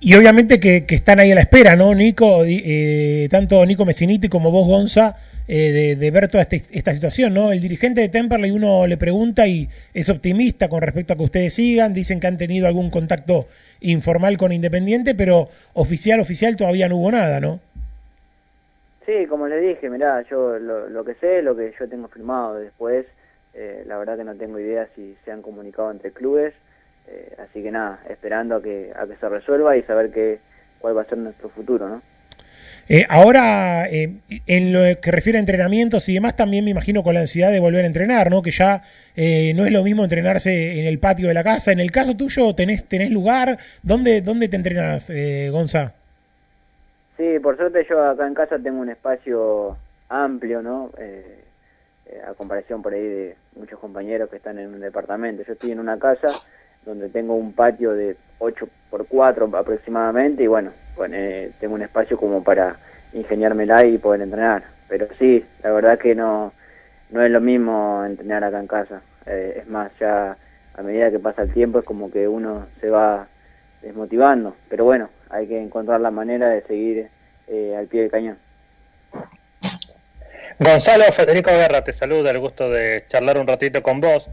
y 0.00 0.14
obviamente 0.14 0.60
que, 0.60 0.84
que, 0.84 0.94
están 0.94 1.20
ahí 1.20 1.32
a 1.32 1.34
la 1.34 1.40
espera, 1.40 1.76
¿no, 1.76 1.94
Nico? 1.94 2.44
Eh, 2.44 3.28
tanto 3.30 3.64
Nico 3.64 3.84
Messiniti 3.84 4.28
como 4.28 4.50
vos, 4.50 4.66
Gonza, 4.66 5.16
eh, 5.48 5.96
de, 5.98 6.10
ver 6.10 6.28
toda 6.28 6.42
este, 6.42 6.62
esta 6.72 6.92
situación, 6.92 7.32
¿no? 7.32 7.52
El 7.52 7.60
dirigente 7.60 8.00
de 8.00 8.08
Temperley 8.08 8.50
uno 8.50 8.86
le 8.86 8.96
pregunta 8.96 9.46
y 9.46 9.68
es 9.94 10.10
optimista 10.10 10.68
con 10.68 10.82
respecto 10.82 11.12
a 11.12 11.16
que 11.16 11.22
ustedes 11.22 11.54
sigan, 11.54 11.94
dicen 11.94 12.18
que 12.18 12.26
han 12.26 12.36
tenido 12.36 12.66
algún 12.66 12.90
contacto 12.90 13.46
informal 13.80 14.36
con 14.38 14.52
Independiente, 14.52 15.14
pero 15.14 15.48
oficial, 15.74 16.20
oficial 16.20 16.56
todavía 16.56 16.88
no 16.88 16.96
hubo 16.96 17.12
nada, 17.12 17.38
¿no? 17.40 17.60
Sí, 19.06 19.26
como 19.28 19.46
le 19.46 19.60
dije, 19.60 19.88
mirá, 19.88 20.22
yo 20.28 20.58
lo, 20.58 20.88
lo 20.88 21.04
que 21.04 21.14
sé, 21.14 21.40
lo 21.42 21.56
que 21.56 21.72
yo 21.78 21.88
tengo 21.88 22.08
firmado 22.08 22.56
después, 22.56 23.06
eh, 23.54 23.84
la 23.86 23.98
verdad 23.98 24.16
que 24.16 24.24
no 24.24 24.34
tengo 24.34 24.58
idea 24.58 24.88
si 24.96 25.16
se 25.24 25.30
han 25.30 25.42
comunicado 25.42 25.92
entre 25.92 26.10
clubes, 26.10 26.54
eh, 27.08 27.36
así 27.38 27.62
que 27.62 27.70
nada, 27.70 28.00
esperando 28.08 28.56
a 28.56 28.62
que, 28.62 28.92
a 28.94 29.06
que 29.06 29.16
se 29.16 29.28
resuelva 29.28 29.76
y 29.76 29.82
saber 29.82 30.10
que, 30.10 30.38
cuál 30.78 30.96
va 30.96 31.02
a 31.02 31.06
ser 31.06 31.18
nuestro 31.18 31.48
futuro, 31.48 31.88
¿no? 31.88 32.02
Eh, 32.88 33.04
ahora, 33.08 33.88
eh, 33.88 34.20
en 34.46 34.72
lo 34.72 35.00
que 35.00 35.10
refiere 35.10 35.38
a 35.38 35.40
entrenamientos 35.40 36.08
y 36.08 36.14
demás, 36.14 36.36
también 36.36 36.64
me 36.64 36.70
imagino 36.70 37.02
con 37.02 37.14
la 37.14 37.20
ansiedad 37.20 37.50
de 37.50 37.58
volver 37.58 37.84
a 37.84 37.88
entrenar, 37.88 38.30
¿no? 38.30 38.42
Que 38.42 38.52
ya 38.52 38.82
eh, 39.16 39.52
no 39.56 39.66
es 39.66 39.72
lo 39.72 39.82
mismo 39.82 40.04
entrenarse 40.04 40.78
en 40.80 40.86
el 40.86 41.00
patio 41.00 41.26
de 41.26 41.34
la 41.34 41.42
casa. 41.42 41.72
En 41.72 41.80
el 41.80 41.90
caso 41.90 42.16
tuyo, 42.16 42.54
¿tenés, 42.54 42.84
tenés 42.84 43.10
lugar? 43.10 43.58
¿Dónde, 43.82 44.20
dónde 44.20 44.48
te 44.48 44.56
entrenas, 44.56 45.10
eh, 45.10 45.48
Gonza? 45.50 45.94
Sí, 47.16 47.40
por 47.40 47.56
suerte 47.56 47.84
yo 47.88 48.04
acá 48.04 48.26
en 48.26 48.34
casa 48.34 48.56
tengo 48.58 48.80
un 48.80 48.90
espacio 48.90 49.76
amplio, 50.08 50.62
¿no? 50.62 50.92
Eh, 50.98 51.42
a 52.24 52.34
comparación 52.34 52.82
por 52.82 52.94
ahí 52.94 53.02
de 53.02 53.36
muchos 53.56 53.80
compañeros 53.80 54.30
que 54.30 54.36
están 54.36 54.60
en 54.60 54.72
un 54.72 54.80
departamento. 54.80 55.42
Yo 55.42 55.54
estoy 55.54 55.72
en 55.72 55.80
una 55.80 55.98
casa 55.98 56.28
donde 56.86 57.08
tengo 57.08 57.34
un 57.34 57.52
patio 57.52 57.92
de 57.92 58.16
8 58.38 58.68
por 58.88 59.06
4 59.06 59.50
aproximadamente 59.54 60.44
y 60.44 60.46
bueno, 60.46 60.70
bueno 60.96 61.16
eh, 61.18 61.50
tengo 61.60 61.74
un 61.74 61.82
espacio 61.82 62.16
como 62.16 62.42
para 62.42 62.76
ingeniármela 63.12 63.84
y 63.84 63.98
poder 63.98 64.22
entrenar. 64.22 64.62
Pero 64.88 65.08
sí, 65.18 65.44
la 65.62 65.72
verdad 65.72 65.98
que 65.98 66.14
no, 66.14 66.52
no 67.10 67.22
es 67.22 67.30
lo 67.30 67.40
mismo 67.40 68.04
entrenar 68.06 68.44
acá 68.44 68.60
en 68.60 68.66
casa. 68.68 69.02
Eh, 69.26 69.58
es 69.60 69.68
más, 69.68 69.90
ya 69.98 70.36
a 70.74 70.82
medida 70.82 71.10
que 71.10 71.18
pasa 71.18 71.42
el 71.42 71.52
tiempo 71.52 71.80
es 71.80 71.84
como 71.84 72.10
que 72.10 72.28
uno 72.28 72.66
se 72.80 72.88
va 72.88 73.26
desmotivando. 73.82 74.54
Pero 74.68 74.84
bueno, 74.84 75.10
hay 75.28 75.48
que 75.48 75.60
encontrar 75.60 76.00
la 76.00 76.12
manera 76.12 76.50
de 76.50 76.62
seguir 76.62 77.08
eh, 77.48 77.74
al 77.76 77.86
pie 77.88 78.02
del 78.02 78.10
cañón. 78.12 78.38
Gonzalo 80.58 81.04
Federico 81.12 81.50
Guerra 81.50 81.82
te 81.82 81.92
saluda, 81.92 82.30
el 82.30 82.38
gusto 82.38 82.70
de 82.70 83.04
charlar 83.08 83.38
un 83.38 83.46
ratito 83.46 83.82
con 83.82 84.00
vos 84.00 84.30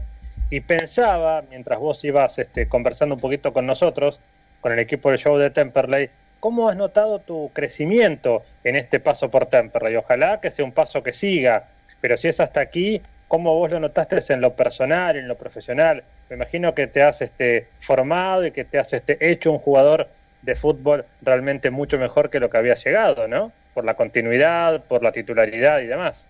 y 0.50 0.60
pensaba, 0.60 1.42
mientras 1.48 1.78
vos 1.78 2.04
ibas 2.04 2.38
este, 2.38 2.68
conversando 2.68 3.14
un 3.14 3.20
poquito 3.20 3.52
con 3.52 3.66
nosotros, 3.66 4.20
con 4.60 4.72
el 4.72 4.78
equipo 4.78 5.10
del 5.10 5.18
show 5.18 5.36
de 5.36 5.50
Temperley, 5.50 6.10
¿cómo 6.40 6.68
has 6.68 6.76
notado 6.76 7.18
tu 7.18 7.50
crecimiento 7.52 8.42
en 8.62 8.76
este 8.76 9.00
paso 9.00 9.30
por 9.30 9.46
Temperley? 9.46 9.96
Ojalá 9.96 10.40
que 10.40 10.50
sea 10.50 10.64
un 10.64 10.72
paso 10.72 11.02
que 11.02 11.12
siga, 11.12 11.68
pero 12.00 12.16
si 12.16 12.28
es 12.28 12.40
hasta 12.40 12.60
aquí, 12.60 13.00
¿cómo 13.28 13.54
vos 13.58 13.70
lo 13.70 13.80
notaste 13.80 14.20
en 14.32 14.40
lo 14.40 14.54
personal, 14.54 15.16
en 15.16 15.28
lo 15.28 15.36
profesional? 15.36 16.04
Me 16.28 16.36
imagino 16.36 16.74
que 16.74 16.86
te 16.86 17.02
has 17.02 17.22
este, 17.22 17.66
formado 17.80 18.46
y 18.46 18.50
que 18.50 18.64
te 18.64 18.78
has 18.78 18.92
este, 18.92 19.16
hecho 19.20 19.50
un 19.50 19.58
jugador 19.58 20.08
de 20.42 20.54
fútbol 20.54 21.06
realmente 21.22 21.70
mucho 21.70 21.98
mejor 21.98 22.28
que 22.28 22.40
lo 22.40 22.50
que 22.50 22.58
había 22.58 22.74
llegado, 22.74 23.26
¿no? 23.28 23.50
Por 23.72 23.84
la 23.84 23.94
continuidad, 23.94 24.84
por 24.84 25.02
la 25.02 25.10
titularidad 25.10 25.80
y 25.80 25.86
demás. 25.86 26.28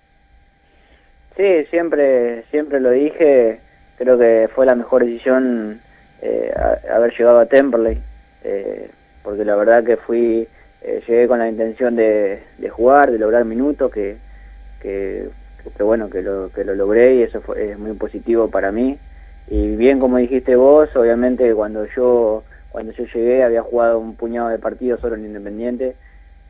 Sí, 1.37 1.65
siempre, 1.71 2.45
siempre 2.51 2.79
lo 2.79 2.91
dije 2.91 3.59
creo 3.97 4.19
que 4.19 4.49
fue 4.55 4.67
la 4.67 4.75
mejor 4.75 5.05
decisión 5.05 5.81
eh, 6.23 6.53
haber 6.93 7.13
llegado 7.17 7.39
a 7.39 7.47
Temperley, 7.47 7.99
eh, 8.45 8.91
porque 9.23 9.45
la 9.45 9.57
verdad 9.57 9.85
que 9.85 9.97
fui, 9.97 10.47
eh, 10.83 11.03
llegué 11.07 11.29
con 11.29 11.39
la 11.39 11.49
intención 11.49 11.97
de, 11.97 12.43
de, 12.59 12.69
jugar, 12.71 13.11
de 13.11 13.19
lograr 13.19 13.45
minutos, 13.45 13.91
que, 13.91 14.17
que, 14.81 15.29
que, 15.77 15.83
bueno, 15.83 16.11
que 16.11 16.23
lo, 16.23 16.51
que 16.53 16.65
lo 16.65 16.75
logré 16.75 17.17
y 17.17 17.23
eso 17.23 17.41
fue, 17.41 17.73
es 17.73 17.79
muy 17.79 17.93
positivo 17.93 18.49
para 18.49 18.73
mí. 18.73 18.99
Y 19.49 19.77
bien 19.77 19.99
como 19.99 20.17
dijiste 20.17 20.57
vos, 20.57 20.95
obviamente 20.97 21.53
cuando 21.55 21.87
yo 21.95 22.45
cuando 22.75 22.91
yo 22.91 23.05
llegué 23.05 23.45
había 23.45 23.63
jugado 23.63 24.01
un 24.01 24.17
puñado 24.17 24.49
de 24.49 24.59
partidos 24.59 25.01
solo 25.01 25.15
en 25.15 25.27
Independiente 25.27 25.95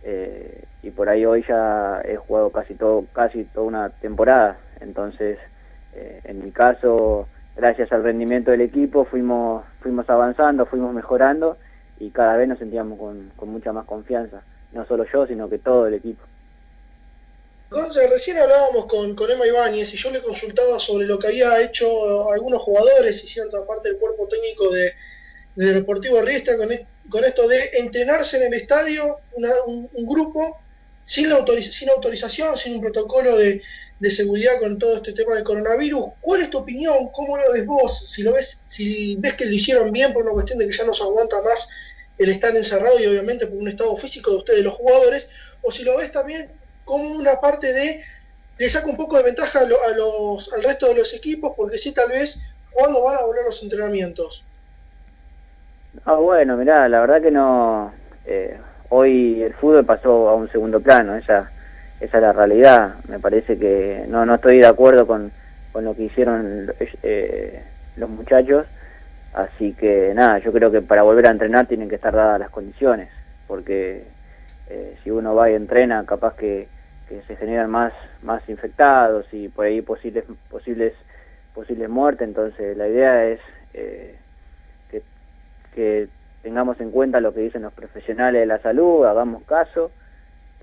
eh, 0.05 0.65
y 0.83 0.89
por 0.89 1.11
ahí 1.11 1.27
hoy 1.27 1.45
ya 1.47 2.01
he 2.03 2.17
jugado 2.17 2.49
casi 2.49 2.75
todo 2.75 3.05
casi 3.13 3.45
toda 3.45 3.67
una 3.67 3.91
temporada 3.91 4.57
entonces 4.81 5.39
eh, 5.95 6.23
en 6.25 6.43
mi 6.43 6.51
caso 6.51 7.29
gracias 7.57 7.93
al 7.93 8.03
rendimiento 8.03 8.51
del 8.51 8.63
equipo 8.63 9.05
fuimos 9.05 9.65
fuimos 9.81 10.09
avanzando, 10.09 10.67
fuimos 10.67 10.95
mejorando 10.95 11.57
y 11.99 12.11
cada 12.11 12.37
vez 12.37 12.49
nos 12.49 12.59
sentíamos 12.59 12.99
con, 12.99 13.51
mucha 13.51 13.73
más 13.73 13.87
confianza, 13.87 14.43
no 14.73 14.87
solo 14.87 15.05
yo, 15.13 15.27
sino 15.27 15.49
que 15.49 15.59
todo 15.59 15.87
el 15.87 15.95
equipo. 15.95 16.23
Gonzalo, 17.71 18.11
recién 18.11 18.39
hablábamos 18.39 18.87
con, 18.87 19.15
con 19.15 19.31
Emma 19.31 19.47
Ibáñez 19.47 19.93
y 19.95 19.97
yo 19.97 20.11
le 20.11 20.23
consultaba 20.23 20.79
sobre 20.79 21.07
lo 21.07 21.19
que 21.19 21.29
había 21.29 21.61
hecho 21.63 22.31
algunos 22.33 22.63
jugadores 22.63 23.23
y 23.25 23.29
cierta 23.29 23.65
parte 23.67 23.89
del 23.89 23.99
cuerpo 23.99 24.29
técnico 24.29 24.71
de, 24.71 24.93
de 25.57 25.73
Deportivo 25.75 26.21
Riestra 26.23 26.57
con, 26.57 26.69
con, 27.09 27.25
esto 27.25 27.49
de 27.49 27.59
entrenarse 27.79 28.37
en 28.37 28.53
el 28.53 28.55
estadio, 28.55 29.19
una, 29.33 29.51
un, 29.67 29.89
grupo 30.07 30.59
sin, 31.03 31.31
la 31.31 31.45
sin 31.61 31.91
autorización, 31.91 32.57
sin 32.57 32.75
un 32.75 32.81
protocolo 32.81 33.37
de, 33.37 33.63
de 34.01 34.11
seguridad 34.11 34.59
con 34.61 34.79
todo 34.79 34.97
este 34.97 35.13
tema 35.13 35.35
del 35.35 35.45
coronavirus. 35.45 36.05
¿Cuál 36.21 36.43
es 36.43 36.51
tu 36.51 36.59
opinión? 36.59 37.11
¿Cómo 37.13 37.37
lo 37.37 37.53
ves 37.53 37.67
vos? 37.67 38.11
Si 38.11 38.23
lo 38.23 38.33
ves, 38.33 38.63
si 38.67 39.17
ves 39.17 39.35
que 39.35 39.47
lo 39.47 39.53
hicieron 39.53 39.93
bien 39.93 40.13
por 40.13 40.23
una 40.23 40.33
cuestión 40.33 40.59
de 40.59 40.67
que 40.67 40.73
ya 40.73 40.85
no 40.85 40.93
se 40.93 41.03
aguanta 41.03 41.41
más 41.43 41.69
el 42.19 42.29
estar 42.29 42.55
encerrado 42.55 42.99
y 43.01 43.07
obviamente 43.07 43.47
por 43.47 43.59
un 43.59 43.69
estado 43.69 43.97
físico 43.97 44.31
de 44.31 44.37
ustedes 44.39 44.63
los 44.63 44.75
jugadores, 44.75 45.31
o 45.63 45.71
si 45.71 45.85
lo 45.85 45.97
ves 45.97 46.13
también 46.13 46.51
como 46.85 47.05
una 47.17 47.41
parte 47.41 47.73
de 47.73 48.03
le 48.57 48.69
saca 48.69 48.87
un 48.87 48.97
poco 48.97 49.17
de 49.17 49.25
ventaja 49.25 49.61
a, 49.61 49.65
lo, 49.65 49.77
a 49.83 49.97
los 49.97 50.53
al 50.53 50.63
resto 50.63 50.87
de 50.87 50.95
los 50.95 51.13
equipos 51.13 51.55
porque 51.57 51.77
sí 51.77 51.93
tal 51.93 52.11
vez 52.11 52.41
cuando 52.71 53.03
van 53.03 53.17
a 53.17 53.23
volver 53.23 53.45
los 53.45 53.63
entrenamientos. 53.63 54.45
Ah, 56.05 56.15
bueno, 56.15 56.57
mirá, 56.57 56.89
la 56.89 57.01
verdad 57.01 57.23
que 57.23 57.31
no 57.31 57.93
eh, 58.27 58.59
hoy 58.91 59.43
el 59.43 59.55
fútbol 59.55 59.85
pasó 59.85 60.29
a 60.29 60.35
un 60.35 60.51
segundo 60.51 60.81
plano, 60.81 61.17
esa 61.17 61.51
esa 62.01 62.17
es 62.19 62.23
la 62.23 62.33
realidad. 62.33 62.97
Me 63.09 63.19
parece 63.19 63.59
que 63.59 64.05
no, 64.09 64.27
no 64.27 64.37
estoy 64.37 64.59
de 64.59 64.67
acuerdo 64.67 65.07
con, 65.07 65.33
con 65.73 65.85
lo 65.85 65.95
que 65.95 66.05
hicieron 66.05 66.73
eh, 67.03 67.63
los 67.97 68.11
muchachos. 68.11 68.67
Así 69.33 69.73
que 69.73 70.13
nada, 70.15 70.39
yo 70.39 70.53
creo 70.53 70.71
que 70.71 70.81
para 70.81 71.03
volver 71.03 71.27
a 71.27 71.31
entrenar 71.31 71.67
tienen 71.67 71.89
que 71.89 71.97
estar 71.97 72.15
dadas 72.15 72.39
las 72.39 72.51
condiciones, 72.51 73.09
porque 73.49 74.05
eh, 74.69 74.97
si 75.03 75.11
uno 75.11 75.35
va 75.35 75.51
y 75.51 75.55
entrena, 75.55 76.05
capaz 76.07 76.37
que, 76.37 76.69
que, 77.09 77.21
se 77.23 77.35
generan 77.35 77.69
más, 77.69 77.93
más 78.23 78.49
infectados 78.49 79.27
y 79.33 79.49
por 79.49 79.67
ahí 79.67 79.83
posibles, 79.83 80.25
posibles 80.49 80.95
posibles 81.53 81.89
muertes, 81.89 82.27
entonces 82.27 82.77
la 82.77 82.89
idea 82.89 83.27
es 83.27 83.41
eh, 83.75 84.17
que, 84.91 85.03
que 85.75 86.09
tengamos 86.43 86.81
en 86.81 86.91
cuenta 86.91 87.21
lo 87.21 87.33
que 87.33 87.41
dicen 87.41 87.63
los 87.63 87.73
profesionales 87.73 88.41
de 88.41 88.47
la 88.47 88.59
salud, 88.59 89.07
hagamos 89.07 89.45
caso, 89.45 89.91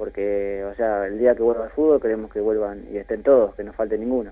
porque, 0.01 0.63
o 0.63 0.73
sea, 0.73 1.05
el 1.05 1.19
día 1.19 1.35
que 1.35 1.43
vuelva 1.43 1.65
el 1.65 1.69
fútbol 1.69 2.01
queremos 2.01 2.33
que 2.33 2.39
vuelvan 2.39 2.85
y 2.91 2.97
estén 2.97 3.21
todos, 3.21 3.53
que 3.53 3.63
no 3.63 3.71
falte 3.71 3.99
ninguno. 3.99 4.31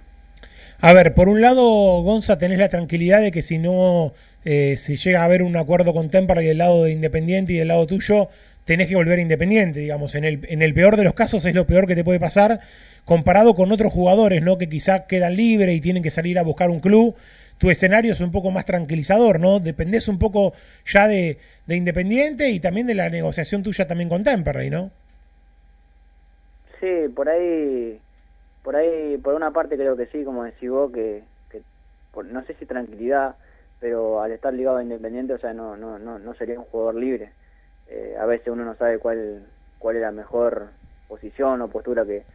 A 0.79 0.93
ver, 0.93 1.13
por 1.13 1.29
un 1.29 1.41
lado, 1.41 2.01
Gonza, 2.01 2.39
tenés 2.39 2.57
la 2.57 2.69
tranquilidad 2.69 3.21
de 3.21 3.31
que 3.31 3.43
si 3.43 3.59
no, 3.59 4.13
eh, 4.45 4.77
si 4.77 4.95
llega 4.97 5.21
a 5.21 5.25
haber 5.25 5.43
un 5.43 5.55
acuerdo 5.57 5.93
con 5.93 6.09
Temperley 6.09 6.47
del 6.47 6.57
lado 6.57 6.85
de 6.85 6.91
Independiente 6.91 7.53
y 7.53 7.57
del 7.57 7.67
lado 7.67 7.85
tuyo, 7.85 8.29
tenés 8.65 8.87
que 8.87 8.95
volver 8.95 9.19
Independiente, 9.19 9.81
digamos. 9.81 10.15
En 10.15 10.23
el, 10.23 10.39
en 10.49 10.63
el 10.63 10.73
peor 10.73 10.97
de 10.97 11.03
los 11.03 11.13
casos 11.13 11.45
es 11.45 11.53
lo 11.53 11.67
peor 11.67 11.85
que 11.85 11.95
te 11.95 12.03
puede 12.03 12.19
pasar 12.19 12.61
comparado 13.05 13.53
con 13.53 13.71
otros 13.71 13.93
jugadores, 13.93 14.41
¿no? 14.41 14.57
Que 14.57 14.69
quizá 14.69 15.05
quedan 15.05 15.35
libres 15.35 15.77
y 15.77 15.81
tienen 15.81 16.01
que 16.01 16.09
salir 16.09 16.39
a 16.39 16.41
buscar 16.41 16.71
un 16.71 16.79
club. 16.79 17.15
Tu 17.59 17.69
escenario 17.69 18.13
es 18.13 18.21
un 18.21 18.31
poco 18.31 18.49
más 18.49 18.65
tranquilizador, 18.65 19.39
¿no? 19.39 19.59
Dependés 19.59 20.07
un 20.07 20.17
poco 20.17 20.53
ya 20.83 21.07
de, 21.07 21.37
de 21.67 21.75
Independiente 21.75 22.49
y 22.49 22.59
también 22.59 22.87
de 22.87 22.95
la 22.95 23.07
negociación 23.11 23.61
tuya 23.61 23.85
también 23.85 24.09
con 24.09 24.23
Temperley, 24.23 24.71
¿no? 24.71 24.89
Sí, 26.79 27.09
por 27.15 27.29
ahí 27.29 28.01
por 28.63 28.75
ahí, 28.75 29.17
por 29.17 29.33
una 29.33 29.51
parte 29.51 29.75
creo 29.77 29.95
que 29.97 30.07
sí, 30.07 30.23
como 30.23 30.43
decís 30.43 30.69
vos, 30.69 30.91
que, 30.91 31.23
que 31.49 31.63
no 32.25 32.43
sé 32.45 32.53
si 32.55 32.65
tranquilidad, 32.65 33.35
pero 33.79 34.21
al 34.21 34.31
estar 34.31 34.53
ligado 34.53 34.77
a 34.77 34.83
Independiente, 34.83 35.33
o 35.33 35.39
sea, 35.39 35.53
no, 35.53 35.77
no, 35.77 35.97
no, 35.99 36.19
no 36.19 36.33
sería 36.35 36.59
un 36.59 36.65
jugador 36.65 36.95
libre. 36.95 37.33
Eh, 37.87 38.15
a 38.19 38.25
veces 38.25 38.49
uno 38.49 38.65
no 38.65 38.75
sabe 38.75 38.99
cuál, 38.99 39.47
cuál 39.79 39.95
es 39.95 40.01
la 40.01 40.11
mejor 40.11 40.69
posición 41.07 41.61
o 41.61 41.69
postura 41.69 42.05
que, 42.05 42.25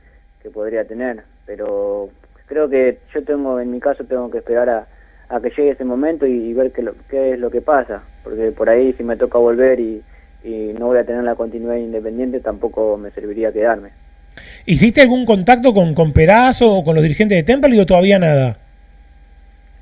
que 0.41 0.51
podría 0.51 0.87
tener, 0.87 1.25
pero 1.47 2.11
creo 2.47 2.69
que 2.69 3.03
yo 3.15 3.25
tengo, 3.25 3.61
en 3.61 3.71
mi 3.71 3.81
caso, 3.81 4.05
tengo 4.05 4.31
que 4.31 4.39
esperar 4.39 4.69
a, 4.71 4.89
a 5.29 5.41
que 5.41 5.51
llegue 5.51 5.71
ese 5.71 5.85
momento 5.85 6.27
y, 6.27 6.53
ver 6.55 6.73
qué, 6.73 6.83
lo, 6.83 6.95
qué 7.09 7.35
es 7.35 7.39
lo 7.39 7.51
que 7.51 7.63
pasa, 7.63 8.03
porque 8.23 8.51
por 8.53 8.69
ahí 8.69 8.93
si 8.95 9.05
me 9.05 9.17
toca 9.17 9.39
volver 9.39 9.79
y, 9.81 10.05
y 10.43 10.73
no 10.73 10.87
voy 10.87 10.99
a 10.99 11.07
tener 11.07 11.23
la 11.25 11.37
continuidad 11.37 11.77
independiente, 11.77 12.41
tampoco 12.41 12.97
me 12.97 13.11
serviría 13.13 13.53
quedarme. 13.53 13.93
¿Hiciste 14.67 15.03
algún 15.03 15.25
contacto 15.25 15.75
con, 15.75 15.95
con 15.95 16.13
Perazo 16.13 16.73
o 16.73 16.85
con 16.85 16.95
los 16.95 17.03
dirigentes 17.03 17.37
de 17.37 17.43
Temple 17.43 17.81
o 17.81 17.87
todavía 17.87 18.19
nada? 18.19 18.59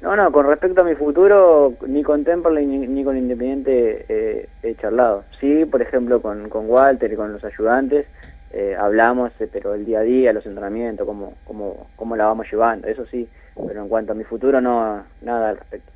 No, 0.00 0.16
no, 0.16 0.32
con 0.32 0.46
respecto 0.46 0.80
a 0.80 0.84
mi 0.84 0.96
futuro, 0.96 1.74
ni 1.86 2.02
con 2.02 2.24
Temple 2.24 2.66
ni, 2.66 3.04
con 3.04 3.16
Independiente 3.16 4.04
eh, 4.08 4.48
he 4.62 4.74
charlado. 4.74 5.24
Sí, 5.40 5.64
por 5.64 5.80
ejemplo, 5.80 6.20
con, 6.20 6.48
con 6.48 6.68
Walter 6.68 7.12
y 7.12 7.16
con 7.16 7.32
los 7.32 7.44
ayudantes 7.44 8.06
eh, 8.52 8.76
hablamos, 8.78 9.32
eh, 9.40 9.48
pero 9.50 9.74
el 9.74 9.86
día 9.86 10.00
a 10.00 10.02
día, 10.02 10.32
los 10.32 10.44
entrenamientos, 10.44 11.06
cómo, 11.06 11.34
cómo, 11.44 11.86
cómo 11.96 12.16
la 12.16 12.26
vamos 12.26 12.46
llevando, 12.50 12.88
eso 12.88 13.06
sí. 13.06 13.28
Pero 13.66 13.82
en 13.82 13.88
cuanto 13.88 14.12
a 14.12 14.14
mi 14.14 14.24
futuro, 14.24 14.60
no, 14.60 15.04
nada 15.22 15.50
al 15.50 15.56
respecto. 15.58 15.91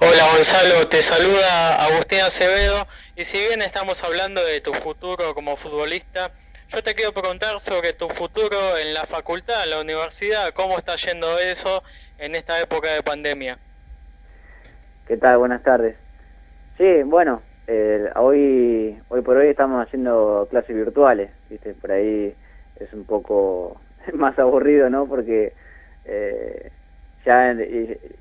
Hola 0.00 0.24
Gonzalo, 0.34 0.88
te 0.88 1.00
saluda 1.02 1.86
Agustín 1.86 2.20
Acevedo 2.20 2.86
y 3.14 3.24
si 3.24 3.38
bien 3.38 3.62
estamos 3.62 4.04
hablando 4.04 4.44
de 4.44 4.60
tu 4.60 4.72
futuro 4.74 5.34
como 5.34 5.56
futbolista, 5.56 6.30
yo 6.68 6.82
te 6.82 6.94
quiero 6.94 7.12
preguntar 7.12 7.58
sobre 7.60 7.92
tu 7.94 8.08
futuro 8.08 8.76
en 8.76 8.92
la 8.92 9.04
facultad, 9.04 9.64
en 9.64 9.70
la 9.70 9.80
universidad, 9.80 10.52
cómo 10.54 10.76
está 10.78 10.96
yendo 10.96 11.38
eso 11.38 11.82
en 12.18 12.34
esta 12.34 12.60
época 12.60 12.92
de 12.92 13.02
pandemia. 13.02 13.58
¿Qué 15.06 15.16
tal? 15.16 15.38
Buenas 15.38 15.62
tardes. 15.62 15.96
Sí, 16.76 17.02
bueno, 17.04 17.42
eh, 17.66 18.10
hoy 18.16 19.00
hoy 19.08 19.22
por 19.22 19.38
hoy 19.38 19.48
estamos 19.48 19.84
haciendo 19.84 20.46
clases 20.50 20.76
virtuales, 20.76 21.30
¿viste? 21.48 21.74
Por 21.74 21.92
ahí 21.92 22.36
es 22.76 22.92
un 22.92 23.04
poco 23.04 23.80
más 24.12 24.38
aburrido, 24.38 24.90
¿no? 24.90 25.06
Porque 25.06 25.54
eh, 26.04 26.70
ya 27.26 27.52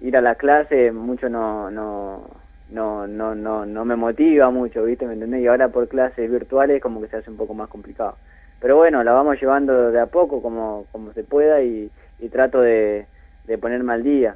ir 0.01 0.17
a 0.17 0.21
la 0.21 0.35
clase 0.35 0.91
mucho 0.91 1.29
no 1.29 1.69
no 1.69 2.27
no 2.71 3.07
no 3.07 3.35
no 3.35 3.65
no 3.65 3.85
me 3.85 3.95
motiva 3.95 4.49
mucho 4.49 4.83
viste 4.83 5.05
me 5.05 5.13
entendés 5.13 5.43
y 5.43 5.47
ahora 5.47 5.69
por 5.69 5.87
clases 5.87 6.29
virtuales 6.29 6.81
como 6.81 7.01
que 7.01 7.07
se 7.07 7.17
hace 7.17 7.29
un 7.29 7.37
poco 7.37 7.53
más 7.53 7.69
complicado 7.69 8.17
pero 8.59 8.75
bueno 8.77 9.03
la 9.03 9.13
vamos 9.13 9.39
llevando 9.39 9.91
de 9.91 9.99
a 9.99 10.07
poco 10.07 10.41
como 10.41 10.87
como 10.91 11.13
se 11.13 11.23
pueda 11.23 11.61
y, 11.61 11.91
trato 12.31 12.59
de, 12.61 13.05
de 13.45 13.57
ponerme 13.59 13.93
al 13.93 14.03
día 14.03 14.35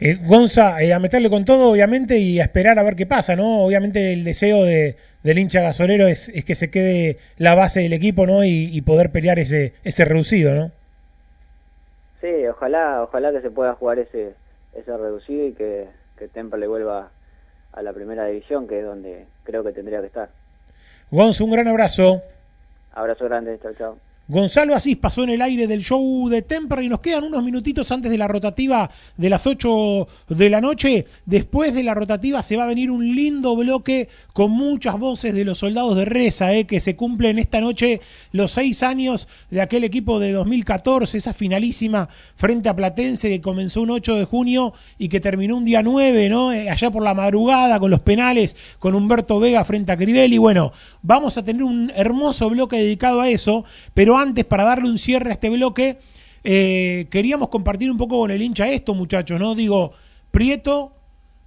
eh, 0.00 0.18
Gonza, 0.22 0.82
eh, 0.82 0.92
a 0.92 0.98
meterle 0.98 1.30
con 1.30 1.46
todo, 1.46 1.70
obviamente, 1.70 2.18
y 2.18 2.38
a 2.38 2.44
esperar 2.44 2.78
a 2.78 2.82
ver 2.82 2.96
qué 2.96 3.06
pasa, 3.06 3.34
¿no? 3.34 3.62
Obviamente 3.64 4.12
el 4.12 4.24
deseo 4.24 4.62
de, 4.64 4.96
del 5.22 5.38
hincha 5.38 5.62
gasolero 5.62 6.06
es, 6.06 6.28
es 6.34 6.44
que 6.44 6.54
se 6.54 6.68
quede 6.70 7.16
la 7.38 7.54
base 7.54 7.80
del 7.80 7.94
equipo, 7.94 8.26
¿no? 8.26 8.44
Y, 8.44 8.68
y 8.72 8.82
poder 8.82 9.10
pelear 9.10 9.38
ese, 9.38 9.72
ese 9.84 10.04
reducido, 10.04 10.54
¿no? 10.54 10.70
Sí, 12.26 12.44
ojalá, 12.48 13.04
ojalá 13.04 13.30
que 13.30 13.40
se 13.40 13.52
pueda 13.52 13.74
jugar 13.74 14.00
ese, 14.00 14.34
ese 14.72 14.96
reducido 14.96 15.46
y 15.46 15.52
que, 15.52 15.86
que 16.18 16.28
le 16.56 16.66
vuelva 16.66 17.12
a 17.72 17.82
la 17.82 17.92
primera 17.92 18.24
división, 18.26 18.66
que 18.66 18.80
es 18.80 18.84
donde 18.84 19.28
creo 19.44 19.62
que 19.62 19.70
tendría 19.70 20.00
que 20.00 20.08
estar. 20.08 20.28
Gonzo, 21.12 21.44
un 21.44 21.52
gran 21.52 21.68
abrazo. 21.68 22.20
Abrazo 22.94 23.26
grande, 23.26 23.60
chao, 23.60 23.74
chao. 23.74 23.98
Gonzalo 24.28 24.74
Asís 24.74 24.96
pasó 24.96 25.22
en 25.22 25.30
el 25.30 25.40
aire 25.40 25.68
del 25.68 25.84
show 25.84 26.28
de 26.28 26.42
Temper 26.42 26.82
y 26.82 26.88
nos 26.88 26.98
quedan 26.98 27.22
unos 27.22 27.44
minutitos 27.44 27.92
antes 27.92 28.10
de 28.10 28.18
la 28.18 28.26
rotativa 28.26 28.90
de 29.16 29.30
las 29.30 29.46
8 29.46 30.08
de 30.30 30.50
la 30.50 30.60
noche. 30.60 31.06
Después 31.26 31.72
de 31.72 31.84
la 31.84 31.94
rotativa 31.94 32.42
se 32.42 32.56
va 32.56 32.64
a 32.64 32.66
venir 32.66 32.90
un 32.90 33.14
lindo 33.14 33.54
bloque 33.54 34.08
con 34.32 34.50
muchas 34.50 34.98
voces 34.98 35.32
de 35.32 35.44
los 35.44 35.58
soldados 35.58 35.94
de 35.94 36.06
Reza, 36.06 36.52
eh, 36.52 36.64
que 36.64 36.80
se 36.80 36.96
cumplen 36.96 37.38
esta 37.38 37.60
noche 37.60 38.00
los 38.32 38.50
seis 38.50 38.82
años 38.82 39.28
de 39.48 39.60
aquel 39.60 39.84
equipo 39.84 40.18
de 40.18 40.32
2014, 40.32 41.18
esa 41.18 41.32
finalísima 41.32 42.08
frente 42.34 42.68
a 42.68 42.74
Platense 42.74 43.28
que 43.28 43.40
comenzó 43.40 43.82
un 43.82 43.90
8 43.90 44.16
de 44.16 44.24
junio 44.24 44.74
y 44.98 45.08
que 45.08 45.20
terminó 45.20 45.56
un 45.56 45.64
día 45.64 45.84
9, 45.84 46.28
¿no? 46.30 46.52
Eh, 46.52 46.68
allá 46.68 46.90
por 46.90 47.04
la 47.04 47.14
madrugada 47.14 47.78
con 47.78 47.92
los 47.92 48.00
penales, 48.00 48.56
con 48.80 48.96
Humberto 48.96 49.38
Vega 49.38 49.64
frente 49.64 49.92
a 49.92 49.96
Crivelli. 49.96 50.38
Bueno, 50.38 50.72
vamos 51.02 51.38
a 51.38 51.44
tener 51.44 51.62
un 51.62 51.92
hermoso 51.94 52.50
bloque 52.50 52.76
dedicado 52.76 53.20
a 53.20 53.28
eso, 53.28 53.64
pero 53.94 54.15
antes, 54.18 54.44
para 54.44 54.64
darle 54.64 54.88
un 54.88 54.98
cierre 54.98 55.30
a 55.30 55.32
este 55.34 55.50
bloque, 55.50 55.98
eh, 56.44 57.06
queríamos 57.10 57.48
compartir 57.48 57.90
un 57.90 57.96
poco 57.96 58.20
con 58.20 58.30
el 58.30 58.42
hincha 58.42 58.68
esto, 58.68 58.94
muchachos, 58.94 59.40
¿no? 59.40 59.54
Digo, 59.54 59.92
Prieto, 60.30 60.92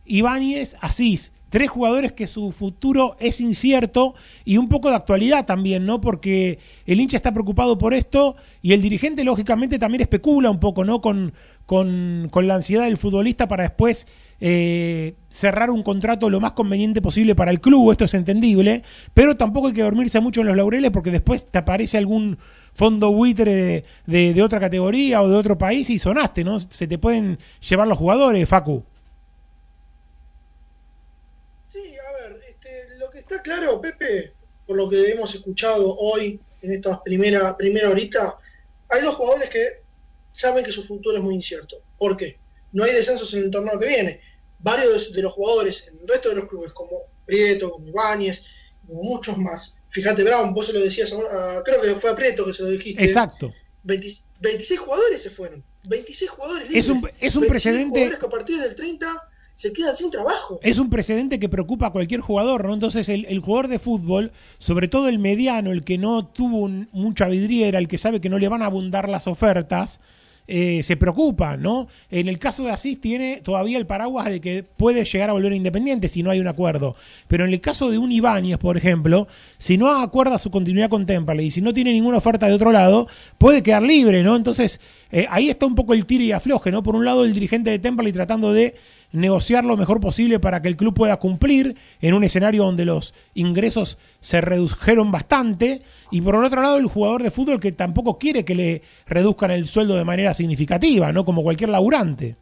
Ibáñez, 0.05 0.75
Asís, 0.81 1.31
tres 1.49 1.69
jugadores 1.69 2.11
que 2.11 2.27
su 2.27 2.51
futuro 2.51 3.15
es 3.19 3.41
incierto 3.41 4.13
y 4.45 4.57
un 4.57 4.69
poco 4.69 4.89
de 4.89 4.95
actualidad 4.95 5.45
también, 5.45 5.85
¿no? 5.85 6.01
Porque 6.01 6.59
el 6.85 6.99
hincha 6.99 7.17
está 7.17 7.31
preocupado 7.31 7.77
por 7.77 7.93
esto 7.93 8.35
y 8.61 8.73
el 8.73 8.81
dirigente, 8.81 9.23
lógicamente, 9.23 9.79
también 9.79 10.01
especula 10.01 10.49
un 10.49 10.59
poco, 10.59 10.83
¿no? 10.83 11.01
Con, 11.01 11.33
con, 11.65 12.29
la 12.47 12.55
ansiedad 12.55 12.85
del 12.85 12.97
futbolista 12.97 13.47
para 13.47 13.63
después 13.63 14.07
eh, 14.41 15.15
cerrar 15.29 15.69
un 15.69 15.83
contrato 15.83 16.29
lo 16.29 16.39
más 16.39 16.53
conveniente 16.53 17.01
posible 17.01 17.35
para 17.35 17.51
el 17.51 17.61
club, 17.61 17.91
esto 17.91 18.05
es 18.05 18.13
entendible, 18.15 18.83
pero 19.13 19.37
tampoco 19.37 19.67
hay 19.67 19.73
que 19.73 19.83
dormirse 19.83 20.19
mucho 20.19 20.41
en 20.41 20.47
los 20.47 20.57
laureles 20.57 20.91
porque 20.91 21.11
después 21.11 21.45
te 21.45 21.59
aparece 21.59 21.97
algún 21.97 22.39
fondo 22.79 23.11
buitre 23.11 23.83
de, 24.07 24.41
otra 24.41 24.57
categoría 24.57 25.21
o 25.21 25.27
de 25.27 25.35
otro 25.35 25.57
país 25.57 25.89
y 25.89 25.99
sonaste, 25.99 26.45
¿no? 26.45 26.61
Se 26.61 26.87
te 26.87 26.97
pueden 26.97 27.37
llevar 27.59 27.85
los 27.87 27.97
jugadores, 27.97 28.47
Facu. 28.47 28.85
Sí, 31.67 31.83
a 31.97 32.11
ver, 32.21 32.41
este, 32.47 32.97
lo 32.97 33.09
que 33.09 33.19
está 33.19 33.41
claro, 33.41 33.81
Pepe, 33.81 34.31
por 34.65 34.77
lo 34.77 34.89
que 34.89 35.11
hemos 35.11 35.35
escuchado 35.35 35.93
hoy 35.97 36.39
en 36.61 36.71
esta 36.71 37.03
primera, 37.03 37.57
primera 37.57 37.89
horita, 37.89 38.37
hay 38.87 39.01
dos 39.01 39.15
jugadores 39.15 39.49
que 39.49 39.65
saben 40.31 40.63
que 40.63 40.71
su 40.71 40.81
futuro 40.81 41.17
es 41.17 41.23
muy 41.23 41.35
incierto. 41.35 41.81
¿Por 41.97 42.15
qué? 42.15 42.39
No 42.71 42.85
hay 42.85 42.93
descensos 42.93 43.33
en 43.33 43.43
el 43.43 43.51
torneo 43.51 43.77
que 43.77 43.87
viene 43.89 44.21
varios 44.59 45.11
de 45.11 45.21
los 45.21 45.33
jugadores 45.33 45.85
en 45.89 45.99
el 45.99 46.07
resto 46.07 46.29
de 46.29 46.35
los 46.35 46.47
clubes, 46.47 46.71
como 46.71 47.01
Prieto, 47.25 47.71
como 47.71 47.89
Ibáñez, 47.89 48.45
como 48.87 49.03
muchos 49.03 49.37
más. 49.37 49.75
Fíjate, 49.89 50.23
Brown, 50.23 50.53
vos 50.53 50.67
se 50.67 50.73
lo 50.73 50.79
decías, 50.79 51.13
creo 51.65 51.81
que 51.81 51.95
fue 51.95 52.11
a 52.11 52.15
Prieto 52.15 52.45
que 52.45 52.53
se 52.53 52.63
lo 52.63 52.69
dijiste. 52.69 53.03
Exacto. 53.03 53.53
26 53.83 54.79
jugadores 54.79 55.21
se 55.21 55.29
fueron. 55.29 55.63
26 55.85 56.29
jugadores 56.29 56.67
libres. 56.67 56.85
Es 56.85 56.89
un, 56.89 57.09
es 57.19 57.35
un 57.35 57.47
precedente. 57.47 57.89
jugadores 57.89 58.19
que 58.19 58.25
a 58.25 58.29
partir 58.29 58.59
del 58.59 58.75
30 58.75 59.29
se 59.55 59.73
quedan 59.73 59.95
sin 59.95 60.11
trabajo. 60.11 60.59
Es 60.61 60.77
un 60.77 60.89
precedente 60.89 61.39
que 61.39 61.49
preocupa 61.49 61.87
a 61.87 61.91
cualquier 61.91 62.21
jugador, 62.21 62.65
¿no? 62.65 62.73
Entonces, 62.73 63.09
el, 63.09 63.25
el 63.25 63.39
jugador 63.39 63.67
de 63.67 63.79
fútbol, 63.79 64.31
sobre 64.57 64.87
todo 64.87 65.09
el 65.09 65.19
mediano, 65.19 65.71
el 65.71 65.83
que 65.83 65.97
no 65.97 66.27
tuvo 66.27 66.69
mucha 66.91 67.27
vidriera, 67.27 67.79
el 67.79 67.87
que 67.87 67.97
sabe 67.97 68.21
que 68.21 68.29
no 68.29 68.37
le 68.37 68.47
van 68.47 68.61
a 68.61 68.67
abundar 68.67 69.09
las 69.09 69.27
ofertas, 69.27 69.99
eh, 70.51 70.81
se 70.81 70.97
preocupa, 70.97 71.57
¿no? 71.57 71.87
En 72.09 72.27
el 72.27 72.39
caso 72.39 72.63
de 72.63 72.71
Asís 72.71 72.99
tiene 72.99 73.41
todavía 73.43 73.77
el 73.77 73.85
paraguas 73.85 74.25
de 74.25 74.41
que 74.41 74.63
puede 74.63 75.05
llegar 75.05 75.29
a 75.29 75.33
volver 75.33 75.53
Independiente 75.53 76.07
si 76.07 76.23
no 76.23 76.31
hay 76.31 76.39
un 76.39 76.47
acuerdo. 76.47 76.95
Pero 77.27 77.45
en 77.45 77.53
el 77.53 77.61
caso 77.61 77.91
de 77.91 77.99
un 77.99 78.11
Ibáñez, 78.11 78.57
por 78.57 78.75
ejemplo, 78.75 79.27
si 79.59 79.77
no 79.77 79.89
acuerda 80.01 80.39
su 80.39 80.49
continuidad 80.49 80.89
con 80.89 81.05
Temple 81.05 81.43
y 81.43 81.51
si 81.51 81.61
no 81.61 81.71
tiene 81.71 81.93
ninguna 81.93 82.17
oferta 82.17 82.47
de 82.47 82.53
otro 82.53 82.71
lado, 82.71 83.07
puede 83.37 83.61
quedar 83.61 83.83
libre, 83.83 84.23
¿no? 84.23 84.35
Entonces, 84.35 84.79
eh, 85.11 85.27
ahí 85.29 85.49
está 85.49 85.67
un 85.67 85.75
poco 85.75 85.93
el 85.93 86.07
tiro 86.07 86.23
y 86.23 86.31
afloje, 86.31 86.71
¿no? 86.71 86.81
Por 86.81 86.95
un 86.95 87.05
lado, 87.05 87.25
el 87.25 87.33
dirigente 87.33 87.69
de 87.69 87.77
Temple 87.77 88.11
tratando 88.11 88.51
de 88.51 88.75
negociar 89.11 89.63
lo 89.63 89.75
mejor 89.75 89.99
posible 89.99 90.39
para 90.39 90.61
que 90.61 90.67
el 90.67 90.77
club 90.77 90.93
pueda 90.93 91.17
cumplir 91.17 91.75
en 92.01 92.13
un 92.13 92.23
escenario 92.23 92.63
donde 92.63 92.85
los 92.85 93.13
ingresos 93.33 93.97
se 94.21 94.41
redujeron 94.41 95.11
bastante 95.11 95.81
y 96.11 96.21
por 96.21 96.35
otro 96.35 96.61
lado 96.61 96.77
el 96.77 96.85
jugador 96.85 97.23
de 97.23 97.31
fútbol 97.31 97.59
que 97.59 97.71
tampoco 97.71 98.17
quiere 98.17 98.45
que 98.45 98.55
le 98.55 98.81
reduzcan 99.07 99.51
el 99.51 99.67
sueldo 99.67 99.95
de 99.95 100.05
manera 100.05 100.33
significativa, 100.33 101.11
¿no? 101.11 101.25
Como 101.25 101.43
cualquier 101.43 101.69
laburante. 101.69 102.35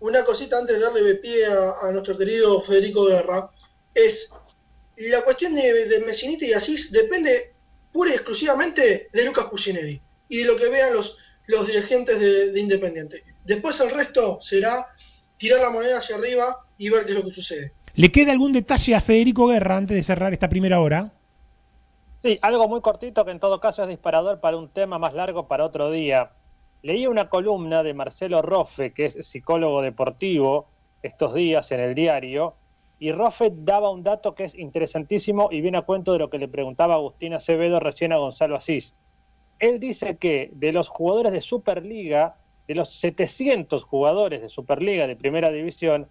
Una 0.00 0.24
cosita 0.24 0.58
antes 0.58 0.76
de 0.76 0.82
darle 0.82 1.14
pie 1.16 1.46
a, 1.46 1.90
nuestro 1.92 2.16
querido 2.18 2.62
Federico 2.62 3.06
Guerra 3.06 3.50
es 3.94 4.30
la 4.96 5.22
cuestión 5.22 5.54
de, 5.54 5.62
de 5.62 6.46
y 6.46 6.52
Asís 6.52 6.92
depende 6.92 7.54
pura 7.92 8.10
y 8.10 8.14
exclusivamente 8.14 9.08
de 9.12 9.24
Lucas 9.24 9.46
Pucineri 9.46 10.00
y 10.28 10.38
de 10.38 10.44
lo 10.44 10.56
que 10.56 10.68
vean 10.68 10.94
los, 10.94 11.18
los 11.46 11.66
dirigentes 11.66 12.18
de, 12.18 12.52
de 12.52 12.60
Independiente. 12.60 13.22
Después 13.44 13.78
el 13.80 13.90
resto 13.90 14.38
será 14.40 14.86
tirar 15.42 15.60
la 15.60 15.70
moneda 15.70 15.98
hacia 15.98 16.14
arriba 16.14 16.64
y 16.78 16.88
ver 16.88 17.04
qué 17.04 17.10
es 17.10 17.18
lo 17.18 17.24
que 17.24 17.32
sucede. 17.32 17.72
¿Le 17.96 18.12
queda 18.12 18.30
algún 18.30 18.52
detalle 18.52 18.94
a 18.94 19.00
Federico 19.00 19.48
Guerra 19.48 19.76
antes 19.76 19.96
de 19.96 20.02
cerrar 20.04 20.32
esta 20.32 20.48
primera 20.48 20.80
hora? 20.80 21.10
Sí, 22.20 22.38
algo 22.42 22.68
muy 22.68 22.80
cortito 22.80 23.24
que 23.24 23.32
en 23.32 23.40
todo 23.40 23.58
caso 23.58 23.82
es 23.82 23.88
disparador 23.88 24.38
para 24.38 24.56
un 24.56 24.68
tema 24.68 25.00
más 25.00 25.14
largo 25.14 25.48
para 25.48 25.64
otro 25.64 25.90
día. 25.90 26.30
Leí 26.82 27.08
una 27.08 27.28
columna 27.28 27.82
de 27.82 27.92
Marcelo 27.92 28.40
Roffe, 28.40 28.92
que 28.92 29.06
es 29.06 29.14
psicólogo 29.26 29.82
deportivo, 29.82 30.68
estos 31.02 31.34
días 31.34 31.72
en 31.72 31.80
el 31.80 31.96
diario, 31.96 32.54
y 33.00 33.10
Roffe 33.10 33.50
daba 33.52 33.90
un 33.90 34.04
dato 34.04 34.36
que 34.36 34.44
es 34.44 34.54
interesantísimo 34.54 35.48
y 35.50 35.60
viene 35.60 35.78
a 35.78 35.82
cuento 35.82 36.12
de 36.12 36.20
lo 36.20 36.30
que 36.30 36.38
le 36.38 36.46
preguntaba 36.46 36.94
Agustín 36.94 37.34
Acevedo 37.34 37.80
recién 37.80 38.12
a 38.12 38.18
Gonzalo 38.18 38.54
Asís. 38.54 38.94
Él 39.58 39.80
dice 39.80 40.18
que 40.18 40.50
de 40.52 40.72
los 40.72 40.88
jugadores 40.88 41.32
de 41.32 41.40
Superliga, 41.40 42.36
de 42.66 42.74
los 42.74 42.94
700 42.94 43.82
jugadores 43.84 44.40
de 44.40 44.48
Superliga 44.48 45.06
de 45.06 45.16
Primera 45.16 45.50
División, 45.50 46.08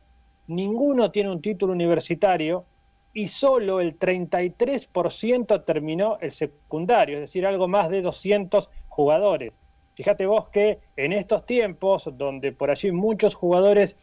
ninguno 0.48 1.12
tiene 1.12 1.32
un 1.32 1.42
título 1.42 1.74
universitario 1.74 2.66
y 3.14 3.28
solo 3.28 3.80
el 3.80 3.98
33% 4.00 5.66
terminó 5.66 6.18
el 6.22 6.32
secundario, 6.32 7.18
es 7.18 7.22
decir, 7.22 7.46
algo 7.46 7.68
más 7.68 7.90
de 7.90 8.02
200 8.02 8.70
jugadores. 8.88 9.58
Fíjate 9.96 10.26
vos 10.26 10.50
que 10.50 10.80
en 10.96 11.14
estos 11.14 11.46
tiempos, 11.46 12.10
donde 12.14 12.52
por 12.54 12.72
allí 12.72 12.92
muchos 12.92 13.36
jugadores, 13.36 13.98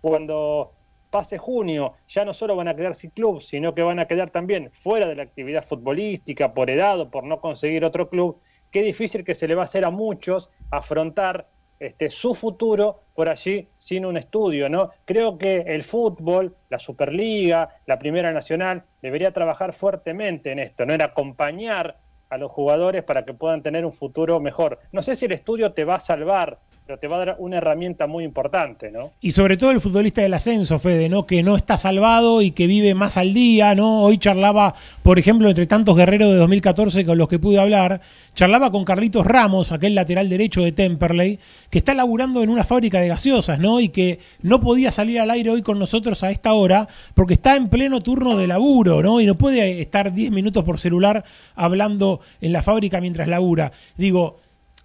cuando 0.00 0.72
pase 1.10 1.38
junio, 1.38 1.94
ya 2.08 2.24
no 2.24 2.32
solo 2.32 2.54
van 2.54 2.68
a 2.68 2.76
quedar 2.76 2.94
sin 2.94 3.10
club, 3.10 3.40
sino 3.40 3.74
que 3.74 3.82
van 3.82 3.98
a 3.98 4.06
quedar 4.06 4.30
también 4.30 4.70
fuera 4.72 5.06
de 5.06 5.16
la 5.16 5.24
actividad 5.24 5.64
futbolística, 5.64 6.54
por 6.54 6.70
edad 6.70 7.00
o 7.00 7.10
por 7.10 7.24
no 7.24 7.40
conseguir 7.40 7.84
otro 7.84 8.08
club, 8.08 8.40
qué 8.70 8.82
difícil 8.82 9.24
que 9.24 9.34
se 9.34 9.48
le 9.48 9.54
va 9.54 9.62
a 9.62 9.64
hacer 9.64 9.84
a 9.84 9.90
muchos 9.90 10.50
afrontar 10.70 11.48
este, 11.80 12.10
su 12.10 12.34
futuro 12.34 13.00
por 13.14 13.30
allí 13.30 13.66
sin 13.78 14.04
un 14.04 14.18
estudio, 14.18 14.68
¿no? 14.68 14.90
Creo 15.06 15.38
que 15.38 15.62
el 15.66 15.82
fútbol, 15.82 16.54
la 16.68 16.78
Superliga, 16.78 17.70
la 17.86 17.98
Primera 17.98 18.32
Nacional, 18.32 18.84
debería 19.00 19.32
trabajar 19.32 19.72
fuertemente 19.72 20.52
en 20.52 20.58
esto, 20.58 20.84
¿no? 20.84 20.92
En 20.92 21.02
acompañar 21.02 21.96
a 22.28 22.38
los 22.38 22.52
jugadores 22.52 23.02
para 23.02 23.24
que 23.24 23.34
puedan 23.34 23.62
tener 23.62 23.84
un 23.84 23.92
futuro 23.92 24.38
mejor. 24.40 24.78
No 24.92 25.02
sé 25.02 25.16
si 25.16 25.24
el 25.24 25.32
estudio 25.32 25.72
te 25.72 25.84
va 25.84 25.96
a 25.96 26.00
salvar 26.00 26.58
pero 26.90 26.98
te 26.98 27.06
va 27.06 27.22
a 27.22 27.24
dar 27.24 27.36
una 27.38 27.58
herramienta 27.58 28.08
muy 28.08 28.24
importante, 28.24 28.90
¿no? 28.90 29.12
Y 29.20 29.30
sobre 29.30 29.56
todo 29.56 29.70
el 29.70 29.80
futbolista 29.80 30.22
del 30.22 30.34
ascenso, 30.34 30.80
Fede, 30.80 31.08
¿no? 31.08 31.24
Que 31.24 31.40
no 31.40 31.54
está 31.54 31.76
salvado 31.76 32.42
y 32.42 32.50
que 32.50 32.66
vive 32.66 32.96
más 32.96 33.16
al 33.16 33.32
día, 33.32 33.76
¿no? 33.76 34.02
Hoy 34.02 34.18
charlaba, 34.18 34.74
por 35.04 35.16
ejemplo, 35.16 35.48
entre 35.48 35.68
tantos 35.68 35.94
guerreros 35.94 36.32
de 36.32 36.38
2014 36.38 37.04
con 37.04 37.16
los 37.16 37.28
que 37.28 37.38
pude 37.38 37.60
hablar, 37.60 38.00
charlaba 38.34 38.72
con 38.72 38.84
Carlitos 38.84 39.24
Ramos, 39.24 39.70
aquel 39.70 39.94
lateral 39.94 40.28
derecho 40.28 40.62
de 40.62 40.72
Temperley, 40.72 41.38
que 41.70 41.78
está 41.78 41.94
laburando 41.94 42.42
en 42.42 42.50
una 42.50 42.64
fábrica 42.64 43.00
de 43.00 43.06
gaseosas, 43.06 43.60
¿no? 43.60 43.78
Y 43.78 43.90
que 43.90 44.18
no 44.42 44.60
podía 44.60 44.90
salir 44.90 45.20
al 45.20 45.30
aire 45.30 45.50
hoy 45.50 45.62
con 45.62 45.78
nosotros 45.78 46.24
a 46.24 46.32
esta 46.32 46.54
hora 46.54 46.88
porque 47.14 47.34
está 47.34 47.54
en 47.54 47.68
pleno 47.68 48.00
turno 48.00 48.36
de 48.36 48.48
laburo, 48.48 49.00
¿no? 49.00 49.20
Y 49.20 49.26
no 49.26 49.36
puede 49.36 49.80
estar 49.80 50.12
10 50.12 50.32
minutos 50.32 50.64
por 50.64 50.80
celular 50.80 51.22
hablando 51.54 52.18
en 52.40 52.52
la 52.52 52.64
fábrica 52.64 53.00
mientras 53.00 53.28
labura. 53.28 53.70
Digo, 53.96 54.40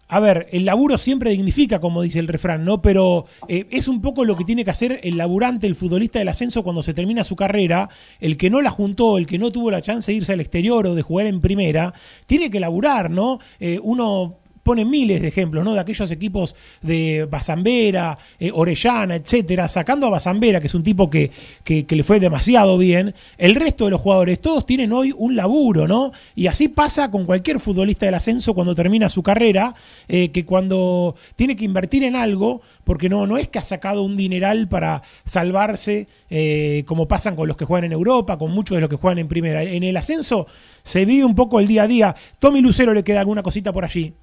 a 0.08 0.20
ver, 0.20 0.48
el 0.52 0.66
laburo 0.66 0.98
siempre 0.98 1.32
dignifica, 1.32 1.80
como 1.80 2.04
dice 2.04 2.20
el 2.20 2.28
refrán, 2.28 2.64
¿no? 2.64 2.82
Pero 2.82 3.26
eh, 3.48 3.66
es 3.72 3.88
un 3.88 4.02
poco 4.02 4.24
lo 4.24 4.36
que 4.36 4.44
tiene 4.44 4.64
que 4.64 4.70
hacer 4.70 5.00
el 5.02 5.18
laburante, 5.18 5.66
el 5.66 5.76
futbolista 5.76 6.20
del 6.20 6.28
ascenso 6.28 6.64
cuando 6.64 6.84
se 6.84 6.94
termina 6.94 7.24
su 7.24 7.36
carrera, 7.36 7.90
el 8.20 8.38
que 8.38 8.52
no 8.52 8.62
la 8.62 8.70
juntó, 8.70 9.18
el 9.18 9.26
que 9.26 9.40
no 9.40 9.52
tuvo 9.52 9.72
la 9.72 9.82
chance 9.82 10.12
de 10.12 10.18
irse 10.18 10.34
al 10.34 10.42
exterior 10.42 10.86
o 10.86 10.94
de 10.94 11.02
jugar 11.02 11.26
en 11.26 11.42
primera, 11.42 11.94
tiene 12.28 12.52
que 12.52 12.60
laburar, 12.60 13.10
¿no? 13.10 13.40
Eh, 13.60 13.80
uno 13.82 14.36
pone 14.66 14.84
miles 14.84 15.22
de 15.22 15.28
ejemplos, 15.28 15.64
¿no? 15.64 15.76
De 15.76 15.80
aquellos 15.80 16.10
equipos 16.10 16.56
de 16.82 17.28
Basambera, 17.30 18.18
eh, 18.40 18.50
Orellana, 18.52 19.16
etcétera, 19.16 19.70
sacando 19.70 20.08
a 20.08 20.10
Basambera, 20.10 20.60
que 20.60 20.66
es 20.66 20.74
un 20.74 20.82
tipo 20.82 21.08
que, 21.08 21.30
le 21.64 22.04
fue 22.04 22.20
demasiado 22.20 22.76
bien, 22.80 23.14
el 23.38 23.54
resto 23.54 23.86
de 23.86 23.92
los 23.92 24.02
jugadores, 24.02 24.42
todos 24.42 24.66
tienen 24.66 24.92
hoy 24.92 25.14
un 25.16 25.36
laburo, 25.36 25.88
¿no? 25.88 26.14
Y 26.34 26.48
así 26.48 26.68
pasa 26.68 27.12
con 27.12 27.28
cualquier 27.28 27.60
futbolista 27.60 28.08
del 28.08 28.16
ascenso 28.16 28.56
cuando 28.56 28.74
termina 28.74 29.08
su 29.08 29.22
carrera, 29.22 29.76
eh, 30.08 30.30
que 30.30 30.46
cuando 30.46 31.16
tiene 31.36 31.56
que 31.56 31.64
invertir 31.64 32.04
en 32.04 32.16
algo, 32.16 32.62
porque 32.86 33.08
no, 33.08 33.28
no 33.28 33.38
es 33.38 33.48
que 33.48 33.60
ha 33.60 33.64
sacado 33.64 34.02
un 34.02 34.18
dineral 34.18 34.68
para 34.68 35.04
salvarse, 35.26 36.08
eh, 36.32 36.84
como 36.88 37.08
pasan 37.08 37.36
con 37.36 37.48
los 37.48 37.56
que 37.56 37.66
juegan 37.66 37.84
en 37.84 37.92
Europa, 37.92 38.40
con 38.40 38.50
muchos 38.50 38.78
de 38.78 38.82
los 38.82 38.90
que 38.90 38.96
juegan 38.96 39.20
en 39.20 39.28
primera. 39.28 39.62
En 39.62 39.84
el 39.84 39.96
ascenso 39.96 40.48
se 40.84 41.06
vive 41.06 41.24
un 41.24 41.36
poco 41.36 41.60
el 41.60 41.68
día 41.68 41.84
a 41.84 41.88
día. 41.88 42.16
Tommy 42.40 42.62
Lucero 42.62 42.96
le 42.96 43.04
queda 43.04 43.20
alguna 43.20 43.44
cosita 43.44 43.72
por 43.72 43.86
allí. 43.86 44.16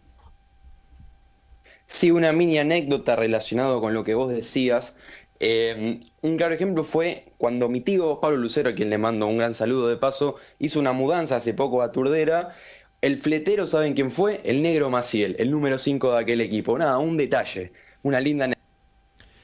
Sí, 1.87 2.11
una 2.11 2.33
mini 2.33 2.59
anécdota 2.59 3.17
relacionado 3.17 3.81
con 3.81 3.95
lo 3.95 4.05
que 4.05 4.15
vos 4.15 4.33
decías. 4.33 4.97
Eh, 5.41 6.01
un 6.21 6.37
claro 6.37 6.55
ejemplo 6.55 6.85
fue 6.85 7.33
cuando 7.37 7.69
mi 7.69 7.81
tío 7.81 8.21
Pablo 8.21 8.39
Lucero, 8.39 8.71
a 8.71 8.75
quien 8.75 8.91
le 8.91 8.99
mando 8.99 9.27
un 9.27 9.39
gran 9.39 9.55
saludo 9.55 9.89
de 9.89 9.97
paso, 9.97 10.37
hizo 10.59 10.79
una 10.79 10.93
mudanza 10.93 11.37
hace 11.37 11.53
poco 11.53 11.83
a 11.83 11.93
Turdera. 11.93 12.55
El 13.01 13.19
fletero, 13.19 13.67
¿saben 13.67 13.95
quién 13.95 14.13
fue? 14.13 14.41
El 14.45 14.63
negro 14.63 14.89
Maciel, 14.89 15.35
el 15.39 15.51
número 15.51 15.79
5 15.79 16.13
de 16.13 16.21
aquel 16.21 16.41
equipo. 16.41 16.79
Nada, 16.79 16.99
un 16.99 17.17
detalle, 17.17 17.73
una 18.03 18.21
linda 18.21 18.45
anécdota. 18.45 18.63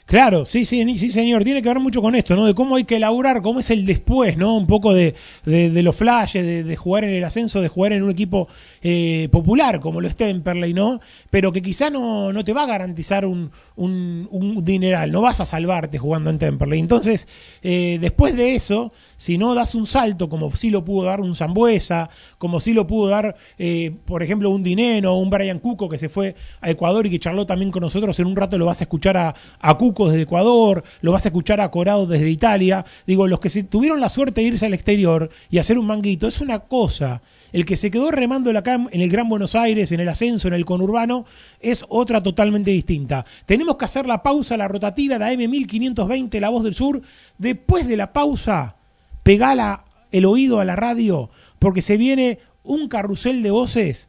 Claro, 0.08 0.46
sí, 0.46 0.64
sí, 0.64 0.98
sí, 0.98 1.10
señor. 1.10 1.44
Tiene 1.44 1.60
que 1.60 1.68
ver 1.68 1.80
mucho 1.80 2.00
con 2.00 2.14
esto, 2.14 2.34
¿no? 2.34 2.46
De 2.46 2.54
cómo 2.54 2.76
hay 2.76 2.84
que 2.84 2.96
elaborar, 2.96 3.42
cómo 3.42 3.60
es 3.60 3.70
el 3.70 3.84
después, 3.84 4.38
¿no? 4.38 4.56
Un 4.56 4.66
poco 4.66 4.94
de, 4.94 5.14
de, 5.44 5.68
de 5.68 5.82
los 5.82 5.96
flashes, 5.96 6.46
de, 6.46 6.64
de, 6.64 6.76
jugar 6.76 7.04
en 7.04 7.10
el 7.10 7.24
ascenso, 7.24 7.60
de 7.60 7.68
jugar 7.68 7.92
en 7.92 8.02
un 8.04 8.10
equipo 8.10 8.48
eh, 8.82 9.28
popular, 9.30 9.80
como 9.80 10.00
lo 10.00 10.08
es 10.08 10.16
Temperley, 10.16 10.74
¿no? 10.74 11.00
Pero 11.30 11.52
que 11.52 11.62
quizá 11.62 11.90
no, 11.90 12.32
no 12.32 12.44
te 12.44 12.52
va 12.52 12.62
a 12.62 12.66
garantizar 12.66 13.26
un, 13.26 13.50
un, 13.76 14.28
un, 14.30 14.64
dineral, 14.64 15.12
no 15.12 15.20
vas 15.20 15.40
a 15.40 15.44
salvarte 15.44 15.98
jugando 15.98 16.30
en 16.30 16.38
Temperley. 16.38 16.80
Entonces, 16.80 17.28
eh, 17.62 17.98
después 18.00 18.36
de 18.36 18.54
eso, 18.54 18.92
si 19.16 19.38
no 19.38 19.54
das 19.54 19.74
un 19.74 19.86
salto, 19.86 20.28
como 20.28 20.54
sí 20.54 20.70
lo 20.70 20.84
pudo 20.84 21.06
dar 21.06 21.20
un 21.20 21.34
Zambuesa, 21.34 22.10
como 22.38 22.60
sí 22.60 22.72
lo 22.72 22.86
pudo 22.86 23.08
dar, 23.08 23.36
eh, 23.58 23.92
por 24.04 24.22
ejemplo, 24.22 24.50
un 24.50 24.62
Dineno 24.62 25.18
un 25.18 25.30
Brian 25.30 25.58
Cuco 25.58 25.88
que 25.88 25.98
se 25.98 26.08
fue 26.08 26.34
a 26.60 26.70
Ecuador 26.70 27.06
y 27.06 27.10
que 27.10 27.18
charló 27.18 27.46
también 27.46 27.70
con 27.70 27.82
nosotros, 27.82 28.18
en 28.18 28.26
un 28.26 28.36
rato 28.36 28.58
lo 28.58 28.66
vas 28.66 28.80
a 28.80 28.84
escuchar 28.84 29.16
a, 29.16 29.34
a 29.60 29.74
Cuco 29.76 30.08
desde 30.08 30.22
Ecuador, 30.22 30.84
lo 31.00 31.12
vas 31.12 31.24
a 31.24 31.28
escuchar 31.28 31.60
a 31.60 31.70
Corado 31.70 32.06
desde 32.06 32.28
Italia. 32.30 32.84
Digo, 33.06 33.26
los 33.26 33.40
que 33.40 33.48
tuvieron 33.64 34.00
la 34.00 34.08
suerte 34.08 34.40
de 34.40 34.48
irse 34.48 34.66
al 34.66 34.74
exterior 34.74 35.30
y 35.50 35.58
hacer 35.58 35.78
un 35.78 35.86
manguito, 35.86 36.28
es 36.28 36.40
una 36.40 36.60
cosa. 36.60 37.22
El 37.52 37.64
que 37.64 37.76
se 37.76 37.90
quedó 37.90 38.10
remando 38.10 38.56
acá 38.56 38.74
en 38.74 39.00
el 39.00 39.08
Gran 39.08 39.28
Buenos 39.28 39.54
Aires, 39.54 39.92
en 39.92 40.00
el 40.00 40.08
ascenso, 40.08 40.48
en 40.48 40.54
el 40.54 40.64
conurbano, 40.64 41.24
es 41.60 41.84
otra 41.88 42.22
totalmente 42.22 42.70
distinta. 42.70 43.24
Tenemos 43.46 43.76
que 43.76 43.84
hacer 43.84 44.06
la 44.06 44.22
pausa, 44.22 44.56
la 44.56 44.68
rotativa 44.68 45.18
de 45.18 45.24
AM1520, 45.24 46.40
La 46.40 46.50
Voz 46.50 46.64
del 46.64 46.74
Sur. 46.74 47.00
Después 47.38 47.88
de 47.88 47.96
la 47.96 48.12
pausa, 48.12 48.76
pegala 49.22 49.84
el 50.12 50.24
oído 50.24 50.60
a 50.60 50.64
la 50.64 50.76
radio, 50.76 51.30
porque 51.58 51.82
se 51.82 51.96
viene 51.96 52.38
un 52.64 52.88
carrusel 52.88 53.42
de 53.42 53.50
voces. 53.50 54.08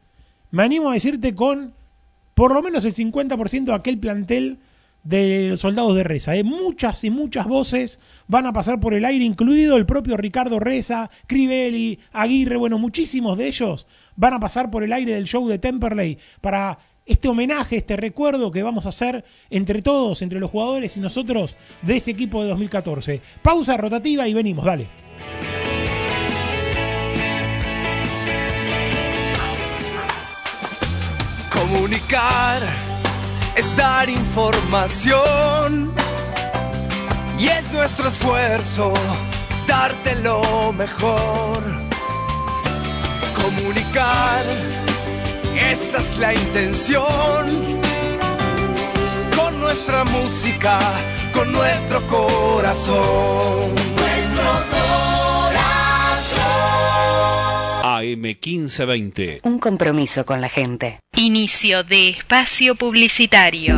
Me 0.50 0.62
animo 0.62 0.90
a 0.90 0.94
decirte 0.94 1.34
con 1.34 1.74
por 2.34 2.54
lo 2.54 2.62
menos 2.62 2.84
el 2.84 2.94
50% 2.94 3.64
de 3.64 3.74
aquel 3.74 3.98
plantel 3.98 4.58
de 5.02 5.48
los 5.50 5.60
soldados 5.60 5.96
de 5.96 6.04
Reza. 6.04 6.36
¿eh? 6.36 6.44
Muchas 6.44 7.04
y 7.04 7.10
muchas 7.10 7.46
voces 7.46 8.00
van 8.26 8.46
a 8.46 8.52
pasar 8.52 8.80
por 8.80 8.94
el 8.94 9.04
aire, 9.04 9.24
incluido 9.24 9.76
el 9.76 9.86
propio 9.86 10.16
Ricardo 10.16 10.58
Reza, 10.58 11.10
Crivelli, 11.26 11.98
Aguirre, 12.12 12.56
bueno, 12.56 12.78
muchísimos 12.78 13.38
de 13.38 13.46
ellos 13.46 13.86
van 14.16 14.34
a 14.34 14.40
pasar 14.40 14.70
por 14.70 14.84
el 14.84 14.92
aire 14.92 15.14
del 15.14 15.24
show 15.24 15.48
de 15.48 15.58
Temperley 15.58 16.18
para 16.40 16.78
este 17.06 17.28
homenaje, 17.28 17.78
este 17.78 17.96
recuerdo 17.96 18.50
que 18.50 18.62
vamos 18.62 18.86
a 18.86 18.90
hacer 18.90 19.24
entre 19.48 19.82
todos, 19.82 20.22
entre 20.22 20.38
los 20.38 20.50
jugadores 20.50 20.96
y 20.96 21.00
nosotros 21.00 21.56
de 21.82 21.96
ese 21.96 22.12
equipo 22.12 22.42
de 22.42 22.50
2014. 22.50 23.20
Pausa 23.42 23.76
rotativa 23.76 24.28
y 24.28 24.34
venimos, 24.34 24.64
dale. 24.64 24.86
Comunicar 31.50 32.89
es 33.60 33.76
dar 33.76 34.08
información 34.08 35.92
y 37.38 37.48
es 37.48 37.70
nuestro 37.72 38.08
esfuerzo 38.08 38.92
darte 39.66 40.14
lo 40.16 40.72
mejor. 40.72 41.62
Comunicar, 43.36 44.44
esa 45.70 45.98
es 45.98 46.16
la 46.16 46.32
intención 46.32 47.80
nuestra 49.60 50.04
música 50.04 50.78
con 51.32 51.52
nuestro 51.52 52.00
corazón. 52.08 53.74
Nuestro 53.94 54.50
corazón. 54.70 55.09
AM 58.00 58.22
1520. 58.22 59.40
Un 59.42 59.58
compromiso 59.58 60.24
con 60.24 60.40
la 60.40 60.48
gente. 60.48 61.00
Inicio 61.16 61.84
de 61.84 62.08
espacio 62.08 62.74
publicitario. 62.74 63.76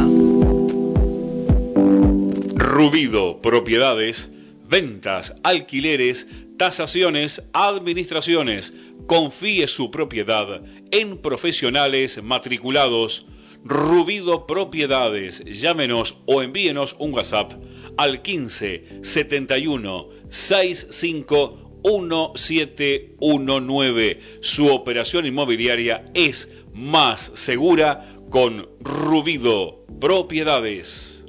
Rubido 2.54 3.42
Propiedades, 3.42 4.30
ventas, 4.68 5.34
alquileres, 5.42 6.28
tasaciones, 6.56 7.42
administraciones. 7.52 8.72
Confíe 9.08 9.66
su 9.66 9.90
propiedad 9.90 10.62
en 10.92 11.18
profesionales 11.18 12.22
matriculados. 12.22 13.26
Rubido 13.64 14.46
Propiedades. 14.46 15.42
Llámenos 15.44 16.16
o 16.26 16.42
envíenos 16.42 16.94
un 17.00 17.12
WhatsApp 17.12 17.54
al 17.96 18.22
15 18.22 19.00
71 19.02 20.08
65 20.28 21.61
1719. 21.84 24.20
Su 24.40 24.68
operación 24.68 25.26
inmobiliaria 25.26 26.06
es 26.14 26.48
más 26.72 27.30
segura 27.34 28.06
con 28.30 28.66
Rubido 28.80 29.84
Propiedades. 30.00 31.24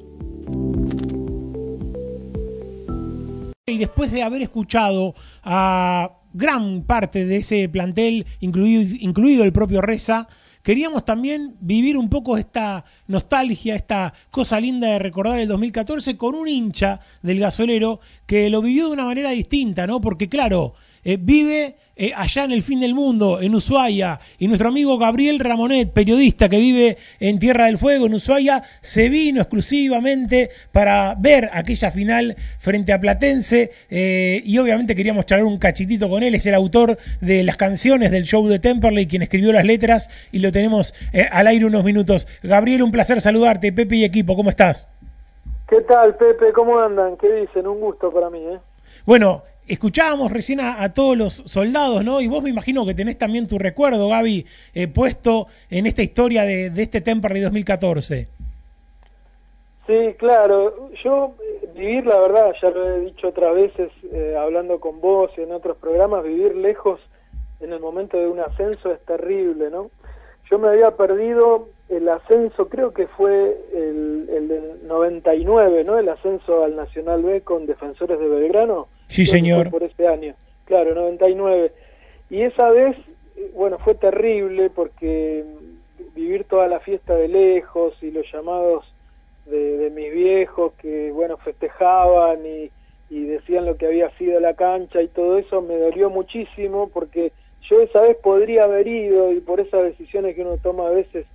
Y 3.65 3.77
después 3.77 4.11
de 4.11 4.23
haber 4.23 4.41
escuchado 4.41 5.15
a 5.43 6.17
gran 6.33 6.83
parte 6.83 7.25
de 7.25 7.37
ese 7.37 7.69
plantel, 7.69 8.25
incluido, 8.39 8.95
incluido 8.99 9.43
el 9.43 9.53
propio 9.53 9.81
Reza, 9.81 10.27
queríamos 10.63 11.05
también 11.05 11.55
vivir 11.59 11.97
un 11.97 12.09
poco 12.09 12.37
esta 12.37 12.85
nostalgia, 13.07 13.75
esta 13.75 14.13
cosa 14.31 14.59
linda 14.59 14.87
de 14.87 14.99
recordar 14.99 15.37
el 15.39 15.47
2014 15.47 16.17
con 16.17 16.33
un 16.33 16.47
hincha 16.47 17.01
del 17.21 17.39
gasolero 17.39 17.99
que 18.25 18.49
lo 18.49 18.61
vivió 18.61 18.87
de 18.87 18.93
una 18.93 19.05
manera 19.05 19.29
distinta, 19.29 19.85
¿no? 19.85 20.01
Porque 20.01 20.29
claro, 20.29 20.73
eh, 21.03 21.17
vive 21.19 21.75
eh, 21.95 22.11
allá 22.15 22.43
en 22.43 22.51
el 22.51 22.63
fin 22.63 22.79
del 22.79 22.95
mundo, 22.95 23.39
en 23.41 23.53
Ushuaia, 23.53 24.19
y 24.39 24.47
nuestro 24.47 24.69
amigo 24.69 24.97
Gabriel 24.97 25.39
Ramonet, 25.39 25.91
periodista 25.91 26.49
que 26.49 26.57
vive 26.57 26.97
en 27.19 27.37
Tierra 27.37 27.65
del 27.65 27.77
Fuego, 27.77 28.07
en 28.07 28.15
Ushuaia, 28.15 28.63
se 28.81 29.09
vino 29.09 29.41
exclusivamente 29.41 30.49
para 30.71 31.15
ver 31.17 31.51
aquella 31.53 31.91
final 31.91 32.35
frente 32.57 32.93
a 32.93 32.99
Platense, 32.99 33.71
eh, 33.89 34.41
y 34.43 34.57
obviamente 34.57 34.95
queríamos 34.95 35.25
charlar 35.27 35.45
un 35.45 35.59
cachitito 35.59 36.09
con 36.09 36.23
él, 36.23 36.33
es 36.33 36.45
el 36.47 36.55
autor 36.55 36.97
de 37.21 37.43
las 37.43 37.57
canciones 37.57 38.09
del 38.09 38.23
show 38.23 38.47
de 38.47 38.57
Temperley, 38.59 39.05
quien 39.05 39.21
escribió 39.21 39.53
las 39.53 39.65
letras, 39.65 40.09
y 40.31 40.39
lo 40.39 40.51
tenemos 40.51 40.95
al 41.31 41.47
aire 41.47 41.65
unos 41.65 41.83
minutos. 41.83 42.27
Gabriel, 42.41 42.81
un 42.81 42.91
placer 42.91 43.21
saludarte, 43.21 43.71
Pepe 43.71 43.97
y 43.97 44.03
equipo, 44.03 44.35
¿cómo 44.35 44.49
estás? 44.49 44.87
¿Qué 45.69 45.81
tal, 45.81 46.15
Pepe? 46.15 46.51
¿Cómo 46.53 46.79
andan? 46.79 47.17
¿Qué 47.17 47.31
dicen? 47.31 47.65
Un 47.67 47.79
gusto 47.79 48.11
para 48.11 48.29
mí, 48.29 48.39
¿eh? 48.39 48.59
Bueno, 49.05 49.43
escuchábamos 49.67 50.31
recién 50.31 50.59
a, 50.59 50.93
todos 50.93 51.17
los 51.17 51.33
soldados, 51.45 52.03
¿no? 52.03 52.21
Y 52.21 52.27
vos 52.27 52.43
me 52.43 52.49
imagino 52.49 52.85
que 52.85 52.93
tenés 52.93 53.17
también 53.17 53.47
tu 53.47 53.57
recuerdo, 53.57 54.09
Gaby, 54.09 54.45
eh, 54.73 54.87
puesto 54.87 55.47
en 55.69 55.85
esta 55.85 56.01
historia 56.01 56.43
de, 56.43 56.71
este 56.75 57.01
Temperley 57.01 57.41
2014. 57.41 58.27
Sí, 59.87 60.15
claro. 60.17 60.89
Yo, 61.03 61.35
eh, 61.41 61.69
vivir, 61.75 62.05
la 62.05 62.19
verdad, 62.19 62.53
ya 62.61 62.69
lo 62.69 62.89
he 62.89 62.99
dicho 63.01 63.29
otras 63.29 63.53
veces, 63.55 63.91
eh, 64.11 64.35
hablando 64.39 64.79
con 64.79 65.01
vos 65.01 65.31
y 65.37 65.41
en 65.41 65.51
otros 65.51 65.77
programas, 65.77 66.23
vivir 66.23 66.55
lejos 66.55 66.99
en 67.59 67.73
el 67.73 67.79
momento 67.79 68.17
de 68.17 68.27
un 68.27 68.39
ascenso 68.39 68.91
es 68.91 68.99
terrible, 69.05 69.69
¿no? 69.69 69.89
Yo 70.49 70.59
me 70.59 70.67
había 70.67 70.91
perdido 70.91 71.69
el 71.89 72.07
ascenso, 72.09 72.67
creo 72.67 72.93
que 72.93 73.07
fue 73.07 73.57
el, 73.73 74.29
el 74.29 74.47
del 74.49 74.87
99, 74.87 75.83
¿no? 75.85 75.97
El 75.97 76.09
ascenso 76.09 76.63
al 76.63 76.75
Nacional 76.75 77.23
B 77.23 77.41
con 77.41 77.65
Defensores 77.65 78.19
de 78.19 78.27
Belgrano 78.27 78.87
Sí, 79.13 79.27
señor. 79.27 79.69
Por 79.69 79.83
ese 79.83 80.07
año, 80.07 80.33
claro, 80.65 80.95
99. 80.95 81.71
Y 82.31 82.41
esa 82.41 82.71
vez, 82.71 82.97
bueno, 83.53 83.77
fue 83.77 83.93
terrible 83.93 84.71
porque 84.71 85.43
vivir 86.15 86.45
toda 86.45 86.67
la 86.67 86.79
fiesta 86.79 87.13
de 87.13 87.27
lejos 87.27 87.93
y 88.01 88.09
los 88.09 88.25
llamados 88.33 88.91
de, 89.45 89.91
mis 89.93 90.11
viejos 90.11 90.73
que, 90.81 91.11
bueno, 91.11 91.37
festejaban 91.37 92.39
y, 92.45 92.71
decían 93.11 93.65
lo 93.65 93.77
que 93.77 93.85
había 93.85 94.09
sido 94.17 94.39
la 94.39 94.55
cancha 94.55 94.99
y 94.99 95.07
todo 95.07 95.37
eso 95.37 95.61
me 95.61 95.77
dolió 95.77 96.09
muchísimo 96.09 96.89
porque 96.91 97.31
yo 97.69 97.79
esa 97.81 98.01
vez 98.01 98.17
podría 98.17 98.63
haber 98.63 98.87
ido 98.87 99.31
y 99.31 99.39
por 99.39 99.59
esas 99.59 99.83
decisiones 99.83 100.35
que 100.35 100.41
uno 100.41 100.57
toma 100.57 100.87
a 100.87 100.89
veces 100.89 101.27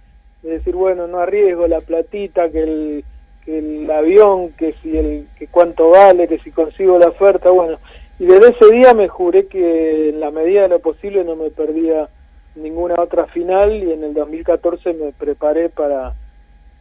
de 0.42 0.50
decir, 0.50 0.74
bueno, 0.74 1.06
no 1.06 1.20
arriesgo 1.20 1.68
la 1.68 1.80
platita, 1.80 2.50
que 2.50 2.62
el 2.64 3.04
el 3.48 3.90
avión, 3.90 4.52
que 4.52 4.74
si 4.82 4.96
el 4.96 5.28
que 5.38 5.46
cuánto 5.46 5.90
vale, 5.90 6.28
que 6.28 6.38
si 6.38 6.50
consigo 6.50 6.98
la 6.98 7.08
oferta, 7.08 7.50
bueno, 7.50 7.78
y 8.18 8.26
desde 8.26 8.50
ese 8.50 8.74
día 8.74 8.94
me 8.94 9.08
juré 9.08 9.46
que 9.46 10.10
en 10.10 10.20
la 10.20 10.30
medida 10.30 10.62
de 10.62 10.68
lo 10.68 10.80
posible 10.80 11.24
no 11.24 11.36
me 11.36 11.50
perdía 11.50 12.08
ninguna 12.56 12.96
otra 12.98 13.26
final 13.26 13.72
y 13.72 13.92
en 13.92 14.02
el 14.02 14.14
2014 14.14 14.92
me 14.94 15.12
preparé 15.12 15.68
para 15.68 16.14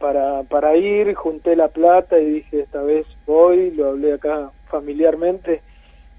para 0.00 0.42
para 0.44 0.76
ir, 0.76 1.14
junté 1.14 1.56
la 1.56 1.68
plata 1.68 2.18
y 2.18 2.24
dije 2.24 2.60
esta 2.60 2.82
vez 2.82 3.06
voy, 3.26 3.70
lo 3.70 3.88
hablé 3.88 4.14
acá 4.14 4.50
familiarmente 4.68 5.62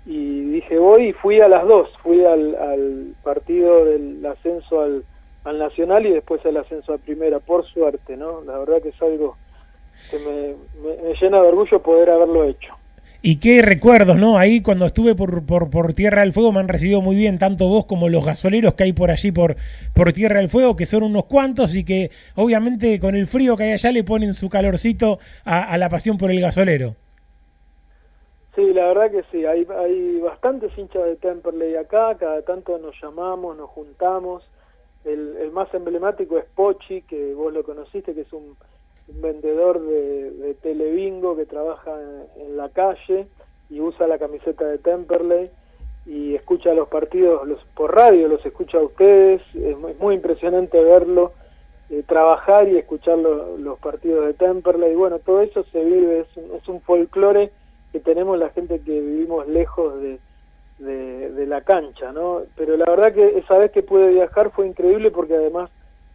y 0.06 0.52
dije 0.52 0.78
voy 0.78 1.10
y 1.10 1.14
fui 1.14 1.41
a 1.41 1.47
las 1.47 1.68
dos, 1.68 1.89
fui 2.02 2.24
al, 2.24 2.56
al 2.56 3.14
partido 3.22 3.86
del 3.86 4.26
ascenso 4.26 4.82
al, 4.82 5.04
al 5.43 5.60
Nacional 5.60 6.06
y 6.06 6.12
después 6.12 6.45
al 6.45 6.58
ascenso 6.58 6.93
a 6.93 6.97
Primera, 6.97 7.39
por 7.39 7.66
suerte, 7.66 8.18
¿no? 8.18 8.41
La 8.43 8.58
verdad 8.58 8.82
que 8.82 8.89
es 8.89 9.02
algo 9.02 9.38
que 10.10 10.20
me, 10.20 11.14
llena 11.22 11.41
de 11.41 11.47
orgullo 11.47 11.82
poder 11.82 12.10
haberlo 12.10 12.43
hecho. 12.45 12.74
Y 13.22 13.39
qué 13.41 13.62
recuerdos, 13.62 14.16
¿no? 14.16 14.38
Ahí 14.38 14.62
cuando 14.62 14.86
estuve 14.86 15.14
por, 15.14 15.45
por, 15.45 15.70
por, 15.70 15.93
Tierra 15.93 16.22
del 16.22 16.32
Fuego 16.32 16.54
me 16.54 16.62
han 16.62 16.70
recibido 16.70 17.02
muy 17.02 17.18
bien, 17.18 17.38
tanto 17.38 17.68
vos 17.68 17.86
como 17.86 18.08
los 18.08 18.26
gasoleros 18.26 18.76
que 18.76 18.84
hay 18.84 18.93
por 18.93 19.12
allí 19.12 19.34
por, 19.34 19.58
por 19.93 20.14
Tierra 20.14 20.39
del 20.39 20.47
Fuego, 20.47 20.78
que 20.78 20.86
son 20.86 21.04
unos 21.04 21.26
cuantos 21.26 21.76
y 21.76 21.84
que 21.84 22.12
obviamente 22.36 22.97
con 23.02 23.16
el 23.16 23.28
frío 23.28 23.58
que 23.58 23.64
hay 23.64 23.72
allá 23.74 23.91
le 23.91 24.06
ponen 24.06 24.34
su 24.34 24.50
calorcito 24.50 25.20
a, 25.43 25.78
la 25.78 25.89
pasión 25.89 26.18
por 26.18 26.32
el 26.32 26.39
gasolero. 26.39 26.95
Sí, 28.56 28.74
la 28.74 28.88
verdad 28.88 29.12
que 29.12 29.24
sí, 29.32 29.45
hay, 29.45 29.68
hay 29.78 30.20
bastantes 30.22 30.72
hinchas 30.78 31.04
de 31.04 31.18
Temperley 31.18 31.76
acá, 31.76 32.16
cada 32.18 32.41
tanto 32.43 32.78
nos 32.78 32.95
llamamos, 33.02 33.58
nos 33.58 33.70
juntamos. 33.70 34.50
El, 35.04 35.36
el 35.38 35.52
más 35.52 35.74
emblemático 35.74 36.38
es 36.38 36.45
Pochi, 36.56 37.02
que 37.02 37.34
vos 37.34 37.54
lo 37.54 37.64
conociste, 37.64 38.14
que 38.14 38.22
es 38.22 38.32
un 38.32 38.56
un 39.14 39.22
vendedor 39.22 39.82
de, 39.82 40.32
de 40.32 40.53
telebingo 40.55 41.36
que 41.36 41.45
trabaja 41.45 41.91
en, 42.38 42.57
la 42.57 42.70
calle 42.70 43.28
y 43.70 43.80
usa 43.80 44.07
la 44.07 44.18
camiseta 44.18 44.66
de 44.66 44.80
Temperley 44.80 45.49
y 46.05 46.36
escucha 46.36 46.74
los 46.74 46.88
partidos 46.88 47.47
los, 47.47 47.64
por 47.76 47.95
radio, 47.95 48.28
los 48.28 48.45
escucha 48.45 48.80
a 48.80 48.84
ustedes, 48.84 49.41
es 49.53 49.78
muy, 49.99 50.16
impresionante 50.16 50.82
verlo 50.84 51.34
eh, 51.89 52.03
trabajar 52.07 52.68
y 52.68 52.78
escuchar 52.78 53.18
los 53.18 53.80
partidos 53.80 54.26
de 54.26 54.34
Temperley, 54.34 54.91
y 54.91 54.95
bueno, 54.95 55.20
todo 55.20 55.41
eso 55.41 55.64
se 55.72 55.84
vive, 55.84 56.22
es 56.22 56.38
un, 56.38 56.55
es 56.55 56.68
un 56.68 56.82
folclore 56.82 57.51
que 57.91 57.99
tenemos 57.99 58.38
la 58.38 58.49
gente 58.49 58.82
que 58.82 58.99
vivimos 58.99 59.47
lejos 59.47 59.99
de, 60.01 60.20
de, 60.80 61.32
de 61.32 61.45
la 61.45 61.62
cancha, 61.62 62.12
¿no? 62.12 62.41
Pero 62.55 62.78
la 62.78 62.86
verdad 62.86 63.14
que 63.14 63.38
esa 63.38 63.57
vez 63.57 63.72
que 63.72 63.84
pude 63.84 64.10
viajar 64.10 64.51
fue 64.51 64.68
increíble 64.68 65.12
porque 65.12 65.36
además 65.36 65.70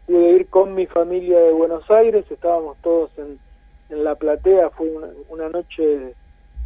pude 0.07 0.31
ir 0.37 0.49
con 0.49 0.75
mi 0.75 0.87
familia 0.87 1.39
de 1.39 1.53
Buenos 1.53 1.91
Aires, 1.91 2.25
estábamos 2.31 2.77
todos 2.83 3.11
en, 3.19 3.39
en 3.91 4.05
la 4.05 4.15
platea, 4.15 4.71
fue 4.71 4.91
una, 5.29 5.49
noche 5.49 6.15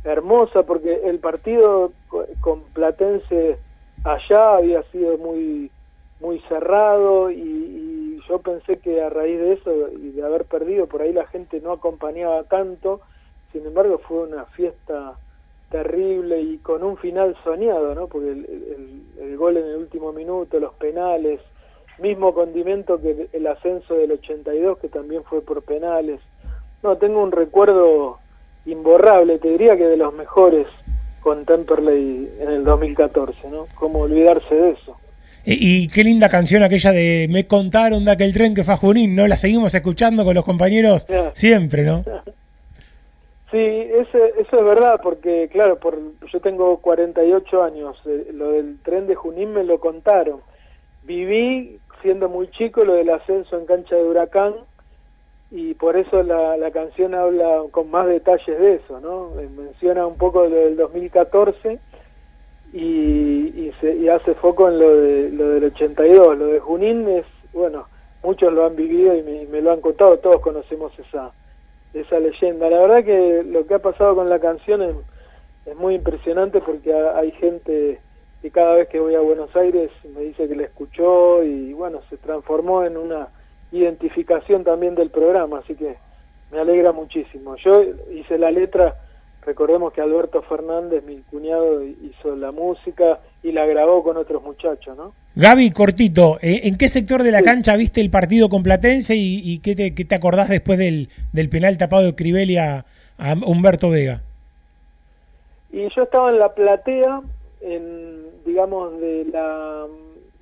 hermosa 0.05 0.63
porque 0.63 1.01
el 1.05 1.19
partido 1.19 1.93
con 2.41 2.63
Platense 2.73 3.59
allá 4.05 4.57
había 4.57 4.83
sido 4.85 5.19
muy 5.19 5.71
muy 6.21 6.41
cerrado 6.49 7.31
y, 7.31 8.21
yo 8.29 8.41
pensé 8.41 8.79
que 8.79 9.01
a 9.01 9.09
raíz 9.09 9.39
de 9.39 9.55
eso 9.55 9.89
y 9.91 10.11
de 10.11 10.23
haber 10.23 10.45
perdido 10.45 10.87
por 10.87 11.01
ahí 11.01 11.15
la 11.15 11.27
gente 11.29 11.63
no 11.63 11.73
acompañaba 11.73 12.45
tanto 12.45 13.01
sin 13.53 13.65
embargo 13.65 13.99
fue 14.07 14.25
una 14.25 14.45
fiesta 14.47 15.15
terrible 15.71 16.39
y 16.43 16.59
con 16.59 16.83
un 16.83 16.99
final 16.99 17.35
soñado 17.43 17.95
no 17.95 18.07
porque 18.07 18.33
el, 18.33 19.03
el 19.19 19.37
gol 19.39 19.57
en 19.57 19.65
el 19.65 19.77
último 19.77 20.13
minuto 20.13 20.61
los 20.61 20.75
penales 20.75 21.41
mismo 22.01 22.35
condimento 22.35 23.01
que 23.01 23.29
el 23.33 23.47
ascenso 23.47 23.95
del 23.95 24.13
82, 24.13 24.79
que 24.79 24.89
también 24.89 25.25
fue 25.25 25.43
por 25.43 25.63
penales. 25.63 26.21
No, 26.83 26.97
tengo 26.97 27.23
un 27.23 27.33
recuerdo 27.33 28.19
imborrable, 28.67 29.39
te 29.39 29.49
diría 29.49 29.77
que 29.77 29.87
de 29.87 29.97
los 29.97 30.15
mejores 30.15 30.67
con 31.21 31.45
Temperley 31.45 32.29
en 32.41 32.49
el 32.49 32.65
2014, 32.65 33.51
¿no? 33.51 33.67
¿Cómo 33.75 34.01
olvidarse 34.01 34.55
de 34.55 34.69
eso? 34.71 34.97
Y, 35.45 35.89
qué 35.89 36.05
linda 36.05 36.29
canción 36.29 36.63
aquella 36.63 36.93
de 36.93 37.27
Me 37.31 37.47
contaron 37.47 38.05
de 38.05 38.11
aquel 38.11 38.35
tren 38.35 38.55
que 38.55 38.65
fue 38.65 38.75
a 38.75 38.77
Junín, 38.77 39.17
¿no? 39.17 39.27
La 39.27 39.39
seguimos 39.39 39.75
escuchando 39.75 40.25
con 40.25 40.35
los 40.35 40.45
compañeros 40.45 41.07
siempre, 41.33 41.85
¿no? 41.85 42.05
Sí, 43.51 43.57
eso 43.57 44.19
es 44.37 44.65
verdad, 44.65 45.01
porque 45.03 45.49
claro, 45.51 45.79
por, 45.79 45.99
yo 46.31 46.41
tengo 46.41 46.77
48 46.83 47.63
años, 47.63 47.97
eh, 48.05 48.27
lo 48.35 48.51
del 48.51 48.79
tren 48.83 49.07
de 49.07 49.15
Junín 49.15 49.55
me 49.55 49.65
lo 49.65 49.81
contaron. 49.81 50.41
Viví 51.05 51.79
siendo 52.03 52.29
muy 52.29 52.49
chico 52.51 52.85
lo 52.85 52.95
del 52.95 53.11
ascenso 53.11 53.57
en 53.59 53.67
cancha 53.67 53.97
de 53.97 54.05
huracán 54.05 54.55
y 55.51 55.75
por 55.75 55.97
eso 55.97 56.23
la, 56.23 56.57
la 56.57 56.71
canción 56.71 57.15
habla 57.15 57.63
con 57.71 57.91
más 57.91 58.07
detalles 58.07 58.59
de 58.59 58.75
eso, 58.75 59.01
¿no? 59.01 59.39
Eh, 59.41 59.49
Menciona 59.49 60.07
un 60.07 60.17
poco 60.19 60.43
lo 60.47 60.55
del 60.57 60.77
2014 60.77 61.79
y, 62.73 62.81
y, 62.81 63.73
se, 63.81 63.95
y 63.97 64.09
hace 64.09 64.35
foco 64.35 64.69
en 64.69 64.79
lo, 64.79 64.95
de, 64.97 65.31
lo 65.31 65.49
del 65.51 65.65
82. 65.65 66.37
Lo 66.39 66.47
de 66.49 66.61
Junín 66.61 67.09
es, 67.09 67.25
bueno, 67.53 67.89
muchos 68.23 68.53
lo 68.53 68.67
han 68.67 68.77
vivido 68.77 69.15
y 69.17 69.23
me, 69.23 69.61
lo 69.63 69.73
han 69.73 69.81
contado, 69.81 70.19
todos 70.19 70.41
conocemos 70.41 70.93
esa, 70.99 71.33
esa 71.95 72.21
leyenda. 72.21 72.69
La 72.69 72.81
verdad 72.81 73.05
que 73.05 73.43
lo 73.45 73.67
que 73.67 73.75
ha 73.75 73.79
pasado 73.79 74.15
con 74.17 74.27
la 74.29 74.39
canción 74.39 74.83
es, 74.83 74.95
es 75.65 75.77
muy 75.77 75.95
impresionante 75.95 76.61
porque 76.61 76.93
ha- 76.93 77.17
hay 77.17 77.31
gente 77.33 78.01
que 78.43 78.51
cada 78.51 78.75
vez 78.75 78.89
que 78.89 79.01
voy 79.01 79.15
a 79.15 79.21
Buenos 79.21 79.55
Aires 79.57 79.91
me 80.15 80.23
dice 80.23 80.49
que 80.49 80.57
la 80.57 80.65
escuchó 80.65 81.43
y 81.43 81.73
bueno, 81.73 82.01
se 82.09 82.17
transformó 82.17 82.85
en 82.85 82.97
una 82.97 83.29
identificación 83.73 84.65
también 84.65 84.95
del 84.95 85.11
programa, 85.11 85.59
así 85.59 85.75
que 85.75 85.97
me 86.51 86.59
alegra 86.59 86.93
muchísimo. 86.93 87.57
Yo 87.57 87.83
hice 88.15 88.39
la 88.39 88.51
letra, 88.51 88.97
recordemos 89.45 89.93
que 89.93 90.01
Alberto 90.01 90.43
Fernández, 90.43 91.05
mi 91.05 91.17
cuñado, 91.31 91.85
hizo 91.85 92.37
la 92.37 92.53
música 92.53 93.21
y 93.43 93.53
la 93.53 93.67
grabó 93.67 94.03
con 94.03 94.17
otros 94.17 94.43
muchachos, 94.43 94.97
¿no? 94.97 95.13
Gaby, 95.35 95.71
cortito, 95.71 96.39
eh, 96.41 96.63
¿en 96.65 96.77
qué 96.77 96.89
sector 96.89 97.23
de 97.23 97.31
la 97.31 97.43
cancha 97.43 97.77
viste 97.77 98.01
el 98.01 98.11
partido 98.11 98.49
con 98.49 98.63
Platense 98.63 99.15
y, 99.15 99.41
y 99.45 99.59
qué, 99.61 99.77
te, 99.77 99.95
qué 99.95 100.05
te 100.05 100.15
acordás 100.15 100.49
después 100.49 100.79
del, 100.79 101.11
del 101.33 101.49
penal 101.49 101.77
tapado 101.79 102.05
de 102.05 102.15
Crivelli 102.15 102.57
a, 102.57 102.85
a 103.19 103.35
Humberto 103.35 103.91
Vega? 103.91 104.23
Y 105.71 105.87
yo 105.95 106.03
estaba 106.03 106.31
en 106.31 106.39
la 106.39 106.55
platea, 106.55 107.21
en, 107.61 108.28
digamos, 108.49 108.99
de 108.99 109.27
la, 109.27 109.87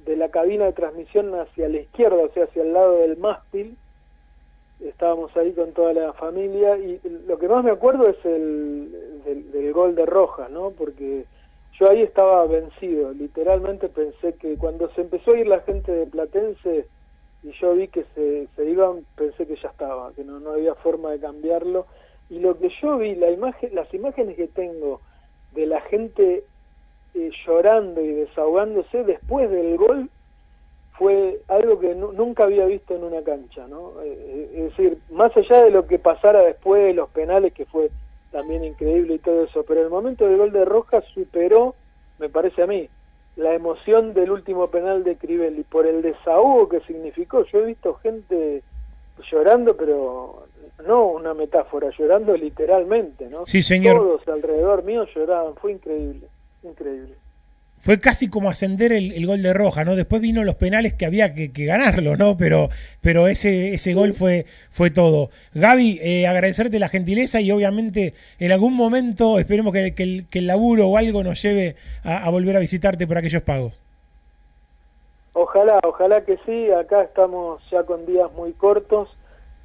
de 0.04 0.16
la 0.16 0.30
cabina 0.30 0.64
de 0.64 0.72
transmisión 0.72 1.34
hacia 1.34 1.68
la 1.68 1.78
izquierda, 1.78 2.22
o 2.22 2.28
sea, 2.32 2.44
hacia 2.44 2.62
el 2.62 2.72
lado 2.72 2.98
del 2.98 3.16
mástil. 3.16 3.76
Estábamos 4.80 5.36
ahí 5.36 5.52
con 5.52 5.72
toda 5.72 5.92
la 5.92 6.12
familia 6.12 6.78
y 6.78 7.00
lo 7.26 7.38
que 7.38 7.48
más 7.48 7.64
me 7.64 7.72
acuerdo 7.72 8.08
es 8.08 8.24
el 8.24 9.22
del, 9.24 9.72
gol 9.72 9.94
de 9.96 10.06
Rojas, 10.06 10.50
¿no? 10.50 10.70
Porque 10.70 11.24
yo 11.78 11.90
ahí 11.90 12.02
estaba 12.02 12.46
vencido, 12.46 13.12
literalmente 13.12 13.88
pensé 13.88 14.34
que 14.34 14.56
cuando 14.56 14.88
se 14.90 15.00
empezó 15.00 15.32
a 15.32 15.38
ir 15.38 15.48
la 15.48 15.60
gente 15.60 15.90
de 15.92 16.06
Platense 16.06 16.86
y 17.42 17.50
yo 17.60 17.74
vi 17.74 17.88
que 17.88 18.04
se, 18.14 18.46
se 18.54 18.70
iban, 18.70 19.04
pensé 19.16 19.46
que 19.46 19.56
ya 19.56 19.68
estaba, 19.68 20.12
que 20.12 20.24
no, 20.24 20.38
no 20.38 20.52
había 20.52 20.74
forma 20.76 21.10
de 21.10 21.20
cambiarlo. 21.20 21.86
Y 22.30 22.38
lo 22.38 22.58
que 22.58 22.70
yo 22.80 22.98
vi, 22.98 23.14
la 23.14 23.30
imagen, 23.30 23.74
las 23.74 23.92
imágenes 23.92 24.36
que 24.36 24.48
tengo 24.48 25.00
de 25.54 25.66
la 25.66 25.80
gente 25.82 26.44
eh, 27.16 27.30
llorando 27.46 28.00
y 28.00 28.12
desahogándose 28.12 29.02
después 29.04 29.50
del 29.50 29.76
gol 29.76 30.08
fue 30.98 31.40
algo 31.48 31.78
que 31.78 31.94
nu- 31.94 32.12
nunca 32.12 32.44
había 32.44 32.64
visto 32.66 32.94
en 32.94 33.04
una 33.04 33.22
cancha, 33.22 33.66
¿no? 33.68 34.00
Eh, 34.02 34.16
eh, 34.18 34.50
es 34.54 34.62
decir, 34.76 34.98
más 35.10 35.36
allá 35.36 35.64
de 35.64 35.70
lo 35.70 35.86
que 35.86 35.98
pasara 35.98 36.42
después, 36.44 36.94
los 36.94 37.10
penales, 37.10 37.52
que 37.52 37.66
fue 37.66 37.90
también 38.30 38.64
increíble 38.64 39.14
y 39.14 39.18
todo 39.18 39.44
eso, 39.44 39.62
pero 39.64 39.82
el 39.82 39.90
momento 39.90 40.26
del 40.26 40.38
gol 40.38 40.52
de 40.52 40.64
Rojas 40.64 41.04
superó, 41.12 41.74
me 42.18 42.28
parece 42.28 42.62
a 42.62 42.66
mí, 42.66 42.88
la 43.36 43.52
emoción 43.54 44.14
del 44.14 44.30
último 44.30 44.68
penal 44.68 45.04
de 45.04 45.16
Crivelli, 45.16 45.62
por 45.64 45.86
el 45.86 46.00
desahogo 46.00 46.68
que 46.70 46.80
significó. 46.80 47.44
Yo 47.44 47.58
he 47.60 47.66
visto 47.66 47.92
gente 47.96 48.62
llorando, 49.30 49.76
pero 49.76 50.46
no 50.86 51.08
una 51.08 51.34
metáfora, 51.34 51.90
llorando 51.98 52.34
literalmente, 52.34 53.28
¿no? 53.28 53.44
Sí, 53.46 53.62
señor. 53.62 53.96
Todos 53.98 54.28
alrededor 54.28 54.82
mío 54.84 55.04
lloraban, 55.14 55.54
fue 55.56 55.72
increíble, 55.72 56.26
increíble. 56.66 57.14
Fue 57.78 58.00
casi 58.00 58.28
como 58.28 58.50
ascender 58.50 58.90
el, 58.90 59.12
el 59.12 59.26
gol 59.26 59.42
de 59.42 59.52
Roja, 59.52 59.84
¿no? 59.84 59.94
Después 59.94 60.20
vino 60.20 60.42
los 60.42 60.56
penales 60.56 60.94
que 60.94 61.06
había 61.06 61.34
que, 61.34 61.52
que 61.52 61.66
ganarlo, 61.66 62.16
¿no? 62.16 62.36
Pero, 62.36 62.68
pero 63.00 63.28
ese, 63.28 63.74
ese 63.74 63.94
gol 63.94 64.12
fue, 64.12 64.46
fue 64.70 64.90
todo. 64.90 65.30
Gaby, 65.54 66.00
eh, 66.02 66.26
agradecerte 66.26 66.80
la 66.80 66.88
gentileza 66.88 67.40
y 67.40 67.52
obviamente 67.52 68.14
en 68.40 68.50
algún 68.50 68.74
momento 68.74 69.38
esperemos 69.38 69.72
que, 69.72 69.94
que 69.94 70.02
el, 70.02 70.26
que 70.28 70.40
el 70.40 70.48
laburo 70.48 70.88
o 70.88 70.96
algo 70.96 71.22
nos 71.22 71.40
lleve 71.40 71.76
a, 72.02 72.24
a 72.24 72.30
volver 72.30 72.56
a 72.56 72.60
visitarte 72.60 73.06
por 73.06 73.18
aquellos 73.18 73.42
pagos. 73.42 73.80
Ojalá, 75.34 75.78
ojalá 75.84 76.24
que 76.24 76.38
sí, 76.46 76.70
acá 76.72 77.02
estamos 77.02 77.62
ya 77.70 77.84
con 77.84 78.04
días 78.06 78.32
muy 78.32 78.52
cortos, 78.54 79.08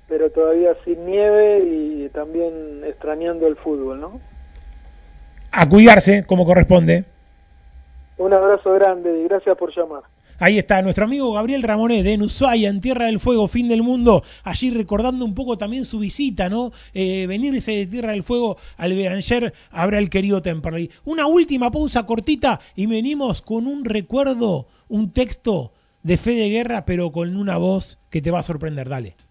pero 0.10 0.30
todavía 0.30 0.76
sin 0.84 1.06
nieve 1.06 1.64
y 1.66 2.10
también 2.10 2.84
extrañando 2.86 3.48
el 3.48 3.56
fútbol, 3.56 4.02
¿no? 4.02 4.22
A 5.52 5.68
cuidarse 5.68 6.26
como 6.26 6.46
corresponde. 6.46 7.06
Un 8.18 8.34
abrazo 8.34 8.74
grande 8.74 9.22
y 9.22 9.24
gracias 9.24 9.58
por 9.58 9.76
llamar. 9.76 10.04
Ahí 10.40 10.58
está 10.58 10.82
nuestro 10.82 11.06
amigo 11.06 11.34
Gabriel 11.34 11.62
Ramonet 11.62 12.04
de 12.04 12.18
Ushuaia, 12.18 12.70
en 12.70 12.82
Tierra 12.82 13.06
del 13.06 13.20
Fuego, 13.20 13.48
fin 13.48 13.68
del 13.68 13.84
mundo, 13.84 14.24
allí 14.44 14.72
recordando 14.72 15.24
un 15.24 15.36
poco 15.36 15.56
también 15.56 15.86
su 15.86 16.00
visita, 16.00 16.50
¿no? 16.50 16.72
Eh, 16.96 17.28
venirse 17.28 17.74
de 17.74 17.86
Tierra 17.86 18.14
del 18.14 18.24
Fuego 18.24 18.58
al 18.78 18.96
Beranger, 18.96 19.54
habrá 19.70 20.00
el 20.00 20.10
querido 20.10 20.42
Temperley. 20.42 20.90
Una 21.06 21.28
última 21.28 21.70
pausa 21.70 22.08
cortita 22.08 22.60
y 22.76 22.88
venimos 22.88 23.44
con 23.44 23.68
un 23.68 23.86
recuerdo, 23.86 24.66
un 24.88 25.12
texto 25.12 25.74
de 26.02 26.18
fe 26.18 26.32
de 26.32 26.50
guerra, 26.50 26.86
pero 26.86 27.12
con 27.12 27.36
una 27.36 27.58
voz 27.58 28.00
que 28.10 28.24
te 28.24 28.32
va 28.32 28.40
a 28.40 28.44
sorprender. 28.44 28.90
Dale. 28.90 29.16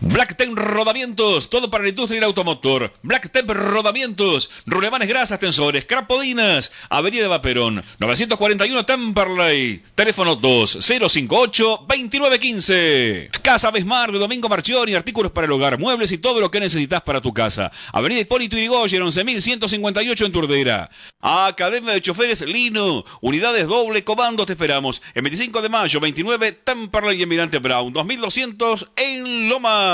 Blacktep 0.00 0.54
Rodamientos, 0.54 1.50
todo 1.50 1.68
para 1.70 1.82
la 1.82 1.90
industria 1.90 2.16
y 2.16 2.18
el 2.18 2.24
automotor. 2.24 2.92
Blacktep 3.02 3.50
Rodamientos, 3.50 4.48
rulemanes 4.64 5.08
grasas, 5.08 5.40
tensores, 5.40 5.86
crapodinas, 5.86 6.70
Avenida 6.88 7.22
de 7.22 7.28
Vaperón, 7.28 7.82
941 7.98 8.86
Temperley, 8.86 9.82
teléfono 9.96 10.40
2058-2915. 10.40 13.30
Casa 13.42 13.72
Besmar 13.72 14.12
de 14.12 14.20
Domingo 14.20 14.48
Marchioni, 14.48 14.94
artículos 14.94 15.32
para 15.32 15.46
el 15.46 15.52
hogar, 15.52 15.80
muebles 15.80 16.12
y 16.12 16.18
todo 16.18 16.40
lo 16.40 16.48
que 16.48 16.60
necesitas 16.60 17.02
para 17.02 17.20
tu 17.20 17.34
casa. 17.34 17.72
Avenida 17.92 18.20
Hipólito 18.20 18.56
Yrigoyen, 18.56 19.02
11158 19.02 20.26
en 20.26 20.32
Turdera. 20.32 20.88
Academia 21.20 21.94
de 21.94 22.02
Choferes 22.02 22.42
Lino, 22.42 23.04
unidades 23.20 23.66
doble 23.66 24.04
comando, 24.04 24.46
te 24.46 24.52
esperamos. 24.52 25.02
El 25.14 25.22
25 25.22 25.60
de 25.60 25.68
mayo, 25.68 25.98
29 25.98 26.52
Temperley 26.52 27.18
y 27.18 27.24
Emirante 27.24 27.58
Brown, 27.58 27.92
2200 27.92 28.86
en 28.94 29.48
Loma. 29.48 29.87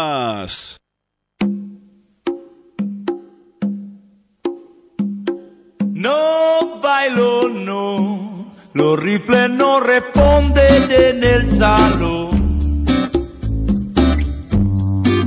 No 5.92 6.80
bailo, 6.82 7.48
no. 7.48 8.54
Los 8.72 8.98
rifles 8.98 9.50
no 9.50 9.80
responden 9.80 10.90
en 10.90 11.22
el 11.22 11.48
salón. 11.48 12.84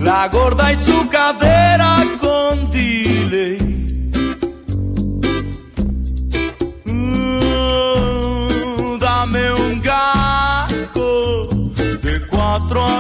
La 0.02 0.28
gorda 0.28 0.74
y 0.74 0.76
su 0.76 1.08
cadera 1.10 2.04
con 2.20 2.70
delay. 2.72 3.67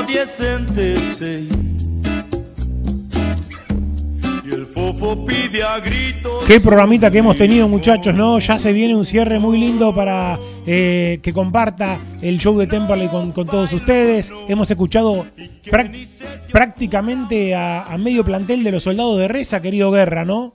4 0.08 0.22
a 0.22 0.26
10 0.26 0.30
centes. 0.30 1.22
Y 4.43 4.51
el 4.53 4.66
fofo 4.68 5.26
pide 5.26 5.64
a 5.64 5.80
gritos. 5.80 6.45
Qué 6.45 6.62
programita 6.62 7.12
que 7.12 7.18
hemos 7.18 7.38
tenido, 7.38 7.68
muchachos, 7.68 8.16
¿no? 8.16 8.39
Ya 8.39 8.58
se 8.58 8.72
viene 8.72 8.95
un 8.95 9.05
cierre 9.05 9.39
muy 9.39 9.58
lindo 9.58 9.93
para 9.93 10.39
eh, 10.66 11.20
que 11.22 11.34
comparta 11.34 11.99
el 12.22 12.38
show 12.38 12.58
de 12.58 12.68
Temperley 12.68 13.10
con, 13.10 13.34
con 13.34 13.45
todos 13.45 13.74
ustedes. 13.74 14.32
Hemos 14.47 14.72
escuchado 14.72 15.28
prácticamente 16.51 17.53
a, 17.55 17.84
a 17.84 17.97
medio 17.97 18.24
plantel 18.24 18.64
de 18.64 18.72
los 18.72 18.84
soldados 18.84 19.20
de 19.20 19.28
Reza, 19.28 19.62
querido 19.62 19.91
Guerra, 19.91 20.24
¿no? 20.24 20.53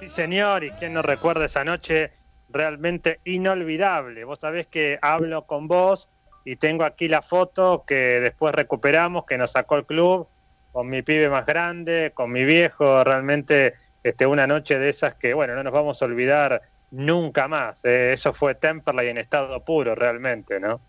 Sí, 0.00 0.08
señor, 0.08 0.64
y 0.64 0.70
quién 0.70 0.92
no 0.94 1.02
recuerda 1.02 1.44
esa 1.44 1.62
noche 1.62 2.10
realmente 2.48 3.20
inolvidable. 3.24 4.24
Vos 4.24 4.40
sabés 4.40 4.66
que 4.66 4.98
hablo 5.00 5.46
con 5.46 5.68
vos 5.68 6.08
y 6.46 6.56
tengo 6.56 6.84
aquí 6.84 7.08
la 7.08 7.22
foto 7.22 7.84
que 7.84 8.20
después 8.20 8.54
recuperamos, 8.54 9.26
que 9.26 9.36
nos 9.36 9.50
sacó 9.50 9.76
el 9.76 9.84
club, 9.84 10.28
con 10.70 10.88
mi 10.88 11.02
pibe 11.02 11.28
más 11.28 11.44
grande, 11.44 12.12
con 12.14 12.30
mi 12.30 12.44
viejo, 12.44 13.02
realmente 13.02 13.74
este, 14.04 14.26
una 14.26 14.46
noche 14.46 14.78
de 14.78 14.88
esas 14.88 15.16
que, 15.16 15.34
bueno, 15.34 15.56
no 15.56 15.64
nos 15.64 15.72
vamos 15.72 16.00
a 16.00 16.04
olvidar 16.04 16.62
nunca 16.92 17.48
más. 17.48 17.84
eh. 17.84 18.12
Eso 18.12 18.32
fue 18.32 18.54
Temperley 18.54 19.08
en 19.08 19.18
estado 19.18 19.58
puro, 19.64 19.96
realmente, 19.96 20.60
¿no? 20.60 20.80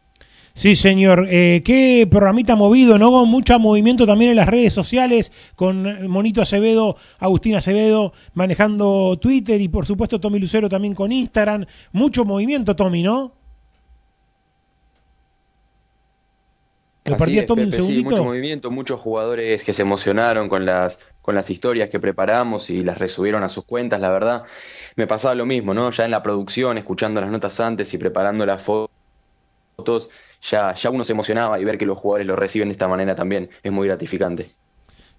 Sí, 0.53 0.75
señor. 0.75 1.27
Eh, 1.29 1.63
qué 1.65 2.07
programita 2.09 2.55
movido, 2.55 2.99
¿no? 2.99 3.11
Con 3.11 3.27
mucho 3.27 3.57
movimiento 3.57 4.05
también 4.05 4.31
en 4.31 4.37
las 4.37 4.47
redes 4.47 4.75
sociales, 4.75 5.31
con 5.55 6.07
Monito 6.07 6.41
Acevedo, 6.41 6.97
Agustín 7.17 7.55
Acevedo 7.55 8.13
manejando 8.35 9.17
Twitter 9.19 9.59
y 9.59 9.69
por 9.69 9.87
supuesto 9.87 10.19
Tommy 10.19 10.39
Lucero 10.39 10.69
también 10.69 10.93
con 10.93 11.11
Instagram. 11.11 11.65
Mucho 11.93 12.25
movimiento, 12.25 12.75
Tommy, 12.75 13.01
¿no? 13.01 13.36
¿Lo 17.07 17.15
Así 17.15 17.37
es, 17.39 17.49
un 17.49 17.55
Pepe, 17.55 17.81
sí, 17.81 17.99
mucho 18.01 18.23
movimiento, 18.25 18.69
muchos 18.69 18.99
jugadores 18.99 19.63
que 19.63 19.71
se 19.73 19.81
emocionaron 19.83 20.49
con 20.49 20.65
las, 20.65 20.99
con 21.21 21.35
las 21.35 21.49
historias 21.49 21.89
que 21.89 21.99
preparamos 22.01 22.69
y 22.69 22.83
las 22.83 22.97
resubieron 22.97 23.43
a 23.43 23.49
sus 23.49 23.65
cuentas, 23.65 24.01
la 24.01 24.11
verdad. 24.11 24.43
Me 24.97 25.07
pasaba 25.07 25.33
lo 25.35 25.45
mismo, 25.45 25.73
¿no? 25.73 25.89
Ya 25.91 26.03
en 26.05 26.11
la 26.11 26.21
producción, 26.21 26.77
escuchando 26.77 27.21
las 27.21 27.31
notas 27.31 27.59
antes 27.61 27.93
y 27.93 27.97
preparando 27.97 28.45
las 28.45 28.65
fo- 28.65 28.89
fotos, 29.77 30.09
ya, 30.41 30.73
ya 30.75 30.89
uno 30.91 31.03
se 31.05 31.13
emocionaba 31.13 31.59
y 31.59 31.65
ver 31.65 31.77
que 31.77 31.85
los 31.87 31.99
jugadores 31.99 32.27
lo 32.27 32.35
reciben 32.35 32.69
de 32.69 32.73
esta 32.73 32.87
manera 32.89 33.15
también 33.15 33.49
es 33.63 33.71
muy 33.71 33.87
gratificante. 33.87 34.57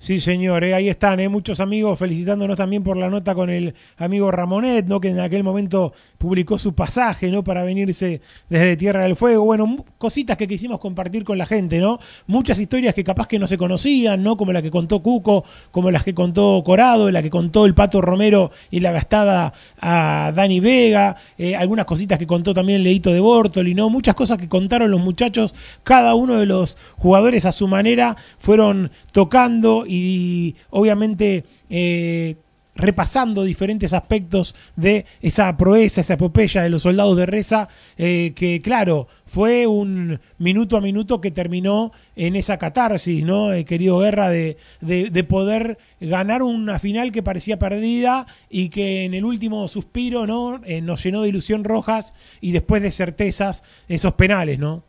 Sí, 0.01 0.21
señor, 0.21 0.63
eh, 0.63 0.75
ahí 0.75 0.89
están, 0.89 1.19
eh, 1.19 1.29
muchos 1.29 1.59
amigos 1.59 1.99
felicitándonos 1.99 2.57
también 2.57 2.85
por 2.85 2.97
la 2.97 3.11
nota 3.11 3.35
con 3.35 3.51
el 3.51 3.75
amigo 3.97 4.31
Ramonet, 4.31 4.87
¿no? 4.87 5.01
que 5.01 5.09
en 5.09 5.19
aquel 5.19 5.43
momento 5.43 5.93
publicó 6.19 6.57
su 6.57 6.73
pasaje 6.73 7.33
¿no? 7.33 7.43
para 7.43 7.65
venirse 7.65 8.21
desde 8.49 8.77
Tierra 8.77 9.03
del 9.03 9.17
Fuego. 9.17 9.45
Bueno, 9.45 9.85
cositas 9.99 10.37
que 10.37 10.47
quisimos 10.47 10.79
compartir 10.79 11.25
con 11.25 11.37
la 11.37 11.47
gente, 11.47 11.79
¿no? 11.79 11.99
Muchas 12.29 12.61
historias 12.61 12.95
que 12.95 13.03
capaz 13.03 13.27
que 13.27 13.41
no 13.41 13.49
se 13.49 13.59
conocían, 13.59 14.23
¿no? 14.23 14.37
Como 14.37 14.53
la 14.53 14.63
que 14.63 14.71
contó 14.71 15.01
Cuco, 15.01 15.45
como 15.73 15.91
las 15.91 16.05
que 16.05 16.15
contó 16.15 16.63
Corado, 16.65 17.11
la 17.11 17.23
que 17.23 17.31
contó 17.31 17.67
el 17.67 17.75
Pato 17.75 18.01
Romero 18.01 18.53
y 18.71 18.79
la 18.81 18.93
gastada 18.93 19.53
a 19.81 20.33
Dani 20.35 20.61
Vega, 20.61 21.17
eh, 21.39 21.57
algunas 21.57 21.87
cositas 21.87 22.21
que 22.21 22.27
contó 22.27 22.55
también 22.55 22.85
Leito 22.85 23.13
de 23.13 23.19
Bortoli, 23.21 23.75
¿no? 23.75 23.91
Muchas 23.91 24.15
cosas 24.15 24.39
que 24.39 24.49
contaron 24.49 24.93
los 24.93 25.01
muchachos, 25.01 25.55
cada 25.83 26.15
uno 26.15 26.35
de 26.35 26.47
los 26.47 26.77
jugadores 26.97 27.45
a 27.45 27.53
su 27.53 27.67
manera 27.67 28.17
fueron 28.39 28.93
tocando 29.13 29.87
y 29.89 30.57
obviamente 30.71 31.45
eh, 31.71 32.37
repasando 32.79 33.43
diferentes 33.43 33.93
aspectos 33.93 34.55
de 34.77 35.05
esa 35.21 35.55
proeza, 35.57 36.01
esa 36.01 36.15
epopeya 36.15 36.63
de 36.63 36.71
los 36.71 36.83
soldados 36.83 37.17
de 37.17 37.27
Reza, 37.27 37.69
eh, 37.99 38.33
que 38.35 38.63
claro, 38.63 39.09
fue 39.27 39.67
un 39.67 40.21
minuto 40.39 40.77
a 40.77 40.81
minuto 40.81 41.21
que 41.21 41.33
terminó 41.33 41.93
en 42.15 42.37
esa 42.37 42.57
catarsis, 42.57 43.25
¿no? 43.25 43.53
Eh, 43.53 43.65
querido 43.65 43.99
Guerra, 43.99 44.31
de, 44.31 44.57
de, 44.81 45.11
de 45.11 45.25
poder 45.25 45.79
ganar 46.01 46.43
una 46.43 46.79
final 46.79 47.11
que 47.11 47.23
parecía 47.23 47.59
perdida 47.59 48.27
y 48.49 48.69
que 48.69 49.05
en 49.05 49.13
el 49.13 49.25
último 49.25 49.67
suspiro, 49.67 50.27
¿no? 50.27 50.61
Eh, 50.65 50.81
nos 50.81 51.03
llenó 51.03 51.23
de 51.23 51.31
ilusión 51.31 51.65
rojas 51.65 52.15
y 52.41 52.53
después 52.53 52.81
de 52.81 52.93
certezas 52.93 53.65
esos 53.89 54.15
penales, 54.15 54.59
¿no? 54.61 54.85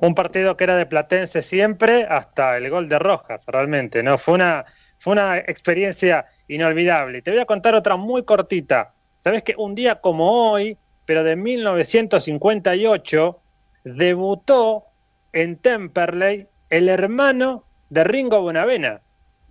Un 0.00 0.14
partido 0.14 0.56
que 0.56 0.64
era 0.64 0.76
de 0.76 0.86
Platense 0.86 1.42
siempre 1.42 2.04
hasta 2.04 2.56
el 2.56 2.70
gol 2.70 2.88
de 2.88 2.98
Rojas, 2.98 3.44
realmente, 3.46 4.02
¿no? 4.02 4.18
Fue 4.18 4.34
una, 4.34 4.64
fue 4.98 5.12
una 5.12 5.38
experiencia 5.38 6.26
inolvidable. 6.48 7.22
Te 7.22 7.30
voy 7.30 7.40
a 7.40 7.46
contar 7.46 7.74
otra 7.74 7.96
muy 7.96 8.24
cortita. 8.24 8.92
Sabes 9.18 9.42
que 9.42 9.54
un 9.56 9.74
día 9.74 9.96
como 9.96 10.50
hoy, 10.50 10.76
pero 11.06 11.24
de 11.24 11.36
1958, 11.36 13.40
debutó 13.84 14.84
en 15.32 15.56
Temperley 15.56 16.48
el 16.70 16.88
hermano 16.88 17.64
de 17.90 18.04
Ringo 18.04 18.40
Bonavena. 18.40 19.00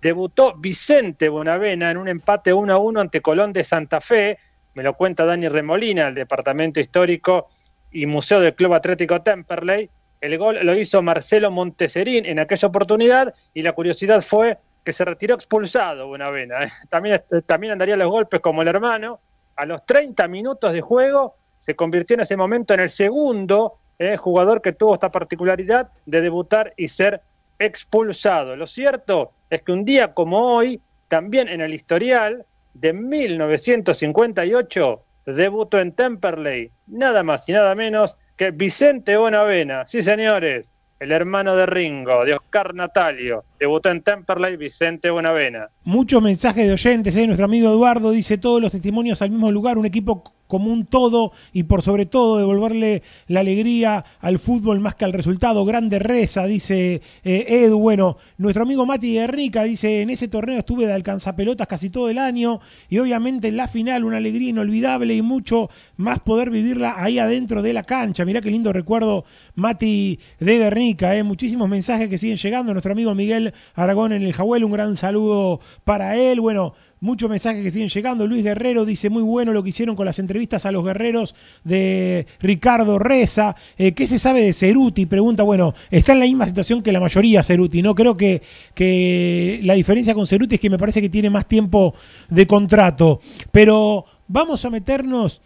Debutó 0.01 0.55
Vicente 0.55 1.29
Bonavena 1.29 1.91
en 1.91 1.97
un 1.97 2.09
empate 2.09 2.53
1 2.53 2.73
a 2.73 2.77
1 2.77 2.99
ante 2.99 3.21
Colón 3.21 3.53
de 3.53 3.63
Santa 3.63 4.01
Fe. 4.01 4.37
Me 4.73 4.83
lo 4.83 4.95
cuenta 4.95 5.25
Dani 5.25 5.47
Remolina, 5.47 6.07
el 6.07 6.15
Departamento 6.15 6.79
Histórico 6.79 7.47
y 7.91 8.05
Museo 8.05 8.39
del 8.39 8.55
Club 8.55 8.73
Atlético 8.73 9.21
Temperley. 9.21 9.89
El 10.23 10.37
gol 10.37 10.57
lo 10.63 10.73
hizo 10.73 11.01
Marcelo 11.01 11.51
Monteserín 11.51 12.25
en 12.25 12.39
aquella 12.39 12.69
oportunidad 12.69 13.33
y 13.53 13.61
la 13.61 13.73
curiosidad 13.73 14.21
fue 14.21 14.57
que 14.85 14.93
se 14.93 15.03
retiró 15.03 15.35
expulsado 15.35 16.07
Bonavena. 16.07 16.63
¿eh? 16.63 16.69
También, 16.89 17.21
también 17.45 17.73
andaría 17.73 17.97
los 17.97 18.09
golpes 18.09 18.39
como 18.39 18.61
el 18.61 18.69
hermano. 18.69 19.19
A 19.57 19.65
los 19.65 19.85
30 19.85 20.25
minutos 20.29 20.71
de 20.71 20.79
juego 20.79 21.35
se 21.59 21.75
convirtió 21.75 22.13
en 22.13 22.21
ese 22.21 22.37
momento 22.37 22.73
en 22.73 22.79
el 22.79 22.89
segundo 22.89 23.79
eh, 23.99 24.15
jugador 24.15 24.61
que 24.61 24.71
tuvo 24.71 24.93
esta 24.93 25.11
particularidad 25.11 25.91
de 26.05 26.21
debutar 26.21 26.73
y 26.77 26.87
ser 26.87 27.19
expulsado. 27.59 28.55
Lo 28.55 28.65
cierto 28.65 29.31
es 29.49 29.61
que 29.61 29.73
un 29.73 29.83
día 29.83 30.13
como 30.13 30.55
hoy, 30.55 30.79
también 31.09 31.49
en 31.49 31.59
el 31.59 31.73
historial 31.73 32.45
de 32.75 32.93
1958, 32.93 35.03
debutó 35.25 35.81
en 35.81 35.91
Temperley, 35.91 36.71
nada 36.87 37.23
más 37.23 37.49
y 37.49 37.51
nada 37.51 37.75
menos 37.75 38.15
que 38.37 38.51
Vicente 38.51 39.15
Bonavena. 39.17 39.85
Sí, 39.87 40.01
señores, 40.01 40.69
el 40.99 41.11
hermano 41.11 41.55
de 41.55 41.65
Ringo, 41.65 42.25
de 42.25 42.35
Oscar 42.35 42.73
Natalio. 42.73 43.43
Debutó 43.59 43.89
en 43.89 44.01
Temperley 44.01 44.57
Vicente 44.57 45.09
Bonavena. 45.09 45.69
Muchos 45.85 46.21
mensajes 46.21 46.65
de 46.65 46.71
oyentes, 46.71 47.17
¿eh? 47.17 47.25
nuestro 47.27 47.43
amigo 47.43 47.69
Eduardo 47.69 48.11
dice 48.11 48.37
todos 48.37 48.61
los 48.61 48.71
testimonios 48.71 49.21
al 49.21 49.31
mismo 49.31 49.51
lugar, 49.51 49.77
un 49.77 49.85
equipo 49.85 50.23
como 50.53 50.71
un 50.71 50.85
todo 50.85 51.31
y 51.51 51.63
por 51.63 51.81
sobre 51.81 52.05
todo 52.05 52.37
devolverle 52.37 53.01
la 53.27 53.39
alegría 53.39 54.05
al 54.19 54.37
fútbol 54.37 54.79
más 54.79 54.93
que 54.93 55.03
al 55.03 55.11
resultado. 55.11 55.65
Grande 55.65 55.97
reza, 55.97 56.45
dice 56.45 57.01
eh, 57.23 57.45
Edu. 57.47 57.79
Bueno, 57.79 58.17
nuestro 58.37 58.61
amigo 58.61 58.85
Mati 58.85 59.13
Guernica 59.13 59.63
dice, 59.63 60.03
en 60.03 60.11
ese 60.11 60.27
torneo 60.27 60.59
estuve 60.59 60.85
de 60.85 60.93
alcanzapelotas 60.93 61.67
casi 61.67 61.89
todo 61.89 62.07
el 62.07 62.19
año 62.19 62.59
y 62.87 62.99
obviamente 62.99 63.47
en 63.47 63.57
la 63.57 63.67
final 63.67 64.03
una 64.03 64.17
alegría 64.17 64.49
inolvidable 64.49 65.15
y 65.15 65.23
mucho 65.23 65.71
más 65.97 66.19
poder 66.19 66.51
vivirla 66.51 66.95
ahí 66.97 67.17
adentro 67.17 67.63
de 67.63 67.73
la 67.73 67.81
cancha. 67.81 68.23
Mirá 68.23 68.39
qué 68.39 68.51
lindo 68.51 68.71
recuerdo 68.71 69.25
Mati 69.55 70.19
de 70.39 70.57
Guernica. 70.59 71.15
¿eh? 71.15 71.23
Muchísimos 71.23 71.67
mensajes 71.67 72.09
que 72.09 72.19
siguen 72.19 72.37
llegando. 72.37 72.73
Nuestro 72.73 72.91
amigo 72.91 73.15
Miguel 73.15 73.55
Aragón 73.73 74.13
en 74.13 74.21
el 74.21 74.33
Jahuel, 74.33 74.63
un 74.65 74.73
gran 74.73 74.97
saludo 74.97 75.61
para 75.83 76.15
él. 76.15 76.39
Bueno, 76.41 76.73
muchos 77.03 77.29
mensajes 77.29 77.63
que 77.63 77.69
siguen 77.69 77.89
llegando. 77.89 78.25
Luis 78.25 78.43
Guerrero 78.43 78.85
dice 78.85 79.09
muy 79.09 79.21
bueno 79.23 79.51
lo 79.51 79.61
que 79.61 79.69
hicieron 79.69 79.95
con 79.95 80.05
las 80.05 80.19
entrevistas 80.19 80.65
a 80.65 80.71
los 80.71 80.85
guerreros 80.85 81.35
de 81.63 82.25
Ricardo 82.39 82.97
Reza. 82.97 83.55
Eh, 83.77 83.91
¿Qué 83.91 84.07
se 84.07 84.17
sabe 84.17 84.41
de 84.41 84.53
Ceruti? 84.53 85.05
Pregunta, 85.05 85.43
bueno, 85.43 85.73
está 85.91 86.13
en 86.13 86.19
la 86.19 86.25
misma 86.25 86.47
situación 86.47 86.81
que 86.81 86.93
la 86.93 87.01
mayoría 87.01 87.43
Ceruti, 87.43 87.81
¿no? 87.81 87.93
Creo 87.93 88.15
que, 88.15 88.41
que 88.73 89.59
la 89.63 89.73
diferencia 89.73 90.13
con 90.13 90.25
Ceruti 90.25 90.55
es 90.55 90.61
que 90.61 90.69
me 90.69 90.77
parece 90.77 91.01
que 91.01 91.09
tiene 91.09 91.29
más 91.29 91.45
tiempo 91.45 91.93
de 92.29 92.47
contrato. 92.47 93.19
Pero 93.51 94.05
vamos 94.29 94.63
a 94.63 94.69
meternos 94.69 95.41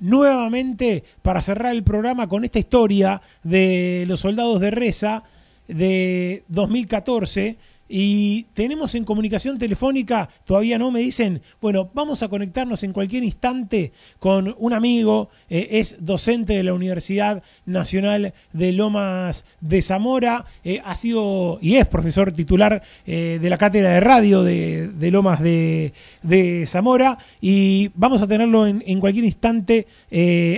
nuevamente 0.00 1.02
para 1.22 1.40
cerrar 1.40 1.74
el 1.74 1.82
programa 1.82 2.28
con 2.28 2.44
esta 2.44 2.58
historia 2.58 3.22
de 3.42 4.04
los 4.06 4.20
soldados 4.20 4.60
de 4.60 4.70
Reza 4.70 5.22
de 5.66 6.44
2014 6.48 7.56
y 7.88 8.44
tenemos 8.54 8.94
en 8.94 9.04
comunicación 9.04 9.58
telefónica, 9.58 10.28
todavía 10.44 10.78
no 10.78 10.90
me 10.90 11.00
dicen, 11.00 11.42
bueno, 11.60 11.90
vamos 11.92 12.22
a 12.22 12.28
conectarnos 12.28 12.82
en 12.82 12.92
cualquier 12.92 13.24
instante 13.24 13.92
con 14.18 14.54
un 14.58 14.72
amigo, 14.72 15.28
eh, 15.50 15.68
es 15.72 15.96
docente 16.00 16.54
de 16.54 16.62
la 16.62 16.72
Universidad 16.72 17.42
Nacional 17.66 18.32
de 18.52 18.72
Lomas 18.72 19.44
de 19.60 19.82
Zamora, 19.82 20.46
eh, 20.64 20.80
ha 20.84 20.94
sido 20.94 21.58
y 21.60 21.76
es 21.76 21.86
profesor 21.86 22.32
titular 22.32 22.82
eh, 23.06 23.38
de 23.40 23.50
la 23.50 23.58
cátedra 23.58 23.90
de 23.90 24.00
radio 24.00 24.42
de, 24.42 25.10
Lomas 25.10 25.40
de, 25.40 25.92
de, 26.22 26.66
Zamora 26.66 27.18
y 27.40 27.90
vamos 27.94 28.22
a 28.22 28.26
tenerlo 28.26 28.66
en, 28.66 28.82
en 28.86 29.00
cualquier 29.00 29.24
instante 29.24 29.86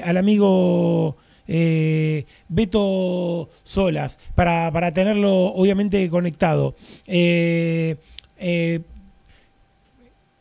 al 0.04 0.16
amigo 0.16 1.16
eh, 1.48 2.24
Beto 2.48 3.48
Solas, 3.64 4.18
para, 4.34 4.70
para 4.72 4.92
tenerlo 4.92 5.46
obviamente 5.54 6.08
conectado. 6.10 6.74
Eh, 7.06 7.96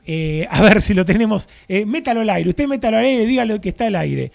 eh, 0.07 0.47
a 0.49 0.61
ver 0.61 0.81
si 0.81 0.93
lo 0.93 1.03
tenemos. 1.05 1.49
Métalo 1.67 2.21
al 2.21 2.29
aire. 2.29 2.49
Usted 2.49 2.67
métalo 2.67 2.97
al 2.97 3.05
aire, 3.05 3.25
dígale 3.25 3.59
que 3.59 3.69
está 3.69 3.87
al 3.87 3.95
aire. 3.95 4.31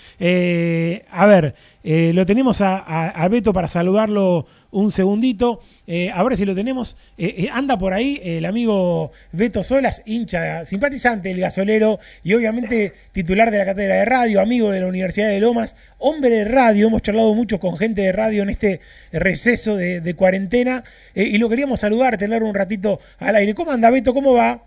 A 1.11 1.27
ver, 1.27 1.55
lo 1.85 2.27
tenemos 2.27 2.61
a, 2.61 2.79
a- 2.79 3.11
a 3.11 3.29
Beto 3.29 3.53
para 3.53 3.69
saludarlo 3.69 4.47
un 4.71 4.91
segundito. 4.91 5.61
Eh, 5.87 6.11
a 6.13 6.23
ver 6.23 6.37
si 6.37 6.45
lo 6.45 6.55
tenemos. 6.55 6.97
Eh, 7.19 7.35
eh, 7.39 7.51
anda 7.53 7.79
por 7.79 7.93
ahí 7.93 8.21
el 8.23 8.45
amigo 8.45 9.13
Beto 9.33 9.63
Solas, 9.63 10.03
hincha, 10.07 10.65
simpatizante 10.65 11.29
del 11.29 11.41
gasolero 11.41 11.99
y 12.23 12.35
obviamente 12.35 12.93
titular 13.13 13.51
de 13.51 13.59
la 13.59 13.65
cátedra 13.65 13.97
de 13.97 14.05
radio, 14.05 14.41
amigo 14.41 14.71
de 14.71 14.81
la 14.81 14.87
Universidad 14.87 15.29
de 15.29 15.41
Lomas, 15.41 15.77
hombre 15.99 16.31
de 16.31 16.45
radio. 16.45 16.89
Hemos 16.89 17.03
charlado 17.03 17.35
mucho 17.35 17.59
con 17.59 17.77
gente 17.77 18.03
de 18.03 18.13
radio 18.13 18.43
en 18.43 18.51
este 18.51 18.81
receso 19.13 19.77
de, 19.77 20.15
cuarentena 20.15 20.85
eh, 21.15 21.25
y 21.25 21.39
lo 21.39 21.49
queríamos 21.49 21.81
saludar, 21.81 22.19
tener 22.19 22.43
un 22.43 22.55
ratito 22.55 23.01
al 23.19 23.37
aire. 23.37 23.55
¿Cómo 23.55 23.71
anda 23.71 23.91
Beto? 23.91 24.13
¿Cómo 24.13 24.35
va? 24.35 24.61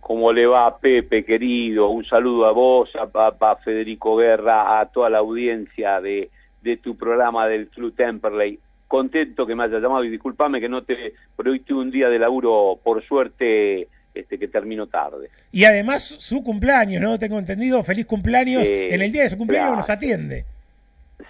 ¿Cómo 0.00 0.32
le 0.32 0.46
va, 0.46 0.78
Pepe, 0.78 1.24
querido? 1.24 1.88
Un 1.90 2.04
saludo 2.04 2.46
a 2.46 2.52
vos, 2.52 2.90
a 2.96 3.06
papá 3.06 3.56
Federico 3.56 4.16
Guerra, 4.16 4.80
a 4.80 4.86
toda 4.86 5.08
la 5.08 5.18
audiencia 5.18 6.00
de, 6.00 6.30
de 6.62 6.76
tu 6.76 6.96
programa 6.96 7.46
del 7.46 7.68
Club 7.68 7.94
Temperley. 7.94 8.58
Contento 8.92 9.46
que 9.46 9.54
me 9.54 9.64
hayas 9.64 9.80
llamado 9.80 10.04
y 10.04 10.10
discúlpame 10.10 10.60
que 10.60 10.68
no 10.68 10.82
te... 10.82 11.14
Pero 11.34 11.50
hoy 11.50 11.60
tuve 11.60 11.80
un 11.80 11.90
día 11.90 12.10
de 12.10 12.18
laburo, 12.18 12.78
por 12.84 13.02
suerte, 13.02 13.88
este 14.14 14.38
que 14.38 14.48
termino 14.48 14.86
tarde. 14.86 15.30
Y 15.50 15.64
además 15.64 16.04
su 16.04 16.44
cumpleaños, 16.44 17.00
¿no? 17.00 17.18
Tengo 17.18 17.38
entendido, 17.38 17.82
feliz 17.84 18.04
cumpleaños. 18.04 18.66
Sí, 18.66 18.70
en 18.90 19.00
el 19.00 19.10
día 19.10 19.22
de 19.22 19.30
su 19.30 19.38
cumpleaños 19.38 19.68
claro. 19.68 19.78
nos 19.78 19.88
atiende. 19.88 20.44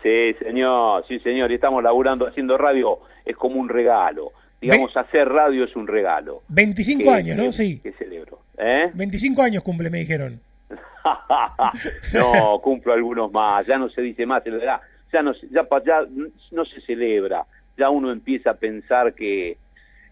Sí, 0.03 0.35
señor, 0.45 1.05
sí, 1.07 1.21
señor. 1.21 1.53
Y 1.53 1.55
estamos 1.55 1.85
laburando, 1.85 2.27
haciendo 2.27 2.59
radio, 2.59 2.99
es 3.25 3.37
como 3.37 3.61
un 3.61 3.69
regalo. 3.69 4.33
Digamos, 4.61 4.97
hacer 4.97 5.29
radio 5.29 5.63
es 5.63 5.77
un 5.77 5.87
regalo. 5.87 6.43
25 6.49 7.05
Que- 7.05 7.11
años, 7.11 7.37
¿no? 7.37 7.53
Sí. 7.53 7.79
Que 7.79 7.93
celebro. 7.93 8.41
¿Eh? 8.59 8.91
25 8.93 9.41
años 9.41 9.63
cumple, 9.63 9.89
me 9.89 10.01
dijeron. 10.01 10.41
no, 12.13 12.59
cumplo 12.61 12.93
algunos 12.93 13.31
más, 13.31 13.65
ya 13.69 13.79
no 13.79 13.89
se 13.89 14.03
dice 14.03 14.27
más, 14.27 14.45
en 14.47 14.59
verdad, 14.59 14.81
ya 15.13 15.23
no, 15.23 15.33
ya, 15.51 15.67
ya 15.85 16.07
no 16.51 16.65
se 16.65 16.81
celebra, 16.83 17.45
ya 17.77 17.91
uno 17.91 18.11
empieza 18.11 18.51
a 18.51 18.55
pensar 18.55 19.15
que, 19.15 19.57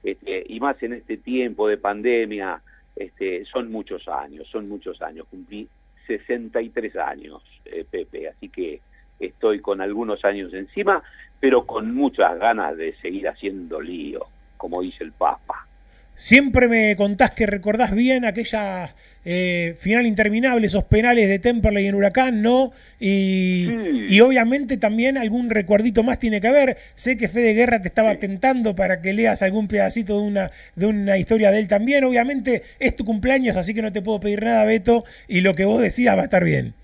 este, 0.03 0.45
y 0.49 0.61
más 0.61 0.83
en 0.83 0.95
este 0.95 1.17
tiempo 1.17 1.69
de 1.69 1.77
pandemia, 1.77 2.61
este, 2.97 3.45
son 3.47 3.71
muchos 3.71 4.07
años, 4.09 4.47
son 4.49 4.69
muchos 4.69 5.01
años, 5.03 5.27
cumplí 5.31 5.69
63 6.07 6.97
años, 6.97 7.43
eh, 7.65 7.85
Pepe, 7.89 8.29
así 8.29 8.49
que 8.49 8.81
estoy 9.19 9.61
con 9.61 9.81
algunos 9.81 10.25
años 10.25 10.53
encima, 10.55 11.03
pero 11.39 11.67
con 11.67 11.95
muchas 11.95 12.39
ganas 12.39 12.77
de 12.77 12.95
seguir 13.01 13.29
haciendo 13.29 13.81
lío, 13.81 14.27
como 14.57 14.83
dice 14.83 15.05
el 15.05 15.13
Papa. 15.13 15.67
Siempre 16.15 16.69
me 16.69 16.97
contás 16.97 17.31
que 17.31 17.47
recordás 17.47 17.95
bien 17.95 18.25
aquella 18.25 18.95
eh, 19.25 19.77
final 19.79 20.07
interminable, 20.07 20.67
esos 20.67 20.85
penales 20.85 21.29
de 21.29 21.39
Temperley 21.39 21.87
en 21.87 21.95
Huracán, 21.95 22.43
¿no? 22.43 22.73
Y, 22.99 23.69
y 24.09 24.21
obviamente 24.21 24.77
también 24.77 25.19
algún 25.19 25.51
recuerdito 25.51 26.03
más 26.03 26.19
tiene 26.19 26.41
que 26.41 26.49
haber. 26.49 26.77
Sé 26.95 27.17
que 27.17 27.29
Fede 27.29 27.55
Guerra 27.55 27.83
te 27.83 27.89
estaba 27.89 28.17
tentando 28.17 28.75
para 28.75 29.01
que 29.03 29.13
leas 29.13 29.43
algún 29.43 29.69
pedacito 29.69 30.21
de 30.21 30.27
una, 30.27 30.51
de 30.77 30.87
una 30.87 31.19
historia 31.19 31.51
de 31.51 31.61
él 31.61 31.69
también. 31.69 32.05
Obviamente 32.05 32.63
es 32.79 32.97
tu 32.97 33.05
cumpleaños, 33.05 33.57
así 33.57 33.75
que 33.75 33.83
no 33.83 33.93
te 33.93 34.03
puedo 34.03 34.21
pedir 34.21 34.43
nada, 34.43 34.65
Beto, 34.65 35.05
y 35.29 35.41
lo 35.41 35.55
que 35.55 35.65
vos 35.65 35.81
decías 35.81 36.17
va 36.17 36.23
a 36.23 36.25
estar 36.25 36.45
bien. 36.45 36.75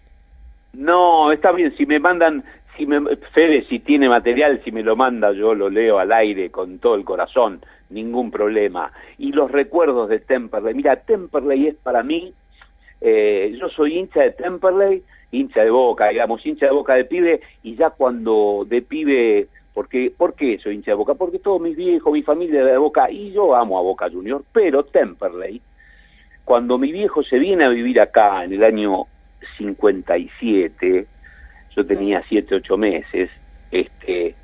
No, 0.73 1.33
está 1.33 1.53
bien, 1.53 1.75
si 1.77 1.87
me 1.87 1.99
mandan, 1.99 2.45
si 2.77 2.87
me, 2.87 3.17
Fede, 3.33 3.65
si 3.69 3.81
tiene 3.81 4.09
material, 4.09 4.61
si 4.65 4.73
me 4.73 4.83
lo 4.83 4.97
manda, 4.97 5.33
yo 5.33 5.55
lo 5.55 5.69
leo 5.69 5.99
al 5.99 6.13
aire 6.13 6.51
con 6.51 6.79
todo 6.79 6.95
el 6.95 7.05
corazón, 7.05 7.61
ningún 7.91 8.31
problema. 8.31 8.93
Y 9.19 9.33
los 9.33 9.51
recuerdos 9.51 10.09
de 10.09 10.21
Temperley, 10.21 10.75
mira, 10.75 10.97
Temperley 10.97 11.69
es 11.69 11.75
para 11.77 12.03
mí, 12.03 12.33
eh, 13.01 13.57
yo 13.59 13.69
soy 13.69 13.99
hincha 13.99 14.23
de 14.23 14.33
Temperley, 14.33 15.03
hincha 15.33 15.63
de 15.63 15.71
Boca, 15.71 16.09
digamos, 16.09 16.45
hincha 16.45 16.67
de 16.67 16.73
Boca 16.73 16.95
de 16.95 17.05
pibe, 17.05 17.41
y 17.63 17.77
ya 17.77 17.91
cuando 17.91 18.65
de 18.67 18.83
pibe, 18.83 19.49
porque, 19.75 20.13
¿por 20.17 20.35
qué 20.35 20.59
soy 20.59 20.75
hincha 20.75 20.93
de 20.93 20.97
Boca? 20.97 21.15
Porque 21.15 21.39
todos 21.39 21.61
mis 21.61 21.77
viejos, 21.77 22.13
mi 22.13 22.23
familia 22.23 22.65
de 22.65 22.79
Boca, 22.79 23.11
y 23.11 23.33
yo 23.33 23.55
amo 23.55 23.79
a 23.79 23.83
Boca 23.83 24.11
Junior, 24.11 24.45
pero 24.53 24.85
Temperley, 24.85 25.61
cuando 26.45 26.79
mi 26.79 26.93
viejo 26.93 27.23
se 27.23 27.39
viene 27.39 27.65
a 27.65 27.71
vivir 27.71 28.01
acá 28.01 28.45
en 28.45 28.53
el 28.53 28.63
año 28.63 29.05
57, 29.59 31.07
yo 31.77 31.87
tenía 31.87 32.23
7, 32.29 32.55
8 32.55 32.77
meses, 32.77 33.31
este, 33.71 34.35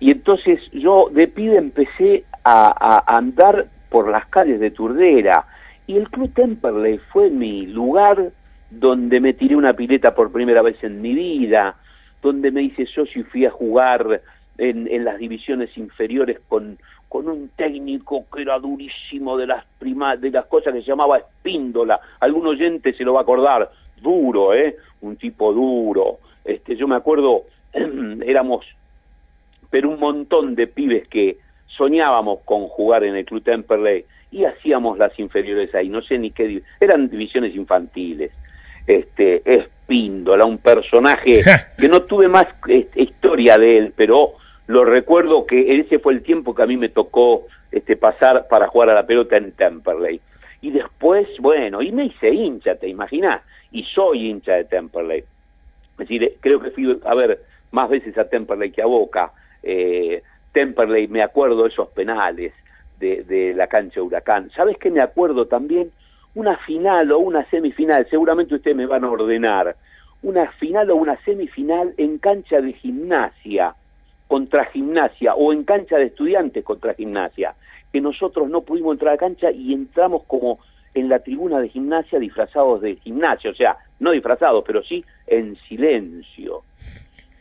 y 0.00 0.10
entonces 0.10 0.60
yo 0.72 1.08
de 1.10 1.26
pibe 1.26 1.56
empecé 1.56 2.24
a, 2.44 3.04
andar 3.06 3.66
por 3.88 4.08
las 4.08 4.26
calles 4.26 4.60
de 4.60 4.70
Turdera, 4.70 5.46
y 5.86 5.96
el 5.96 6.08
Club 6.10 6.32
Temperley 6.34 6.98
fue 7.10 7.30
mi 7.30 7.66
lugar 7.66 8.30
donde 8.70 9.20
me 9.20 9.32
tiré 9.32 9.56
una 9.56 9.72
pileta 9.72 10.14
por 10.14 10.30
primera 10.30 10.60
vez 10.60 10.76
en 10.84 11.00
mi 11.00 11.14
vida, 11.14 11.76
donde 12.20 12.50
me 12.50 12.62
hice 12.62 12.84
socio 12.86 13.22
y 13.22 13.24
fui 13.24 13.46
a 13.46 13.50
jugar 13.50 14.20
en, 14.58 14.86
en 14.88 15.04
las 15.04 15.18
divisiones 15.18 15.74
inferiores 15.78 16.38
con, 16.48 16.78
con 17.08 17.28
un 17.28 17.48
técnico 17.56 18.26
que 18.32 18.42
era 18.42 18.58
durísimo 18.58 19.36
de 19.36 19.46
las 19.46 19.64
prima, 19.78 20.16
de 20.16 20.30
las 20.30 20.46
cosas 20.46 20.74
que 20.74 20.82
se 20.82 20.88
llamaba 20.88 21.18
Espíndola. 21.18 21.98
Algún 22.20 22.46
oyente 22.46 22.92
se 22.92 23.04
lo 23.04 23.14
va 23.14 23.20
a 23.20 23.22
acordar, 23.22 23.70
duro, 24.02 24.52
¿eh? 24.54 24.76
Un 25.00 25.16
tipo 25.16 25.52
duro. 25.52 26.18
Este, 26.44 26.76
yo 26.76 26.88
me 26.88 26.96
acuerdo, 26.96 27.44
éramos, 27.72 28.64
pero 29.70 29.90
un 29.90 30.00
montón 30.00 30.54
de 30.54 30.66
pibes 30.66 31.06
que 31.08 31.38
soñábamos 31.66 32.40
con 32.44 32.68
jugar 32.68 33.04
en 33.04 33.16
el 33.16 33.24
Club 33.24 33.42
Temperley 33.42 34.04
y 34.30 34.44
hacíamos 34.44 34.98
las 34.98 35.18
inferiores 35.18 35.74
ahí, 35.74 35.88
no 35.88 36.02
sé 36.02 36.18
ni 36.18 36.30
qué, 36.30 36.62
eran 36.80 37.08
divisiones 37.08 37.54
infantiles. 37.54 38.32
Este, 38.86 39.42
Espíndola, 39.44 40.46
un 40.46 40.58
personaje 40.58 41.42
que 41.78 41.88
no 41.88 42.02
tuve 42.02 42.28
más 42.28 42.46
este, 42.66 43.02
historia 43.02 43.58
de 43.58 43.76
él, 43.76 43.92
pero 43.94 44.32
lo 44.66 44.84
recuerdo 44.84 45.46
que 45.46 45.78
ese 45.78 45.98
fue 45.98 46.14
el 46.14 46.22
tiempo 46.22 46.54
que 46.54 46.62
a 46.62 46.66
mí 46.66 46.76
me 46.76 46.88
tocó 46.88 47.46
este, 47.70 47.96
pasar 47.96 48.48
para 48.48 48.68
jugar 48.68 48.90
a 48.90 48.94
la 48.94 49.06
pelota 49.06 49.36
en 49.36 49.52
Temperley. 49.52 50.20
Y 50.60 50.70
después, 50.70 51.28
bueno, 51.40 51.82
y 51.82 51.92
me 51.92 52.06
hice 52.06 52.30
hincha, 52.30 52.74
¿te 52.74 52.88
imaginas? 52.88 53.42
Y 53.70 53.84
soy 53.84 54.28
hincha 54.28 54.54
de 54.54 54.64
Temperley. 54.64 55.24
Es 55.98 56.08
decir, 56.08 56.22
eh, 56.22 56.36
creo 56.40 56.60
que 56.60 56.70
fui 56.70 57.00
a 57.04 57.14
ver 57.14 57.40
más 57.72 57.88
veces 57.88 58.16
a 58.16 58.28
Temperley 58.28 58.70
que 58.70 58.82
a 58.82 58.86
Boca. 58.86 59.32
Eh, 59.62 60.22
Temperley, 60.52 61.08
me 61.08 61.22
acuerdo 61.22 61.64
de 61.64 61.68
esos 61.68 61.88
penales 61.88 62.52
de, 62.98 63.24
de 63.24 63.54
la 63.54 63.66
cancha 63.66 64.02
Huracán. 64.02 64.50
¿Sabes 64.50 64.78
qué 64.78 64.90
me 64.90 65.02
acuerdo 65.02 65.46
también? 65.46 65.90
Una 66.34 66.56
final 66.58 67.10
o 67.12 67.18
una 67.18 67.44
semifinal, 67.50 68.06
seguramente 68.08 68.54
ustedes 68.54 68.76
me 68.76 68.86
van 68.86 69.04
a 69.04 69.10
ordenar. 69.10 69.76
Una 70.22 70.50
final 70.52 70.90
o 70.90 70.96
una 70.96 71.16
semifinal 71.24 71.94
en 71.96 72.18
cancha 72.18 72.60
de 72.60 72.72
gimnasia 72.72 73.74
contra 74.28 74.66
gimnasia 74.66 75.34
o 75.34 75.52
en 75.52 75.64
cancha 75.64 75.96
de 75.96 76.04
estudiantes 76.04 76.62
contra 76.62 76.94
gimnasia, 76.94 77.54
que 77.92 78.00
nosotros 78.00 78.48
no 78.48 78.60
pudimos 78.60 78.92
entrar 78.92 79.10
a 79.10 79.14
la 79.14 79.18
cancha 79.18 79.50
y 79.50 79.72
entramos 79.72 80.24
como 80.26 80.58
en 80.94 81.08
la 81.08 81.20
tribuna 81.20 81.60
de 81.60 81.70
gimnasia 81.70 82.18
disfrazados 82.18 82.82
de 82.82 82.96
gimnasia, 82.96 83.50
o 83.50 83.54
sea, 83.54 83.76
no 84.00 84.10
disfrazados, 84.10 84.62
pero 84.66 84.82
sí 84.82 85.04
en 85.30 85.56
silencio. 85.68 86.62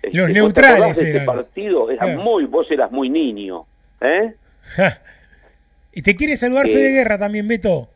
Este, 0.02 0.18
Los 0.18 0.28
¿vos 0.28 0.34
te 0.34 0.34
neutrales 0.62 0.98
eran. 1.02 1.26
partido? 1.26 1.90
Era 1.92 2.04
Claro. 2.06 2.22
muy, 2.22 2.46
vos 2.46 2.70
eras 2.72 2.92
muy 2.92 3.10
niño, 3.10 3.66
¿eh? 4.02 4.34
Y 5.94 6.02
te 6.02 6.16
quiere 6.16 6.38
saludar 6.38 6.68
Eh, 6.68 6.72
Fede 6.74 6.92
Guerra 6.92 7.18
también, 7.18 7.48
Beto. 7.48 7.90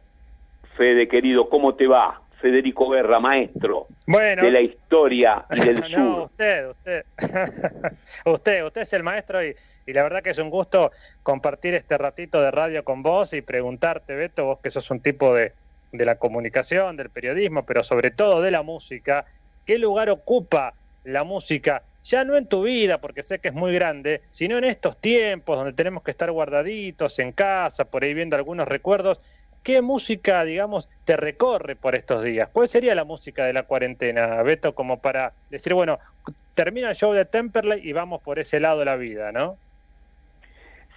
Fede 0.78 1.08
querido, 1.08 1.48
¿cómo 1.50 1.76
te 1.76 1.86
va? 1.88 2.22
Federico 2.42 2.90
Guerra, 2.90 3.20
maestro 3.20 3.86
Bueno. 4.08 4.44
de 4.44 4.50
la 4.52 4.62
historia 4.62 5.46
y 5.52 5.60
del 5.60 5.78
sur. 5.90 5.90
No, 6.00 6.24
usted, 6.24 6.70
usted. 6.70 7.06
usted, 8.26 8.66
usted 8.66 8.82
es 8.82 8.94
el 8.94 9.04
maestro 9.04 9.46
y, 9.46 9.56
y 9.86 9.94
la 9.94 10.02
verdad 10.02 10.24
que 10.24 10.32
es 10.32 10.40
un 10.40 10.50
gusto 10.50 10.92
compartir 11.22 11.76
este 11.76 11.98
ratito 12.00 12.42
de 12.42 12.50
radio 12.50 12.84
con 12.84 13.04
vos 13.04 13.34
y 13.34 13.42
preguntarte, 13.42 14.16
Beto, 14.16 14.46
vos 14.46 14.60
que 14.60 14.72
sos 14.72 14.90
un 14.90 15.02
tipo 15.02 15.36
de, 15.36 15.54
de 15.92 16.06
la 16.06 16.16
comunicación, 16.16 16.98
del 16.98 17.12
periodismo, 17.12 17.64
pero 17.64 17.84
sobre 17.84 18.10
todo 18.10 18.42
de 18.42 18.50
la 18.50 18.64
música, 18.64 19.26
¿qué 19.72 19.78
lugar 19.78 20.10
ocupa 20.10 20.74
la 21.06 21.24
música? 21.24 21.84
Ya 22.04 22.26
no 22.26 22.36
en 22.36 22.46
tu 22.46 22.64
vida, 22.64 23.00
porque 23.00 23.24
sé 23.24 23.40
que 23.40 23.48
es 23.48 23.54
muy 23.54 23.74
grande, 23.74 24.22
sino 24.32 24.58
en 24.58 24.66
estos 24.66 24.98
tiempos 24.98 25.56
donde 25.56 25.72
tenemos 25.72 26.04
que 26.04 26.12
estar 26.12 26.30
guardaditos 26.30 27.20
en 27.20 27.32
casa, 27.32 27.86
por 27.86 28.04
ahí 28.04 28.14
viendo 28.14 28.36
algunos 28.36 28.68
recuerdos. 28.68 29.22
¿Qué 29.64 29.80
música, 29.82 30.44
digamos, 30.44 30.90
te 31.06 31.16
recorre 31.16 31.78
por 31.78 31.96
estos 31.96 32.22
días? 32.22 32.50
¿Cuál 32.52 32.68
sería 32.68 32.96
la 32.96 33.06
música 33.06 33.46
de 33.46 33.54
la 33.54 33.64
cuarentena, 33.64 34.44
Beto, 34.44 34.76
como 34.76 35.00
para 35.00 35.32
decir, 35.50 35.74
bueno, 35.74 36.00
termina 36.54 36.90
el 36.90 36.98
show 36.98 37.14
de 37.14 37.24
Temperley 37.24 37.80
y 37.82 37.94
vamos 37.94 38.22
por 38.22 38.40
ese 38.40 38.60
lado 38.60 38.80
de 38.80 38.86
la 38.86 38.98
vida, 38.98 39.32
¿no? 39.32 39.58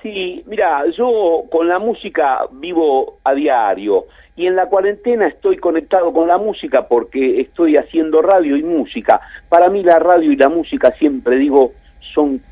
Sí, 0.05 0.45
mira, 0.47 0.85
yo 0.99 1.45
con 1.51 1.67
la 1.67 1.79
música 1.79 2.41
vivo 2.53 3.21
a 3.25 3.33
diario 3.33 4.05
y 4.37 4.47
en 4.47 4.55
la 4.55 4.67
cuarentena 4.67 5.27
estoy 5.27 5.57
conectado 5.57 6.13
con 6.13 6.29
la 6.29 6.37
música 6.37 6.87
porque 6.87 7.41
estoy 7.41 7.79
haciendo 7.79 8.21
radio 8.21 8.55
y 8.59 8.63
música. 8.63 9.19
Para 9.49 9.71
mí 9.71 9.83
la 9.83 9.99
radio 9.99 10.31
y 10.31 10.37
la 10.37 10.51
música, 10.51 10.91
siempre 10.99 11.37
digo, 11.37 11.73
son 12.13 12.43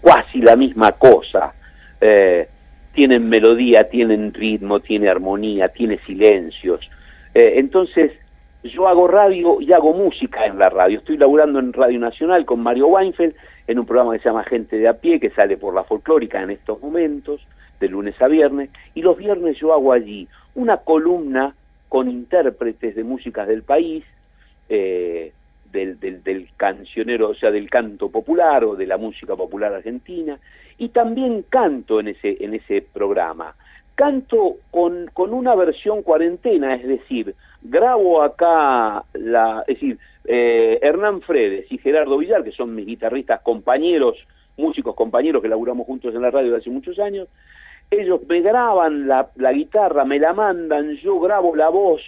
casi 0.00 0.42
la 0.42 0.54
misma 0.54 0.92
cosa. 0.92 1.52
Eh, 2.00 2.46
tienen 2.94 3.28
melodía, 3.28 3.88
tienen 3.88 4.32
ritmo, 4.32 4.78
tiene 4.78 5.08
armonía, 5.08 5.70
tiene 5.70 5.98
silencios. 6.06 6.88
Eh, 7.34 7.54
entonces, 7.56 8.12
yo 8.62 8.86
hago 8.86 9.08
radio 9.08 9.60
y 9.60 9.72
hago 9.72 9.92
música 9.92 10.46
en 10.46 10.56
la 10.56 10.68
radio. 10.68 10.98
Estoy 10.98 11.16
laburando 11.16 11.58
en 11.58 11.72
Radio 11.72 11.98
Nacional 11.98 12.44
con 12.44 12.60
Mario 12.60 12.86
Weinfeld 12.86 13.34
en 13.72 13.78
un 13.78 13.86
programa 13.86 14.12
que 14.12 14.20
se 14.20 14.28
llama 14.28 14.44
Gente 14.44 14.76
de 14.76 14.88
a 14.88 14.94
pie, 14.94 15.18
que 15.18 15.30
sale 15.30 15.56
por 15.56 15.74
la 15.74 15.84
folclórica 15.84 16.42
en 16.42 16.50
estos 16.50 16.80
momentos, 16.80 17.40
de 17.80 17.88
lunes 17.88 18.20
a 18.22 18.28
viernes, 18.28 18.70
y 18.94 19.02
los 19.02 19.16
viernes 19.16 19.58
yo 19.58 19.72
hago 19.72 19.92
allí 19.92 20.28
una 20.54 20.76
columna 20.78 21.54
con 21.88 22.08
intérpretes 22.08 22.94
de 22.94 23.02
músicas 23.02 23.48
del 23.48 23.62
país, 23.62 24.04
eh, 24.68 25.32
del, 25.72 25.98
del, 25.98 26.48
cancionero, 26.56 27.30
o 27.30 27.34
sea, 27.34 27.50
del 27.50 27.68
canto 27.70 28.10
popular 28.10 28.64
o 28.64 28.76
de 28.76 28.86
la 28.86 28.98
música 28.98 29.34
popular 29.34 29.72
argentina, 29.72 30.38
y 30.78 30.90
también 30.90 31.44
canto 31.48 31.98
en 31.98 32.08
ese, 32.08 32.36
en 32.40 32.54
ese 32.54 32.82
programa. 32.82 33.54
Canto 33.94 34.56
con, 34.70 35.10
con 35.12 35.32
una 35.32 35.54
versión 35.54 36.02
cuarentena, 36.02 36.74
es 36.74 36.86
decir, 36.86 37.34
grabo 37.62 38.22
acá, 38.22 39.04
la, 39.14 39.64
es 39.66 39.80
decir, 39.80 39.98
eh, 40.24 40.78
Hernán 40.82 41.20
Fredes 41.22 41.70
y 41.70 41.78
Gerardo 41.78 42.18
Villar, 42.18 42.44
que 42.44 42.52
son 42.52 42.74
mis 42.74 42.86
guitarristas 42.86 43.40
compañeros, 43.42 44.16
músicos 44.56 44.94
compañeros 44.94 45.42
que 45.42 45.48
laburamos 45.48 45.86
juntos 45.86 46.14
en 46.14 46.22
la 46.22 46.30
radio 46.30 46.56
hace 46.56 46.70
muchos 46.70 46.98
años, 46.98 47.28
ellos 47.90 48.20
me 48.28 48.40
graban 48.40 49.06
la, 49.06 49.28
la 49.36 49.52
guitarra, 49.52 50.04
me 50.04 50.18
la 50.18 50.32
mandan, 50.32 50.96
yo 50.96 51.20
grabo 51.20 51.54
la 51.56 51.68
voz, 51.68 52.00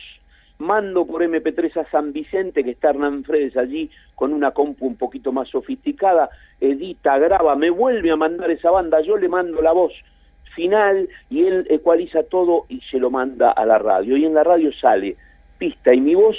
mando 0.58 1.06
por 1.06 1.22
MP3 1.22 1.76
a 1.76 1.90
San 1.90 2.12
Vicente, 2.12 2.64
que 2.64 2.70
está 2.70 2.90
Hernán 2.90 3.24
Fredes 3.24 3.56
allí 3.56 3.90
con 4.14 4.32
una 4.32 4.52
compu 4.52 4.86
un 4.86 4.96
poquito 4.96 5.32
más 5.32 5.48
sofisticada, 5.48 6.30
edita, 6.60 7.18
graba, 7.18 7.56
me 7.56 7.70
vuelve 7.70 8.10
a 8.10 8.16
mandar 8.16 8.50
esa 8.50 8.70
banda, 8.70 9.00
yo 9.00 9.16
le 9.16 9.28
mando 9.28 9.60
la 9.60 9.72
voz 9.72 9.92
final 10.54 11.08
y 11.30 11.44
él 11.44 11.66
ecualiza 11.68 12.22
todo 12.22 12.64
y 12.68 12.80
se 12.90 12.98
lo 12.98 13.10
manda 13.10 13.50
a 13.50 13.66
la 13.66 13.78
radio. 13.78 14.16
Y 14.16 14.24
en 14.24 14.34
la 14.34 14.44
radio 14.44 14.72
sale 14.72 15.16
pista 15.58 15.94
y 15.94 16.00
mi 16.00 16.14
voz 16.14 16.36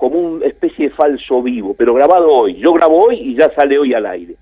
como 0.00 0.18
una 0.18 0.46
especie 0.46 0.88
de 0.88 0.94
falso 0.94 1.42
vivo, 1.42 1.74
pero 1.74 1.92
grabado 1.92 2.26
hoy. 2.28 2.56
Yo 2.58 2.72
grabo 2.72 3.04
hoy 3.04 3.16
y 3.16 3.36
ya 3.36 3.52
sale 3.54 3.78
hoy 3.78 3.92
al 3.92 4.06
aire. 4.06 4.34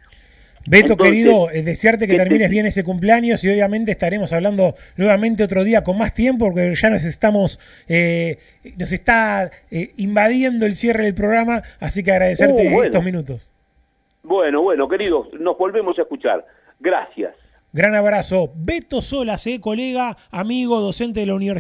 Beto, 0.67 0.97
querido, 0.97 1.51
eh, 1.51 1.63
desearte 1.63 2.07
que 2.07 2.15
termines 2.15 2.51
bien 2.51 2.67
ese 2.67 2.85
cumpleaños 2.85 3.43
y 3.43 3.49
obviamente 3.49 3.91
estaremos 3.91 4.33
hablando 4.33 4.75
nuevamente 4.97 5.43
otro 5.43 5.65
día 5.65 5.83
con 5.83 5.97
más 5.99 6.15
tiempo 6.15 6.47
porque 6.47 6.75
ya 6.75 6.91
nos 6.91 7.05
estamos, 7.05 7.59
eh, 7.89 8.39
nos 8.77 8.93
está 8.93 9.51
eh, 9.71 9.93
invadiendo 9.97 10.67
el 10.67 10.75
cierre 10.75 11.05
del 11.05 11.15
programa, 11.15 11.63
así 11.81 12.05
que 12.05 12.13
agradecerte 12.13 12.69
Uh, 12.69 12.71
bueno. 12.71 12.85
estos 12.85 13.05
minutos. 13.05 13.53
Bueno, 14.23 14.63
bueno, 14.63 14.89
queridos, 14.89 15.29
nos 15.41 15.57
volvemos 15.57 15.99
a 15.99 16.03
escuchar. 16.03 16.45
Gracias. 16.79 17.35
Gran 17.73 17.95
abrazo. 17.95 18.51
Beto 18.55 19.03
Solas, 19.03 19.47
eh, 19.47 19.61
colega, 19.61 20.17
amigo, 20.31 20.81
docente 20.81 21.21
de 21.21 21.27
la 21.27 21.35
Universidad. 21.35 21.55